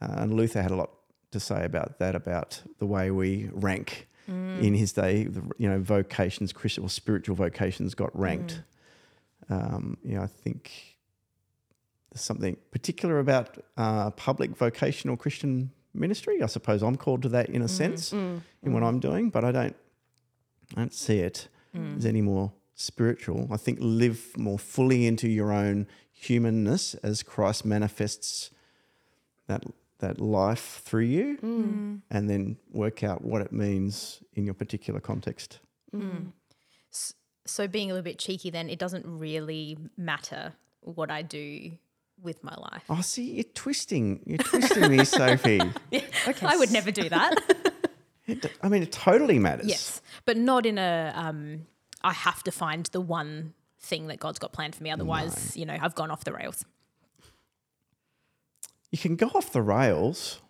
uh, 0.00 0.14
and 0.18 0.34
Luther 0.34 0.60
had 0.62 0.72
a 0.72 0.76
lot 0.76 0.90
to 1.30 1.38
say 1.40 1.64
about 1.64 1.98
that, 2.00 2.14
about 2.16 2.60
the 2.78 2.86
way 2.86 3.10
we 3.10 3.48
rank 3.52 4.08
Mm. 4.32 4.62
in 4.62 4.74
his 4.74 4.92
day. 4.92 5.24
The, 5.24 5.42
you 5.58 5.68
know, 5.68 5.78
vocations, 5.80 6.52
Christian 6.52 6.84
or 6.84 6.88
spiritual 6.88 7.36
vocations 7.36 7.94
got 7.94 8.18
ranked. 8.18 8.62
Mm. 9.50 9.74
Um, 9.74 9.96
you 10.04 10.14
know, 10.14 10.22
I 10.22 10.26
think 10.26 10.70
there's 12.10 12.22
something 12.22 12.56
particular 12.70 13.18
about 13.18 13.58
uh, 13.76 14.10
public 14.12 14.56
vocational 14.56 15.16
Christian 15.16 15.70
ministry. 15.94 16.42
I 16.42 16.46
suppose 16.46 16.82
I'm 16.82 16.96
called 16.96 17.22
to 17.22 17.28
that 17.30 17.50
in 17.50 17.62
a 17.62 17.66
mm, 17.66 17.70
sense 17.70 18.12
in 18.12 18.42
what 18.62 18.82
I'm 18.82 18.98
doing, 18.98 19.30
but 19.30 19.44
I 19.44 19.52
don't, 19.52 19.76
I 20.74 20.80
don't 20.80 20.94
see 20.94 21.18
it 21.18 21.48
as 21.96 22.06
any 22.06 22.22
more 22.22 22.52
spiritual. 22.74 23.48
I 23.50 23.56
think 23.56 23.78
live 23.80 24.36
more 24.36 24.58
fully 24.58 25.06
into 25.06 25.28
your 25.28 25.52
own 25.52 25.86
humanness 26.12 26.94
as 27.02 27.22
Christ 27.22 27.64
manifests 27.64 28.50
that 29.48 29.64
that 30.02 30.20
life 30.20 30.82
through 30.84 31.04
you, 31.04 31.38
mm. 31.38 31.64
Mm. 31.64 32.00
and 32.10 32.28
then 32.28 32.58
work 32.70 33.02
out 33.02 33.24
what 33.24 33.40
it 33.40 33.52
means 33.52 34.22
in 34.34 34.44
your 34.44 34.54
particular 34.54 35.00
context. 35.00 35.60
Mm. 35.94 36.32
So 37.44 37.66
being 37.66 37.90
a 37.90 37.94
little 37.94 38.04
bit 38.04 38.18
cheeky, 38.18 38.50
then 38.50 38.68
it 38.68 38.78
doesn't 38.78 39.04
really 39.06 39.78
matter 39.96 40.52
what 40.80 41.10
I 41.10 41.22
do 41.22 41.72
with 42.20 42.44
my 42.44 42.54
life. 42.54 42.84
Oh, 42.88 43.00
see, 43.00 43.32
you're 43.32 43.44
twisting, 43.54 44.20
you're 44.26 44.38
twisting 44.38 44.90
me, 44.94 45.04
Sophie. 45.04 45.60
I 46.42 46.56
would 46.56 46.70
never 46.70 46.90
do 46.90 47.08
that. 47.08 47.34
It, 48.24 48.46
I 48.62 48.68
mean, 48.68 48.84
it 48.84 48.92
totally 48.92 49.40
matters. 49.40 49.66
yes, 49.66 50.00
but 50.24 50.36
not 50.36 50.64
in 50.64 50.78
a. 50.78 51.12
Um, 51.12 51.66
I 52.04 52.12
have 52.12 52.44
to 52.44 52.52
find 52.52 52.86
the 52.86 53.00
one 53.00 53.52
thing 53.80 54.06
that 54.06 54.20
God's 54.20 54.38
got 54.38 54.52
planned 54.52 54.76
for 54.76 54.82
me. 54.84 54.92
Otherwise, 54.92 55.56
you 55.56 55.66
know, 55.66 55.76
I've 55.78 55.96
gone 55.96 56.12
off 56.12 56.22
the 56.22 56.32
rails. 56.32 56.64
You 58.92 58.98
can 58.98 59.16
go 59.16 59.26
off 59.34 59.52
the 59.52 59.62
rails. 59.62 60.40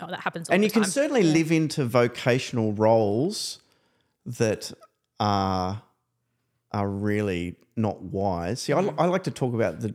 Oh, 0.00 0.06
that 0.08 0.20
happens. 0.20 0.48
All 0.50 0.54
and 0.54 0.62
the 0.62 0.66
you 0.66 0.72
can 0.72 0.82
time. 0.82 0.90
certainly 0.90 1.22
live 1.22 1.50
into 1.52 1.84
vocational 1.86 2.72
roles 2.72 3.60
that 4.26 4.72
are 5.20 5.82
are 6.72 6.88
really 6.88 7.54
not 7.76 8.02
wise. 8.02 8.60
See, 8.62 8.72
Mm. 8.72 8.94
I, 8.98 9.04
I 9.04 9.06
like 9.06 9.22
to 9.24 9.30
talk 9.30 9.54
about 9.54 9.80
the 9.80 9.94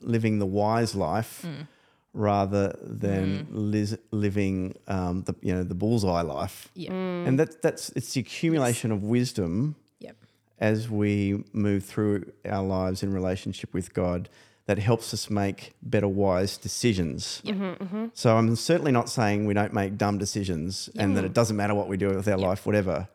living 0.00 0.38
the 0.38 0.46
wise 0.46 0.94
life 0.94 1.42
Mm. 1.44 1.66
rather 2.14 2.74
than 2.82 3.46
lis- 3.50 3.98
living 4.10 4.74
um, 4.86 5.22
the 5.24 5.34
you 5.42 5.52
know 5.54 5.62
the 5.64 5.74
bullseye 5.74 6.22
life. 6.22 6.70
Yeah. 6.74 6.92
And 6.92 7.38
that 7.38 7.60
that's 7.60 7.90
it's 7.90 8.14
the 8.14 8.20
accumulation 8.20 8.90
of 8.92 9.02
wisdom 9.02 9.76
Yep. 10.00 10.16
as 10.58 10.88
we 10.88 11.44
move 11.52 11.84
through 11.84 12.32
our 12.46 12.64
lives 12.64 13.02
in 13.02 13.12
relationship 13.12 13.74
with 13.74 13.92
God 13.92 14.30
that 14.68 14.78
helps 14.78 15.14
us 15.14 15.30
make 15.30 15.72
better, 15.80 16.06
wise 16.06 16.58
decisions. 16.58 17.40
Mm-hmm, 17.46 17.82
mm-hmm. 17.82 18.06
So 18.12 18.36
I'm 18.36 18.54
certainly 18.54 18.92
not 18.92 19.08
saying 19.08 19.46
we 19.46 19.54
don't 19.54 19.72
make 19.72 19.96
dumb 19.96 20.18
decisions 20.18 20.90
and 20.94 21.16
that 21.16 21.24
it 21.24 21.32
doesn't 21.32 21.56
matter 21.56 21.74
what 21.74 21.88
we 21.88 21.96
do 21.96 22.10
with 22.10 22.28
our 22.28 22.36
life, 22.36 22.66
whatever. 22.66 23.08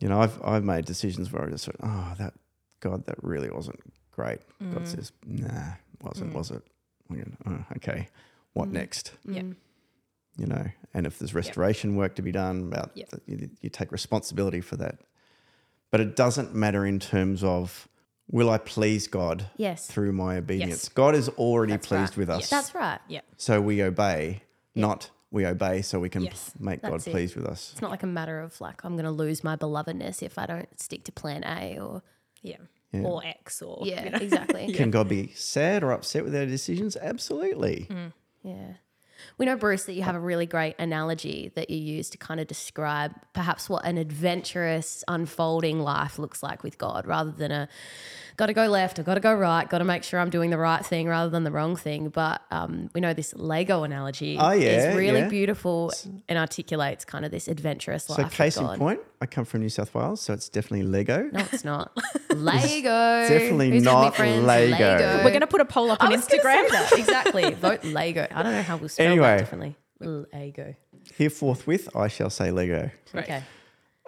You 0.00 0.08
know, 0.08 0.22
I've 0.22 0.42
I've 0.42 0.64
made 0.64 0.86
decisions 0.86 1.30
where 1.30 1.44
I 1.44 1.50
just 1.50 1.66
thought, 1.66 1.76
oh, 1.82 2.14
that 2.18 2.32
God, 2.80 3.04
that 3.04 3.22
really 3.22 3.50
wasn't 3.50 3.78
great. 4.10 4.40
God 4.58 4.84
mm. 4.84 4.86
says, 4.86 5.12
nah, 5.26 5.74
wasn't, 6.00 6.32
mm. 6.32 6.36
was 6.36 6.50
it? 6.50 6.62
We 7.10 7.24
oh, 7.46 7.62
okay, 7.76 8.08
what 8.54 8.70
mm. 8.70 8.72
next? 8.72 9.12
Yeah. 9.26 9.42
you 10.38 10.46
know, 10.46 10.64
and 10.94 11.06
if 11.06 11.18
there's 11.18 11.34
restoration 11.34 11.94
work 11.94 12.14
to 12.14 12.22
be 12.22 12.32
done, 12.32 12.68
about 12.68 12.92
Yep. 12.94 13.10
that, 13.10 13.22
you, 13.26 13.50
you 13.60 13.68
take 13.68 13.92
responsibility 13.92 14.62
for 14.62 14.76
that. 14.76 14.98
But 15.90 16.00
it 16.00 16.16
doesn't 16.16 16.54
matter 16.54 16.86
in 16.86 17.00
terms 17.00 17.44
of 17.44 17.86
will 18.30 18.48
I 18.50 18.58
please 18.58 19.06
God 19.08 19.46
Yes. 19.56 19.86
through 19.86 20.12
my 20.12 20.36
obedience. 20.36 20.70
Yes. 20.84 20.88
God 20.88 21.14
is 21.14 21.28
already 21.30 21.72
That's 21.72 21.86
pleased 21.86 22.12
right. 22.12 22.16
with 22.18 22.30
us, 22.30 22.48
That's 22.50 22.74
right. 22.74 23.00
Yeah. 23.08 23.20
so 23.36 23.60
we 23.60 23.82
obey, 23.82 24.42
not 24.74 25.10
we 25.32 25.46
obey 25.46 25.80
so 25.82 26.00
we 26.00 26.08
can 26.08 26.22
Yes. 26.24 26.52
make 26.58 26.82
God 26.82 27.06
it. 27.06 27.10
pleased 27.10 27.36
with 27.36 27.46
us. 27.46 27.70
It's 27.72 27.80
not 27.82 27.90
like 27.92 28.02
a 28.02 28.06
matter 28.08 28.40
of 28.40 28.60
like 28.60 28.84
I'm 28.84 28.94
going 28.94 29.04
to 29.04 29.10
lose 29.12 29.44
my 29.44 29.56
belovedness 29.56 30.22
if 30.22 30.38
I 30.38 30.46
don't 30.46 30.80
stick 30.80 31.04
to 31.04 31.12
plan 31.12 31.44
A 31.44 31.78
or 31.78 32.02
Yeah. 32.42 32.56
Yeah. 32.92 33.02
Or 33.02 33.24
X 33.24 33.62
or 33.62 33.82
yeah, 33.86 34.04
you 34.04 34.10
know. 34.10 34.18
exactly. 34.18 34.72
Can 34.72 34.90
God 34.96 35.08
be 35.08 35.28
sad 35.34 35.84
or 35.84 35.92
upset 35.92 36.24
with 36.24 36.34
our 36.34 36.46
decisions? 36.46 36.96
Absolutely. 36.96 37.86
Mm. 37.88 38.12
Yeah. 38.42 38.72
We 39.38 39.46
know, 39.46 39.56
Bruce, 39.56 39.84
that 39.84 39.94
you 39.94 40.02
have 40.02 40.14
a 40.14 40.20
really 40.20 40.46
great 40.46 40.74
analogy 40.78 41.50
that 41.54 41.70
you 41.70 41.78
use 41.78 42.10
to 42.10 42.18
kind 42.18 42.40
of 42.40 42.46
describe 42.46 43.12
perhaps 43.32 43.68
what 43.68 43.84
an 43.84 43.96
adventurous, 43.98 45.02
unfolding 45.08 45.80
life 45.80 46.18
looks 46.18 46.42
like 46.42 46.62
with 46.62 46.78
God 46.78 47.06
rather 47.06 47.30
than 47.30 47.50
a 47.50 47.68
got 48.36 48.46
to 48.46 48.52
go 48.54 48.66
left 48.66 48.98
or 48.98 49.02
got 49.02 49.14
to 49.14 49.20
go 49.20 49.34
right, 49.34 49.68
got 49.68 49.78
to 49.78 49.84
make 49.84 50.02
sure 50.02 50.18
I'm 50.20 50.30
doing 50.30 50.50
the 50.50 50.58
right 50.58 50.84
thing 50.84 51.06
rather 51.08 51.28
than 51.30 51.44
the 51.44 51.50
wrong 51.50 51.76
thing. 51.76 52.08
But 52.08 52.40
um, 52.50 52.88
we 52.94 53.00
know 53.00 53.12
this 53.12 53.34
Lego 53.36 53.82
analogy 53.82 54.36
Oh, 54.38 54.52
yeah, 54.52 54.90
is 54.90 54.96
really 54.96 55.20
yeah. 55.20 55.28
beautiful 55.28 55.92
and 56.28 56.38
articulates 56.38 57.04
kind 57.04 57.24
of 57.24 57.30
this 57.30 57.48
adventurous 57.48 58.08
life. 58.08 58.18
So, 58.18 58.28
case 58.28 58.56
with 58.58 58.72
in 58.72 58.78
point, 58.78 59.00
I 59.22 59.26
come 59.26 59.44
from 59.44 59.60
New 59.60 59.68
South 59.68 59.94
Wales, 59.94 60.20
so 60.22 60.32
it's 60.32 60.48
definitely 60.48 60.82
Lego. 60.86 61.28
No, 61.30 61.44
it's 61.52 61.64
not. 61.64 61.92
Lego. 62.34 63.28
Definitely 63.28 63.70
Who's 63.72 63.82
not 63.82 64.16
friends? 64.16 64.44
Lego. 64.46 65.18
We're 65.22 65.30
going 65.30 65.40
to 65.40 65.46
put 65.46 65.60
a 65.60 65.66
poll 65.66 65.90
up 65.90 66.02
on 66.02 66.10
Instagram. 66.12 66.64
Exactly. 66.98 67.52
Vote 67.52 67.84
Lego. 67.84 68.26
I 68.30 68.42
don't 68.42 68.52
know 68.52 68.62
how 68.62 68.78
we'll 68.78 68.88
spell 68.88 69.06
Anyway. 69.06 69.26
that 69.26 69.38
differently. 69.38 69.76
Lego. 70.00 70.74
Here 71.16 71.28
forthwith, 71.28 71.94
I 71.94 72.08
shall 72.08 72.30
say 72.30 72.50
Lego. 72.50 72.90
Okay. 73.14 73.42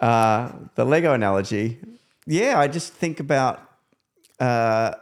Uh, 0.01 0.51
the 0.73 0.83
Lego 0.83 1.13
analogy, 1.13 1.77
yeah, 2.25 2.57
I 2.59 2.67
just 2.67 2.91
think 2.93 3.19
about, 3.19 3.61
uh, 4.39 4.93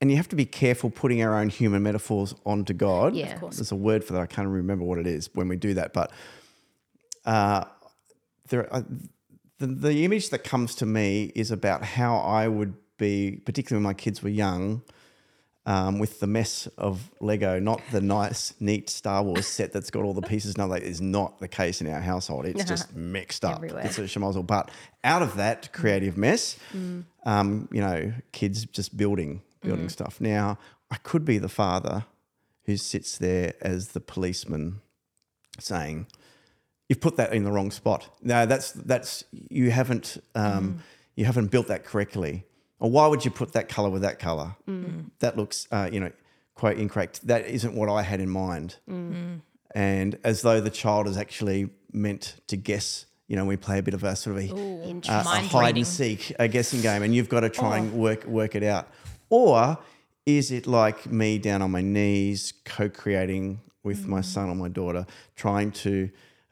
and 0.00 0.10
you 0.12 0.16
have 0.16 0.28
to 0.28 0.36
be 0.36 0.44
careful 0.46 0.90
putting 0.90 1.22
our 1.24 1.36
own 1.36 1.48
human 1.48 1.82
metaphors 1.82 2.34
onto 2.46 2.72
God. 2.72 3.16
Yeah. 3.16 3.34
Of 3.34 3.40
course. 3.40 3.56
There's 3.56 3.72
a 3.72 3.76
word 3.76 4.04
for 4.04 4.12
that. 4.12 4.22
I 4.22 4.26
can't 4.26 4.46
remember 4.48 4.84
what 4.84 4.98
it 4.98 5.08
is 5.08 5.28
when 5.34 5.48
we 5.48 5.56
do 5.56 5.74
that, 5.74 5.92
but 5.92 6.12
uh, 7.26 7.64
there, 8.48 8.72
uh, 8.74 8.82
the, 9.58 9.66
the 9.66 10.04
image 10.04 10.30
that 10.30 10.44
comes 10.44 10.74
to 10.76 10.86
me 10.86 11.32
is 11.34 11.50
about 11.50 11.84
how 11.84 12.16
I 12.18 12.48
would 12.48 12.74
be, 12.96 13.40
particularly 13.44 13.82
when 13.82 13.90
my 13.90 13.94
kids 13.94 14.22
were 14.22 14.30
young. 14.30 14.82
Um, 15.66 15.98
with 15.98 16.20
the 16.20 16.26
mess 16.26 16.66
of 16.78 17.10
Lego, 17.20 17.60
not 17.60 17.82
the 17.92 18.00
nice, 18.00 18.54
neat 18.58 18.88
Star 18.88 19.22
Wars 19.22 19.46
set 19.46 19.70
that's 19.70 19.90
got 19.90 20.02
all 20.02 20.14
the 20.14 20.22
pieces. 20.22 20.56
No, 20.56 20.66
that 20.68 20.82
is 20.82 21.02
not 21.02 21.40
the 21.40 21.48
case 21.48 21.82
in 21.82 21.92
our 21.92 22.00
household. 22.00 22.46
It's 22.46 22.64
just 22.64 22.96
mixed 22.96 23.44
up. 23.44 23.56
Everywhere. 23.56 23.82
It's 23.84 23.98
a. 23.98 24.42
But 24.42 24.70
out 25.04 25.20
of 25.20 25.36
that 25.36 25.70
creative 25.74 26.16
mess, 26.16 26.56
um, 27.26 27.68
you 27.70 27.82
know, 27.82 28.14
kids 28.32 28.64
just 28.64 28.96
building, 28.96 29.42
building 29.60 29.90
stuff. 29.90 30.22
Now, 30.22 30.58
I 30.90 30.96
could 30.96 31.26
be 31.26 31.36
the 31.36 31.50
father 31.50 32.06
who 32.64 32.78
sits 32.78 33.18
there 33.18 33.52
as 33.60 33.88
the 33.88 34.00
policeman 34.00 34.80
saying, 35.58 36.06
"You've 36.88 37.00
put 37.00 37.16
that 37.16 37.32
in 37.32 37.44
the 37.44 37.52
wrong 37.52 37.70
spot. 37.70 38.08
No, 38.22 38.46
that's 38.46 38.72
that's 38.72 39.24
you 39.30 39.70
haven't 39.70 40.18
um, 40.34 40.82
you 41.16 41.24
haven't 41.24 41.50
built 41.50 41.68
that 41.68 41.84
correctly. 41.84 42.44
Or 42.80 42.90
why 42.90 43.08
would 43.08 43.24
you 43.24 43.30
put 43.32 43.52
that 43.54 43.68
color 43.68 43.90
with 43.90 44.02
that 44.02 44.18
color? 44.20 44.54
That 45.18 45.36
looks, 45.36 45.66
uh, 45.72 45.88
you 45.92 45.98
know, 46.00 46.12
quite 46.54 46.78
incorrect. 46.78 47.26
That 47.26 47.46
isn't 47.46 47.74
what 47.74 47.88
I 47.88 48.02
had 48.02 48.20
in 48.20 48.30
mind. 48.30 48.76
And 49.74 50.18
as 50.22 50.42
though 50.42 50.60
the 50.60 50.70
child 50.70 51.08
is 51.08 51.16
actually 51.16 51.70
meant 51.92 52.36
to 52.46 52.56
guess. 52.56 53.06
You 53.26 53.36
know, 53.36 53.44
we 53.44 53.56
play 53.56 53.78
a 53.78 53.82
bit 53.82 53.92
of 53.94 54.04
a 54.04 54.16
sort 54.16 54.36
of 54.36 54.42
a, 54.44 54.46
uh, 55.10 55.22
a 55.22 55.22
hide 55.48 55.76
and 55.76 55.86
seek, 55.86 56.32
a 56.38 56.48
guessing 56.48 56.80
game, 56.80 57.02
and 57.02 57.14
you've 57.14 57.28
got 57.28 57.40
to 57.40 57.50
try 57.50 57.76
and 57.76 57.92
work 57.92 58.24
work 58.24 58.54
it 58.54 58.62
out. 58.62 58.88
Or 59.28 59.76
is 60.24 60.50
it 60.50 60.66
like 60.66 61.04
me 61.10 61.38
down 61.38 61.60
on 61.60 61.70
my 61.70 61.82
knees, 61.82 62.54
co-creating 62.64 63.60
with 63.82 64.06
my 64.06 64.22
son 64.22 64.48
or 64.48 64.54
my 64.54 64.68
daughter, 64.68 65.04
trying 65.36 65.72
to 65.72 66.08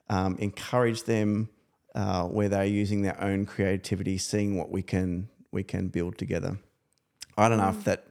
um, 0.09 0.37
encourage 0.39 1.05
them 1.05 1.49
uh, 1.95 2.25
where 2.25 2.49
they're 2.49 2.65
using 2.65 3.03
their 3.03 3.21
own 3.23 3.47
creativity, 3.47 4.19
seeing 4.19 4.57
what 4.57 4.71
we 4.71 4.83
can 4.83 5.29
we 5.53 5.63
can 5.63 5.89
build 5.89 6.19
together. 6.19 6.59
I 7.39 7.49
don't 7.49 7.59
know 7.59 7.71
if 7.71 7.85
that 7.85 8.07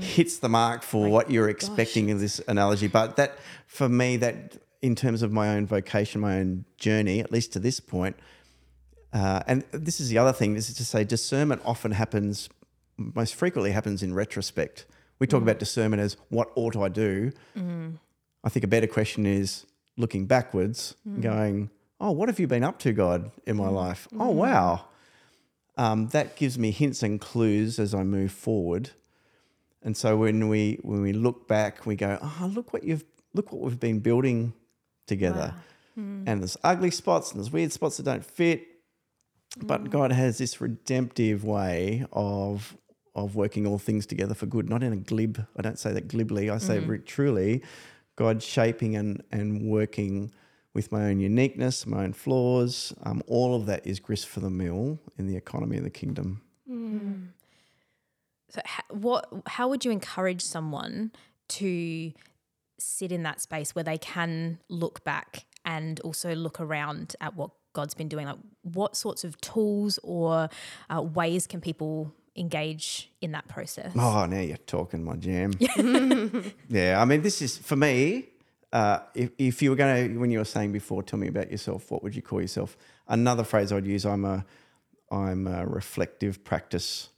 hits 0.00 0.38
the 0.38 0.48
mark 0.48 0.82
for 0.82 1.08
what 1.08 1.30
you're 1.30 1.48
expecting 1.48 2.10
in 2.10 2.18
this 2.18 2.40
analogy, 2.46 2.88
but 2.88 3.16
that 3.16 3.38
for 3.66 3.88
me, 3.88 4.18
that 4.18 4.58
in 4.82 4.94
terms 4.94 5.22
of 5.22 5.32
my 5.32 5.54
own 5.54 5.66
vocation, 5.66 6.20
my 6.20 6.38
own 6.38 6.64
journey, 6.76 7.20
at 7.20 7.32
least 7.32 7.52
to 7.54 7.58
this 7.58 7.80
point, 7.80 8.16
uh, 9.12 9.42
and 9.46 9.64
this 9.72 10.00
is 10.00 10.08
the 10.08 10.18
other 10.18 10.32
thing, 10.32 10.54
this 10.54 10.68
is 10.68 10.76
to 10.76 10.84
say 10.84 11.04
discernment 11.04 11.62
often 11.64 11.92
happens, 11.92 12.48
most 12.96 13.34
frequently 13.34 13.72
happens 13.72 14.02
in 14.02 14.12
retrospect. 14.12 14.84
We 15.18 15.26
talk 15.26 15.42
about 15.42 15.58
discernment 15.58 16.02
as 16.02 16.16
what 16.28 16.50
ought 16.54 16.76
I 16.76 16.88
do. 16.88 17.32
I 18.44 18.48
think 18.48 18.64
a 18.64 18.68
better 18.68 18.86
question 18.86 19.24
is 19.24 19.64
looking 19.96 20.26
backwards, 20.26 20.94
hmm. 21.04 21.20
going, 21.20 21.70
oh, 22.00 22.10
what 22.10 22.28
have 22.28 22.40
you 22.40 22.46
been 22.46 22.64
up 22.64 22.78
to, 22.80 22.92
God, 22.92 23.30
in 23.46 23.56
my 23.56 23.68
hmm. 23.68 23.74
life? 23.74 24.08
Oh, 24.18 24.30
hmm. 24.30 24.38
wow. 24.38 24.84
Um, 25.76 26.08
that 26.08 26.36
gives 26.36 26.58
me 26.58 26.70
hints 26.70 27.02
and 27.02 27.20
clues 27.20 27.78
as 27.78 27.94
I 27.94 28.02
move 28.02 28.32
forward. 28.32 28.90
And 29.82 29.96
so 29.96 30.16
when 30.16 30.48
we 30.48 30.78
when 30.82 31.00
we 31.00 31.12
look 31.12 31.48
back, 31.48 31.86
we 31.86 31.96
go, 31.96 32.18
oh, 32.22 32.50
look 32.52 32.72
what 32.72 32.84
you've 32.84 33.04
look 33.34 33.52
what 33.52 33.62
we've 33.62 33.80
been 33.80 34.00
building 34.00 34.52
together. 35.06 35.54
And 36.26 36.40
there's 36.40 36.56
ugly 36.62 36.90
spots 36.90 37.30
and 37.30 37.40
there's 37.40 37.50
weird 37.50 37.72
spots 37.72 37.96
that 37.96 38.04
don't 38.04 38.24
fit. 38.24 38.66
But 39.60 39.90
God 39.90 40.12
has 40.12 40.38
this 40.38 40.60
redemptive 40.60 41.44
way 41.44 42.06
of 42.12 42.76
of 43.14 43.36
working 43.36 43.66
all 43.66 43.78
things 43.78 44.06
together 44.06 44.34
for 44.34 44.46
good, 44.46 44.70
not 44.70 44.82
in 44.82 44.92
a 44.92 44.96
glib. 44.96 45.44
I 45.56 45.62
don't 45.62 45.78
say 45.78 45.92
that 45.92 46.08
glibly. 46.08 46.48
I 46.48 46.58
say 46.58 46.78
mm-hmm. 46.78 46.90
re- 46.90 46.98
truly, 46.98 47.62
God 48.16 48.42
shaping 48.42 48.96
and 48.96 49.22
and 49.30 49.62
working 49.62 50.32
with 50.74 50.90
my 50.90 51.04
own 51.04 51.20
uniqueness, 51.20 51.86
my 51.86 52.04
own 52.04 52.12
flaws. 52.12 52.94
Um, 53.02 53.22
all 53.26 53.54
of 53.54 53.66
that 53.66 53.86
is 53.86 54.00
grist 54.00 54.28
for 54.28 54.40
the 54.40 54.50
mill 54.50 54.98
in 55.18 55.26
the 55.26 55.36
economy 55.36 55.76
of 55.76 55.84
the 55.84 55.90
kingdom. 55.90 56.42
So, 58.48 58.60
how, 58.64 58.82
what? 58.90 59.28
How 59.46 59.68
would 59.68 59.84
you 59.84 59.90
encourage 59.90 60.42
someone 60.42 61.12
to 61.50 62.12
sit 62.78 63.12
in 63.12 63.22
that 63.22 63.40
space 63.40 63.74
where 63.74 63.84
they 63.84 63.98
can 63.98 64.58
look 64.68 65.04
back 65.04 65.46
and 65.64 66.00
also 66.00 66.34
look 66.34 66.60
around 66.60 67.14
at 67.20 67.34
what 67.34 67.50
God's 67.72 67.94
been 67.94 68.08
doing? 68.08 68.26
Like, 68.26 68.38
what 68.62 68.96
sorts 68.96 69.24
of 69.24 69.40
tools 69.40 69.98
or 70.02 70.48
uh, 70.90 71.02
ways 71.02 71.46
can 71.46 71.60
people 71.60 72.12
engage 72.36 73.10
in 73.20 73.32
that 73.32 73.48
process? 73.48 73.92
Oh, 73.96 74.26
now 74.26 74.40
you're 74.40 74.56
talking 74.58 75.04
my 75.04 75.16
jam. 75.16 75.52
yeah, 76.68 77.00
I 77.00 77.04
mean, 77.04 77.22
this 77.22 77.42
is 77.42 77.58
for 77.58 77.76
me. 77.76 78.26
Uh, 78.72 79.00
if, 79.14 79.30
if 79.36 79.60
you 79.60 79.68
were 79.70 79.76
going 79.76 80.12
to, 80.14 80.18
when 80.18 80.30
you 80.30 80.38
were 80.38 80.44
saying 80.46 80.72
before, 80.72 81.02
tell 81.02 81.18
me 81.18 81.28
about 81.28 81.50
yourself. 81.50 81.90
What 81.90 82.02
would 82.02 82.16
you 82.16 82.22
call 82.22 82.40
yourself? 82.40 82.76
Another 83.06 83.44
phrase 83.44 83.70
I'd 83.70 83.86
use. 83.86 84.06
I'm 84.06 84.24
a, 84.24 84.46
I'm 85.10 85.46
a 85.46 85.66
reflective 85.66 86.42
practice. 86.42 87.10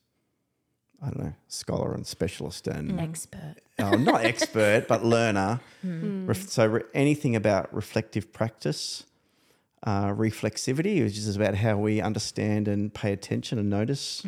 I 1.01 1.11
don't 1.11 1.25
know, 1.25 1.35
scholar 1.49 1.93
and 1.93 2.07
specialist 2.07 2.67
and 2.67 2.99
Expert. 2.99 3.57
oh, 3.79 3.91
not 3.91 4.25
expert, 4.25 4.87
but 4.89 5.05
learner. 5.05 5.61
Ref- 5.83 6.49
so 6.49 6.67
re- 6.67 6.83
anything 6.95 7.37
about 7.37 7.73
reflective 7.75 8.33
practice, 8.33 9.05
uh, 9.85 10.09
reflexivity, 10.09 11.03
which 11.05 11.19
is 11.19 11.37
about 11.37 11.55
how 11.55 11.77
we 11.77 12.01
understand 12.01 12.69
and 12.69 12.93
pay 12.93 13.13
attention 13.13 13.59
and 13.59 13.69
notice 13.69 14.25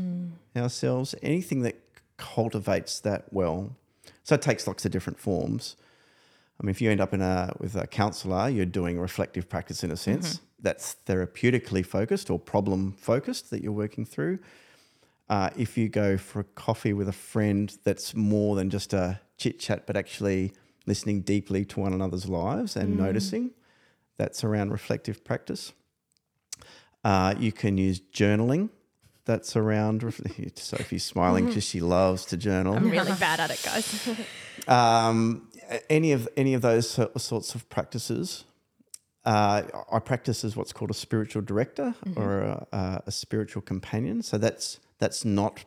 ourselves. 0.55 1.15
Anything 1.23 1.63
that 1.63 1.77
cultivates 2.19 3.01
that 3.01 3.33
well. 3.33 3.75
So 4.23 4.35
it 4.35 4.43
takes 4.43 4.67
lots 4.67 4.85
of 4.85 4.93
different 4.93 5.19
forms. 5.19 5.77
I 6.61 6.65
mean, 6.65 6.71
if 6.71 6.81
you 6.81 6.91
end 6.91 7.01
up 7.01 7.13
in 7.13 7.21
a 7.21 7.55
with 7.59 7.75
a 7.77 7.87
counsellor, 7.87 8.49
you're 8.49 8.65
doing 8.67 8.99
reflective 8.99 9.49
practice 9.49 9.85
in 9.85 9.91
a 9.91 9.97
sense. 9.97 10.41
That's 10.61 10.97
therapeutically 11.07 11.85
focused 11.85 12.31
or 12.31 12.39
problem 12.39 12.93
focused 12.93 13.51
that 13.51 13.63
you're 13.63 13.73
working 13.73 14.07
through. 14.07 14.39
Uh, 15.29 15.51
if 15.57 15.77
you 15.77 15.89
go 15.89 16.17
for 16.17 16.41
a 16.41 16.45
coffee 16.45 16.93
with 16.93 17.09
a 17.09 17.13
friend, 17.13 17.77
that's 17.85 18.15
more 18.15 18.57
than 18.57 18.71
just 18.71 18.93
a 18.93 19.21
chit 19.37 19.59
chat, 19.59 19.87
but 19.87 19.97
actually 19.97 20.53
listening 20.87 21.21
deeply 21.21 21.65
to 21.67 21.81
one 21.81 21.93
another's 21.93 22.29
lives 22.29 22.77
and 22.77 22.97
noticing. 22.97 23.51
That's 24.19 24.45
around 24.45 24.71
reflective 24.73 25.25
practice. 25.25 25.73
Uh, 27.05 27.35
you 27.39 27.53
can 27.53 27.79
use 27.79 28.01
journaling. 28.01 28.71
That's 29.27 29.57
around. 29.57 30.03
ref- 30.03 30.21
Sophie's 30.57 31.05
smiling 31.05 31.47
because 31.47 31.64
she 31.64 31.81
loves 31.81 32.25
to 32.27 32.37
journal. 32.37 32.75
I'm 32.77 32.91
really 32.91 33.12
bad 33.12 33.41
at 33.41 33.51
it, 33.51 33.62
guys. 33.64 34.09
Um, 34.69 35.49
any 35.89 36.11
of 36.11 36.29
any 36.37 36.55
of 36.55 36.62
those 36.62 36.89
sorts 37.19 37.55
of 37.55 37.69
practices. 37.69 38.45
Uh, 39.25 39.62
I 39.93 39.99
practice 40.01 40.45
as 40.45 40.57
what's 40.57 40.73
called 40.73 40.91
a 40.91 40.95
spiritual 40.95 41.43
director 41.43 41.95
or 42.17 42.41
a, 42.41 42.67
a, 42.73 43.03
a 43.07 43.12
spiritual 43.12 43.62
companion. 43.62 44.23
So 44.23 44.39
that's 44.39 44.81
that's 44.99 45.25
not 45.25 45.64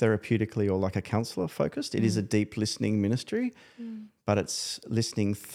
therapeutically 0.00 0.68
or 0.68 0.78
like 0.78 0.96
a 0.96 1.02
counselor 1.02 1.46
focused. 1.46 1.94
It 1.94 2.02
is 2.02 2.16
a 2.16 2.22
deep 2.22 2.56
listening 2.56 3.00
ministry, 3.00 3.52
but 4.26 4.38
it's 4.38 4.80
listening. 4.88 5.34
Th- 5.34 5.46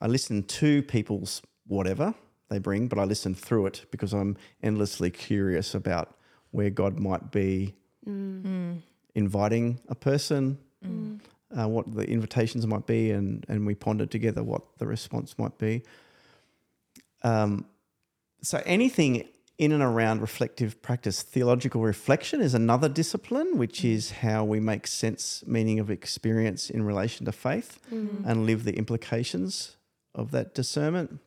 I 0.00 0.06
listen 0.06 0.42
to 0.42 0.82
people's 0.82 1.40
whatever 1.66 2.14
they 2.48 2.58
bring, 2.58 2.88
but 2.88 2.98
I 2.98 3.04
listen 3.04 3.34
through 3.34 3.66
it 3.66 3.86
because 3.90 4.12
I'm 4.12 4.36
endlessly 4.62 5.10
curious 5.10 5.74
about 5.74 6.16
where 6.52 6.70
God 6.70 6.98
might 6.98 7.30
be 7.30 7.74
inviting 9.14 9.80
a 9.88 9.94
person, 9.94 10.58
uh, 11.58 11.68
what 11.68 11.92
the 11.92 12.04
invitations 12.08 12.66
might 12.66 12.86
be, 12.86 13.10
and 13.10 13.44
and 13.48 13.66
we 13.66 13.74
ponder 13.74 14.06
together 14.06 14.42
what 14.42 14.62
the 14.78 14.86
response 14.86 15.36
might 15.38 15.58
be. 15.58 15.82
Um, 17.22 17.66
so 18.42 18.62
anything 18.64 19.26
in 19.58 19.72
and 19.72 19.82
around 19.82 20.20
reflective 20.20 20.80
practice, 20.82 21.22
theological 21.22 21.80
reflection 21.80 22.40
is 22.42 22.54
another 22.54 22.88
discipline, 22.88 23.56
which 23.58 23.84
is 23.84 24.10
how 24.10 24.44
we 24.44 24.60
make 24.60 24.86
sense, 24.86 25.42
meaning 25.46 25.80
of 25.80 25.90
experience 25.90 26.70
in 26.70 26.84
relation 26.84 27.24
to 27.26 27.32
faith, 27.32 27.80
and 27.90 28.46
live 28.46 28.64
the 28.64 28.76
implications 28.76 29.76
of 30.14 30.30
that 30.30 30.54
discernment. 30.54 31.18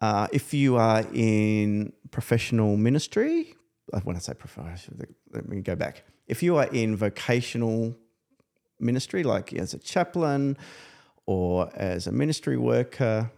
Uh, 0.00 0.28
if 0.32 0.52
you 0.52 0.76
are 0.76 1.04
in 1.12 1.92
professional 2.10 2.76
ministry, 2.76 3.54
uh, 3.92 4.00
when 4.00 4.16
I 4.16 4.18
say 4.18 4.34
professional, 4.34 4.98
let 5.32 5.48
me 5.48 5.60
go 5.60 5.74
back. 5.74 6.04
If 6.26 6.42
you 6.42 6.56
are 6.56 6.66
in 6.66 6.96
vocational 6.96 7.96
ministry, 8.78 9.22
like 9.22 9.52
as 9.54 9.74
a 9.74 9.78
chaplain 9.78 10.56
or 11.24 11.70
as 11.74 12.06
a 12.06 12.12
ministry 12.12 12.56
worker, 12.56 13.30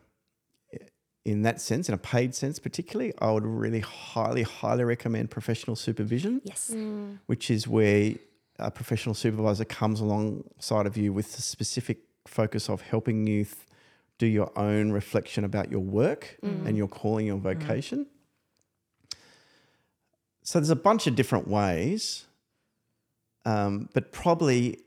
in 1.24 1.42
that 1.42 1.60
sense, 1.60 1.88
in 1.88 1.94
a 1.94 1.98
paid 1.98 2.34
sense 2.34 2.58
particularly, 2.58 3.12
I 3.18 3.30
would 3.30 3.44
really 3.44 3.80
highly, 3.80 4.42
highly 4.42 4.84
recommend 4.84 5.30
professional 5.30 5.76
supervision, 5.76 6.40
yes. 6.42 6.74
which 7.26 7.50
is 7.50 7.68
where 7.68 8.14
a 8.58 8.70
professional 8.70 9.14
supervisor 9.14 9.64
comes 9.64 10.00
alongside 10.00 10.86
of 10.86 10.96
you 10.96 11.12
with 11.12 11.36
the 11.36 11.42
specific 11.42 11.98
focus 12.26 12.68
of 12.68 12.80
helping 12.80 13.26
you 13.26 13.44
th- 13.44 13.56
do 14.18 14.26
your 14.26 14.50
own 14.58 14.90
reflection 14.90 15.44
about 15.44 15.70
your 15.70 15.80
work 15.80 16.36
mm. 16.42 16.66
and 16.66 16.76
your 16.76 16.88
calling, 16.88 17.26
your 17.26 17.38
vocation. 17.38 18.06
Mm. 18.06 19.16
So 20.42 20.58
there's 20.58 20.70
a 20.70 20.76
bunch 20.76 21.06
of 21.06 21.14
different 21.14 21.46
ways, 21.46 22.26
um, 23.44 23.88
but 23.92 24.12
probably 24.12 24.80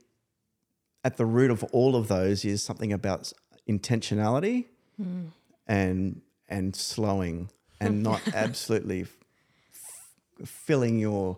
at 1.03 1.17
the 1.17 1.25
root 1.25 1.51
of 1.51 1.63
all 1.65 1.95
of 1.95 2.07
those 2.07 2.43
is 2.45 2.63
something 2.63 2.91
about 2.91 3.31
intentionality 3.69 4.65
mm. 5.01 5.27
and 5.67 6.21
and 6.49 6.75
slowing 6.75 7.49
and 7.79 8.03
not 8.09 8.21
absolutely 8.33 9.01
f- 9.01 10.47
filling 10.47 10.99
your 10.99 11.37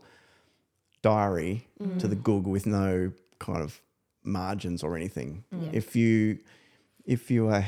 diary 1.01 1.67
to 1.99 2.07
the 2.07 2.15
goog 2.15 2.47
with 2.47 2.65
no 2.65 3.11
kind 3.39 3.61
of 3.61 3.81
margins 4.23 4.83
or 4.83 4.95
anything. 4.95 5.43
If 5.73 5.95
you 5.95 6.39
if 7.05 7.29
you 7.29 7.49
are 7.49 7.65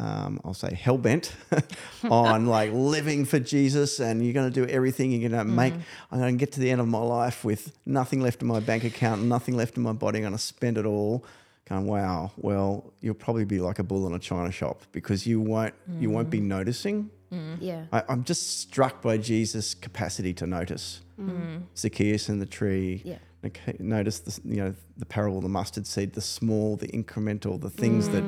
um, 0.00 0.40
I'll 0.44 0.54
say 0.54 0.74
hell 0.74 0.96
bent 0.96 1.34
on 2.04 2.46
like 2.46 2.72
living 2.72 3.26
for 3.26 3.38
Jesus 3.38 4.00
and 4.00 4.24
you're 4.24 4.32
going 4.32 4.50
to 4.50 4.66
do 4.66 4.70
everything 4.70 5.12
you're 5.12 5.28
going 5.28 5.38
to 5.38 5.44
make. 5.44 5.74
Mm-hmm. 5.74 5.82
I'm 6.10 6.20
going 6.20 6.38
to 6.38 6.38
get 6.38 6.52
to 6.52 6.60
the 6.60 6.70
end 6.70 6.80
of 6.80 6.88
my 6.88 7.00
life 7.00 7.44
with 7.44 7.76
nothing 7.84 8.22
left 8.22 8.40
in 8.40 8.48
my 8.48 8.60
bank 8.60 8.84
account, 8.84 9.22
nothing 9.22 9.56
left 9.56 9.76
in 9.76 9.82
my 9.82 9.92
body. 9.92 10.18
I'm 10.18 10.22
going 10.22 10.32
to 10.32 10.38
spend 10.38 10.78
it 10.78 10.86
all. 10.86 11.24
Going, 11.68 11.86
wow. 11.86 12.32
Well, 12.38 12.94
you'll 13.00 13.14
probably 13.14 13.44
be 13.44 13.60
like 13.60 13.78
a 13.78 13.82
bull 13.82 14.06
in 14.06 14.14
a 14.14 14.18
china 14.18 14.50
shop 14.50 14.82
because 14.90 15.26
you 15.26 15.38
won't 15.38 15.74
you 16.00 16.10
won't 16.10 16.30
be 16.30 16.40
mm. 16.40 16.44
noticing. 16.44 17.10
Mm. 17.32 17.58
Yeah. 17.60 17.84
I, 17.92 18.02
I'm 18.08 18.24
just 18.24 18.60
struck 18.60 19.02
by 19.02 19.18
Jesus' 19.18 19.74
capacity 19.74 20.32
to 20.34 20.46
notice. 20.46 21.02
Mm. 21.20 21.64
Zacchaeus 21.76 22.28
and 22.28 22.40
the 22.40 22.46
tree. 22.46 23.02
Yeah. 23.04 23.18
Okay, 23.44 23.76
Notice 23.78 24.18
the 24.18 24.40
you 24.44 24.56
know 24.56 24.74
the 24.98 25.06
parable 25.06 25.38
of 25.38 25.42
the 25.42 25.48
mustard 25.48 25.86
seed, 25.86 26.12
the 26.14 26.20
small, 26.20 26.76
the 26.76 26.88
incremental, 26.88 27.58
the 27.60 27.70
things 27.70 28.08
that 28.10 28.22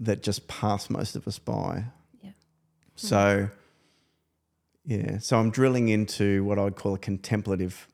that 0.00 0.22
just 0.22 0.46
pass 0.48 0.90
most 0.90 1.16
of 1.16 1.26
us 1.26 1.38
by. 1.38 1.84
Yeah. 2.22 2.30
So, 2.94 3.48
yeah. 4.84 5.18
So 5.18 5.38
I'm 5.38 5.50
drilling 5.50 5.88
into 5.88 6.44
what 6.44 6.58
I 6.58 6.62
would 6.64 6.76
call 6.76 6.94
a 6.94 6.98
contemplative 6.98 7.88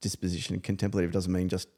disposition. 0.00 0.60
Contemplative 0.60 1.12
doesn't 1.12 1.32
mean 1.32 1.48
just 1.48 1.68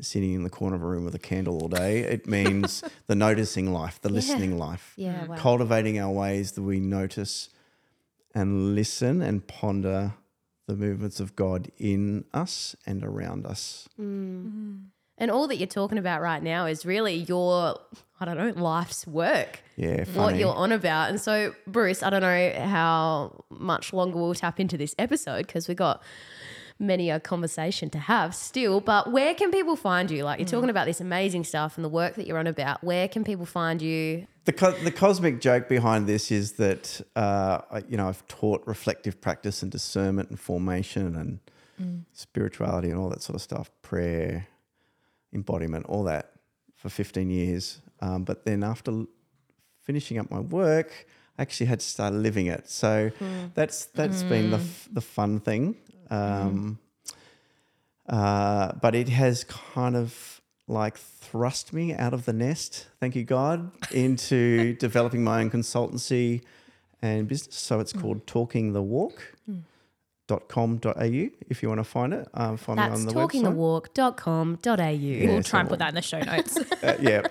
sitting 0.00 0.34
in 0.34 0.42
the 0.42 0.50
corner 0.50 0.76
of 0.76 0.82
a 0.82 0.86
room 0.86 1.04
with 1.04 1.14
a 1.14 1.18
candle 1.18 1.58
all 1.60 1.68
day. 1.68 2.00
It 2.00 2.26
means 2.38 2.84
the 3.06 3.14
noticing 3.14 3.72
life, 3.72 4.00
the 4.02 4.10
listening 4.10 4.58
life, 4.58 4.92
Yeah. 4.96 5.20
Mm. 5.24 5.28
Wow. 5.28 5.36
cultivating 5.36 5.98
our 5.98 6.10
ways 6.12 6.52
that 6.52 6.62
we 6.62 6.80
notice 6.80 7.48
and 8.34 8.74
listen 8.74 9.22
and 9.22 9.46
ponder 9.46 10.12
the 10.66 10.74
movements 10.76 11.20
of 11.20 11.34
God 11.36 11.70
in 11.78 12.24
us 12.34 12.76
and 12.84 13.02
around 13.02 13.46
us. 13.46 13.88
Mm. 13.98 14.04
Mm. 14.44 14.82
And 15.18 15.30
all 15.30 15.48
that 15.48 15.56
you're 15.56 15.66
talking 15.66 15.98
about 15.98 16.20
right 16.20 16.42
now 16.42 16.66
is 16.66 16.84
really 16.84 17.14
your, 17.14 17.78
I 18.20 18.24
don't 18.26 18.36
know, 18.36 18.50
life's 18.62 19.06
work. 19.06 19.60
Yeah, 19.76 20.04
What 20.14 20.36
you're 20.36 20.54
on 20.54 20.72
about. 20.72 21.08
And 21.10 21.20
so, 21.20 21.54
Bruce, 21.66 22.02
I 22.02 22.10
don't 22.10 22.20
know 22.22 22.52
how 22.66 23.44
much 23.50 23.92
longer 23.92 24.18
we'll 24.18 24.34
tap 24.34 24.60
into 24.60 24.76
this 24.76 24.94
episode 24.98 25.46
because 25.46 25.68
we 25.68 25.74
got 25.74 26.02
many 26.78 27.08
a 27.08 27.18
conversation 27.18 27.88
to 27.88 27.98
have 27.98 28.34
still. 28.34 28.80
But 28.80 29.10
where 29.10 29.34
can 29.34 29.50
people 29.50 29.76
find 29.76 30.10
you? 30.10 30.24
Like 30.24 30.38
you're 30.38 30.48
talking 30.48 30.68
about 30.68 30.84
this 30.86 31.00
amazing 31.00 31.44
stuff 31.44 31.76
and 31.76 31.84
the 31.84 31.88
work 31.88 32.16
that 32.16 32.26
you're 32.26 32.38
on 32.38 32.46
about. 32.46 32.84
Where 32.84 33.08
can 33.08 33.24
people 33.24 33.46
find 33.46 33.80
you? 33.80 34.26
The, 34.44 34.52
co- 34.52 34.72
the 34.72 34.90
cosmic 34.92 35.40
joke 35.40 35.68
behind 35.68 36.06
this 36.06 36.30
is 36.30 36.52
that 36.52 37.00
uh, 37.16 37.60
I- 37.70 37.82
you 37.88 37.96
know 37.96 38.08
I've 38.08 38.26
taught 38.28 38.62
reflective 38.66 39.20
practice 39.22 39.62
and 39.62 39.72
discernment 39.72 40.28
and 40.28 40.38
formation 40.38 41.16
and 41.16 41.40
spirituality 42.12 42.90
and 42.90 42.98
all 42.98 43.08
that 43.10 43.22
sort 43.22 43.34
of 43.36 43.42
stuff, 43.42 43.70
prayer, 43.82 44.46
embodiment, 45.32 45.86
all 45.86 46.04
that 46.04 46.32
for 46.74 46.88
15 46.88 47.30
years. 47.30 47.80
Um, 48.00 48.24
but 48.24 48.44
then 48.44 48.62
after 48.62 48.90
l- 48.90 49.06
finishing 49.82 50.18
up 50.18 50.30
my 50.30 50.40
work, 50.40 51.06
I 51.38 51.42
actually 51.42 51.66
had 51.66 51.80
to 51.80 51.86
start 51.86 52.14
living 52.14 52.46
it. 52.46 52.68
So 52.68 53.10
that's 53.54 53.86
that's 53.86 54.22
been 54.24 54.50
the 54.50 54.56
f- 54.58 54.88
the 54.92 55.00
fun 55.00 55.40
thing. 55.40 55.76
Um, 56.10 56.78
uh, 58.08 58.72
but 58.80 58.94
it 58.94 59.08
has 59.08 59.44
kind 59.44 59.96
of 59.96 60.40
like 60.68 60.96
thrust 60.98 61.72
me 61.72 61.94
out 61.94 62.12
of 62.14 62.24
the 62.24 62.32
nest, 62.32 62.86
thank 63.00 63.14
you 63.16 63.24
God, 63.24 63.70
into 63.92 64.74
developing 64.74 65.22
my 65.24 65.40
own 65.40 65.50
consultancy 65.50 66.42
and 67.02 67.28
business. 67.28 67.56
So 67.56 67.80
it's 67.80 67.92
called 67.92 68.26
Talking 68.26 68.72
the 68.72 68.82
Walk. 68.82 69.35
.com.au 70.28 71.28
if 71.48 71.62
you 71.62 71.68
want 71.68 71.78
to 71.78 71.84
find 71.84 72.12
it. 72.12 72.28
Um, 72.34 72.56
find 72.56 72.78
That's 72.78 73.00
me 73.02 73.08
on 73.08 73.14
the 73.14 73.20
website. 73.20 73.86
talkingthewalk.com.au. 73.94 75.32
We'll 75.32 75.42
try 75.42 75.60
and 75.60 75.68
put 75.68 75.78
that 75.78 75.90
in 75.90 75.94
the 75.94 76.02
show 76.02 76.20
notes. 76.20 76.58
Uh, 76.82 76.94
yeah. 77.00 77.22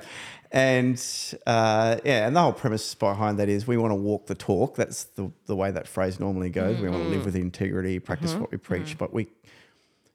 And 0.51 1.01
uh, 1.45 1.97
yeah, 2.03 2.27
and 2.27 2.35
the 2.35 2.41
whole 2.41 2.53
premise 2.53 2.95
behind 2.95 3.39
that 3.39 3.49
is 3.49 3.67
we 3.67 3.77
want 3.77 3.91
to 3.91 3.95
walk 3.95 4.27
the 4.27 4.35
talk. 4.35 4.75
That's 4.75 5.03
the, 5.03 5.31
the 5.45 5.55
way 5.55 5.71
that 5.71 5.87
phrase 5.87 6.19
normally 6.19 6.49
goes. 6.49 6.79
We 6.79 6.89
want 6.89 7.03
to 7.03 7.09
live 7.09 7.25
with 7.25 7.35
integrity, 7.35 7.99
practice 7.99 8.33
what 8.35 8.51
we 8.51 8.57
preach, 8.57 8.97
but 8.97 9.13
we, 9.13 9.27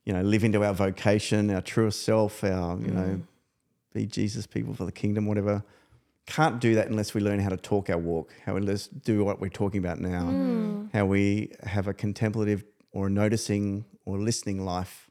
you 0.04 0.12
know, 0.12 0.22
live 0.22 0.42
into 0.44 0.64
our 0.64 0.72
vocation, 0.74 1.50
our 1.50 1.60
truest 1.60 2.02
self, 2.04 2.42
our, 2.42 2.78
you 2.78 2.90
know, 2.90 3.20
be 3.92 4.06
Jesus 4.06 4.46
people 4.46 4.72
for 4.74 4.84
the 4.84 4.92
kingdom, 4.92 5.26
whatever. 5.26 5.62
Can't 6.30 6.60
do 6.60 6.76
that 6.76 6.86
unless 6.86 7.12
we 7.12 7.20
learn 7.20 7.40
how 7.40 7.48
to 7.48 7.56
talk 7.56 7.90
our 7.90 7.98
walk, 7.98 8.32
how 8.46 8.54
we 8.54 8.60
let's 8.60 8.86
do 8.86 9.24
what 9.24 9.40
we're 9.40 9.48
talking 9.48 9.78
about 9.78 9.98
now, 9.98 10.22
mm. 10.22 10.88
how 10.92 11.04
we 11.04 11.50
have 11.64 11.88
a 11.88 11.92
contemplative 11.92 12.62
or 12.92 13.08
a 13.08 13.10
noticing 13.10 13.84
or 14.04 14.16
listening 14.16 14.64
life 14.64 15.10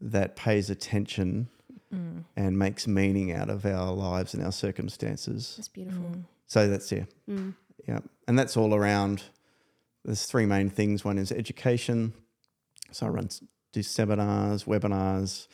that 0.00 0.34
pays 0.34 0.68
attention 0.68 1.48
mm. 1.94 2.24
and 2.36 2.58
makes 2.58 2.88
meaning 2.88 3.30
out 3.30 3.50
of 3.50 3.64
our 3.64 3.92
lives 3.92 4.34
and 4.34 4.44
our 4.44 4.50
circumstances. 4.50 5.54
That's 5.56 5.68
beautiful. 5.68 6.06
Mm. 6.06 6.24
So 6.46 6.68
that's 6.68 6.90
yeah, 6.90 7.04
yeah, 7.86 8.00
and 8.26 8.36
that's 8.36 8.56
all 8.56 8.74
around. 8.74 9.22
There's 10.04 10.24
three 10.24 10.44
main 10.44 10.70
things. 10.70 11.04
One 11.04 11.18
is 11.18 11.30
education. 11.30 12.14
So 12.90 13.06
I 13.06 13.10
run 13.10 13.28
do 13.72 13.82
seminars, 13.82 14.64
webinars, 14.64 15.46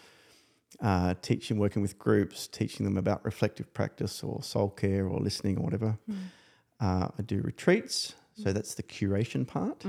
uh, 0.80 1.14
teaching, 1.22 1.58
working 1.58 1.82
with 1.82 1.98
groups, 1.98 2.46
teaching 2.46 2.84
them 2.84 2.96
about 2.96 3.24
reflective 3.24 3.72
practice 3.72 4.22
or 4.22 4.42
soul 4.42 4.70
care 4.70 5.06
or 5.06 5.18
listening 5.20 5.58
or 5.58 5.62
whatever. 5.62 5.98
Uh, 6.80 7.08
I 7.18 7.22
do 7.22 7.40
retreats. 7.40 8.14
So 8.42 8.52
that's 8.52 8.74
the 8.74 8.84
curation 8.84 9.44
part 9.44 9.84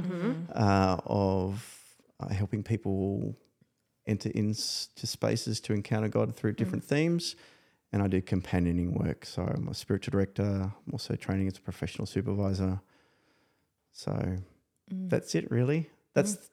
uh, 0.56 0.98
of 1.06 1.64
uh, 2.20 2.30
helping 2.30 2.64
people 2.64 3.36
enter 4.08 4.30
into 4.30 5.06
spaces 5.06 5.60
to 5.62 5.74
encounter 5.74 6.08
God 6.08 6.36
through 6.36 6.54
different 6.54 6.84
themes. 6.84 7.36
And 7.94 8.02
I 8.02 8.08
do 8.08 8.22
companioning 8.22 8.94
work. 8.94 9.26
So 9.26 9.44
I'm 9.44 9.68
a 9.68 9.76
spiritual 9.76 10.12
director. 10.12 10.44
I'm 10.44 10.92
also 10.92 11.16
training 11.16 11.48
as 11.48 11.58
a 11.58 11.62
professional 11.62 12.08
supervisor. 12.08 12.82
So 13.92 14.38
that's 14.90 15.36
it, 15.36 15.52
really. 15.52 15.90
That's 16.16 16.50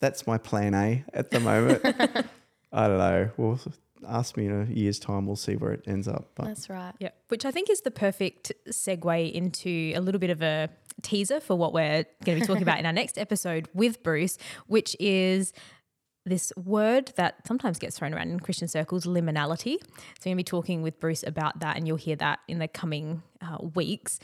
that's 0.00 0.26
my 0.26 0.38
plan 0.38 0.74
A 0.74 1.04
at 1.14 1.30
the 1.30 1.40
moment. 1.40 1.82
I 2.72 2.88
don't 2.88 2.98
know. 2.98 3.30
Well, 3.36 3.60
ask 4.06 4.36
me 4.36 4.46
in 4.46 4.62
a 4.62 4.64
year's 4.72 4.98
time. 4.98 5.26
We'll 5.26 5.36
see 5.36 5.56
where 5.56 5.72
it 5.72 5.84
ends 5.86 6.08
up. 6.08 6.30
But 6.34 6.46
That's 6.46 6.70
right. 6.70 6.94
Yeah, 6.98 7.10
which 7.28 7.44
I 7.44 7.50
think 7.50 7.70
is 7.70 7.80
the 7.82 7.90
perfect 7.90 8.52
segue 8.68 9.32
into 9.32 9.92
a 9.94 10.00
little 10.00 10.18
bit 10.18 10.30
of 10.30 10.42
a 10.42 10.68
teaser 11.02 11.40
for 11.40 11.56
what 11.56 11.72
we're 11.72 12.04
going 12.24 12.38
to 12.38 12.40
be 12.40 12.46
talking 12.46 12.62
about 12.62 12.78
in 12.78 12.86
our 12.86 12.92
next 12.92 13.18
episode 13.18 13.68
with 13.72 14.02
Bruce, 14.02 14.38
which 14.66 14.96
is 15.00 15.52
this 16.26 16.52
word 16.56 17.12
that 17.16 17.46
sometimes 17.46 17.78
gets 17.78 17.98
thrown 17.98 18.12
around 18.12 18.30
in 18.30 18.40
Christian 18.40 18.68
circles, 18.68 19.06
liminality. 19.06 19.76
So 19.80 20.26
we're 20.26 20.30
going 20.30 20.34
to 20.34 20.36
be 20.36 20.44
talking 20.44 20.82
with 20.82 21.00
Bruce 21.00 21.22
about 21.22 21.60
that, 21.60 21.76
and 21.76 21.86
you'll 21.86 21.96
hear 21.96 22.16
that 22.16 22.40
in 22.48 22.58
the 22.58 22.68
coming 22.68 23.22
uh, 23.40 23.58
weeks. 23.74 24.18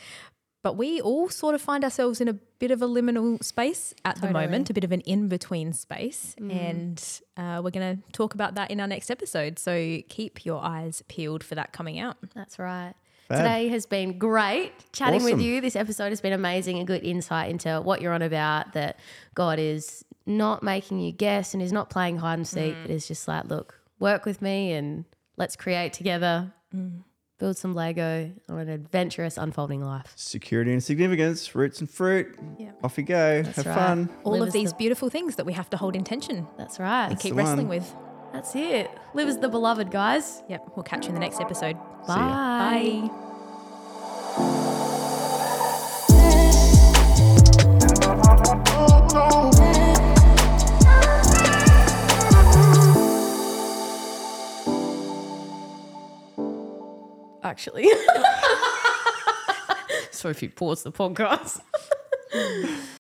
But 0.65 0.79
we 0.79 0.99
all 0.99 1.29
sort 1.29 1.55
of 1.55 1.61
find 1.61 1.85
ourselves 1.85 2.23
in 2.23 2.27
a 2.27 2.33
bit 2.33 2.71
of 2.71 2.81
a 2.81 2.87
liminal 2.87 3.45
space 3.45 3.93
at 4.03 4.19
the 4.23 4.31
moment, 4.31 4.71
a 4.71 4.73
bit 4.73 4.83
of 4.83 4.93
an 4.93 5.03
in 5.03 5.29
between 5.29 5.75
space. 5.75 6.35
Mm. 6.41 6.71
And 6.71 7.21
uh, 7.37 7.61
we're 7.63 7.71
going 7.71 7.99
to 7.99 8.13
talk 8.13 8.33
about 8.33 8.55
that 8.55 8.71
in 8.71 8.81
our 8.81 8.87
next 8.87 9.11
episode. 9.11 9.59
So 9.59 10.01
keep 10.09 10.47
your 10.47 10.65
eyes 10.65 11.05
peeled 11.07 11.45
for 11.45 11.55
that 11.55 11.75
coming 11.75 11.99
out. 11.99 12.17
That's 12.35 12.59
right. 12.59 12.95
Fab. 13.29 13.39
Today 13.39 13.69
has 13.69 13.85
been 13.85 14.17
great 14.17 14.73
chatting 14.93 15.23
with 15.23 15.39
you. 15.39 15.61
This 15.61 15.77
episode 15.77 16.09
has 16.09 16.23
been 16.23 16.33
amazing, 16.33 16.79
a 16.79 16.85
good 16.85 17.05
insight 17.05 17.51
into 17.51 17.83
what 17.83 18.01
you're 18.01 18.15
on 18.15 18.23
about. 18.23 18.73
That 18.73 18.99
God 19.35 19.59
is 19.59 20.03
not 20.25 20.63
making 20.63 20.99
you 20.99 21.13
guess 21.13 21.53
and 21.53 21.63
is 21.63 21.73
not 21.73 21.91
playing 21.91 22.17
hide 22.17 22.39
and 22.39 22.49
seek, 22.49 22.75
mm. 22.75 22.83
but 22.83 22.91
is 22.91 23.07
just 23.07 23.29
like, 23.29 23.45
look, 23.45 23.79
work 23.99 24.25
with 24.25 24.41
me 24.41 24.73
and 24.73 25.05
let's 25.37 25.57
create 25.57 25.93
together, 25.93 26.55
mm. 26.75 27.03
Build 27.39 27.57
some 27.57 27.75
Lego 27.75 28.31
on 28.49 28.59
an 28.59 28.69
adventurous 28.69 29.37
unfolding 29.37 29.83
life. 29.83 30.13
security 30.17 30.73
and 30.73 30.83
significance, 30.83 31.55
roots 31.55 31.81
and 31.81 31.91
fruit. 31.91 32.39
Yeah. 32.59 32.71
Off 32.83 32.97
you 32.97 33.05
go. 33.05 33.43
Have 33.43 33.57
right. 33.59 33.65
fun. 33.75 34.09
all 34.25 34.33
Live 34.33 34.43
of 34.49 34.53
these 34.53 34.71
the- 34.71 34.77
beautiful 34.77 35.09
things 35.11 35.37
that 35.37 35.45
we 35.47 35.53
have 35.53 35.69
to 35.71 35.77
hold 35.77 35.97
in 35.97 36.05
tension 36.05 36.47
That's 36.57 36.79
right. 36.79 37.09
and 37.11 37.19
keep 37.19 37.35
wrestling 37.35 37.69
one. 37.69 37.79
with. 37.79 37.95
That's 38.33 38.55
it. 38.57 38.91
Live 39.15 39.29
as 39.29 39.39
the 39.39 39.49
beloved, 39.49 39.91
guys. 39.91 40.43
Yep, 40.49 40.73
we'll 40.77 40.83
catch 40.85 41.05
you 41.05 41.11
in 41.11 41.15
the 41.15 41.21
next 41.21 41.41
episode. 41.41 41.77
ya. 41.77 42.07
Bye. 42.07 43.09
Bye. 44.37 44.71
Actually. 57.55 57.85
so 60.11 60.29
if 60.29 60.43
you 60.43 60.51
pause 60.51 60.83
the 60.83 60.91
podcast. 60.91 61.61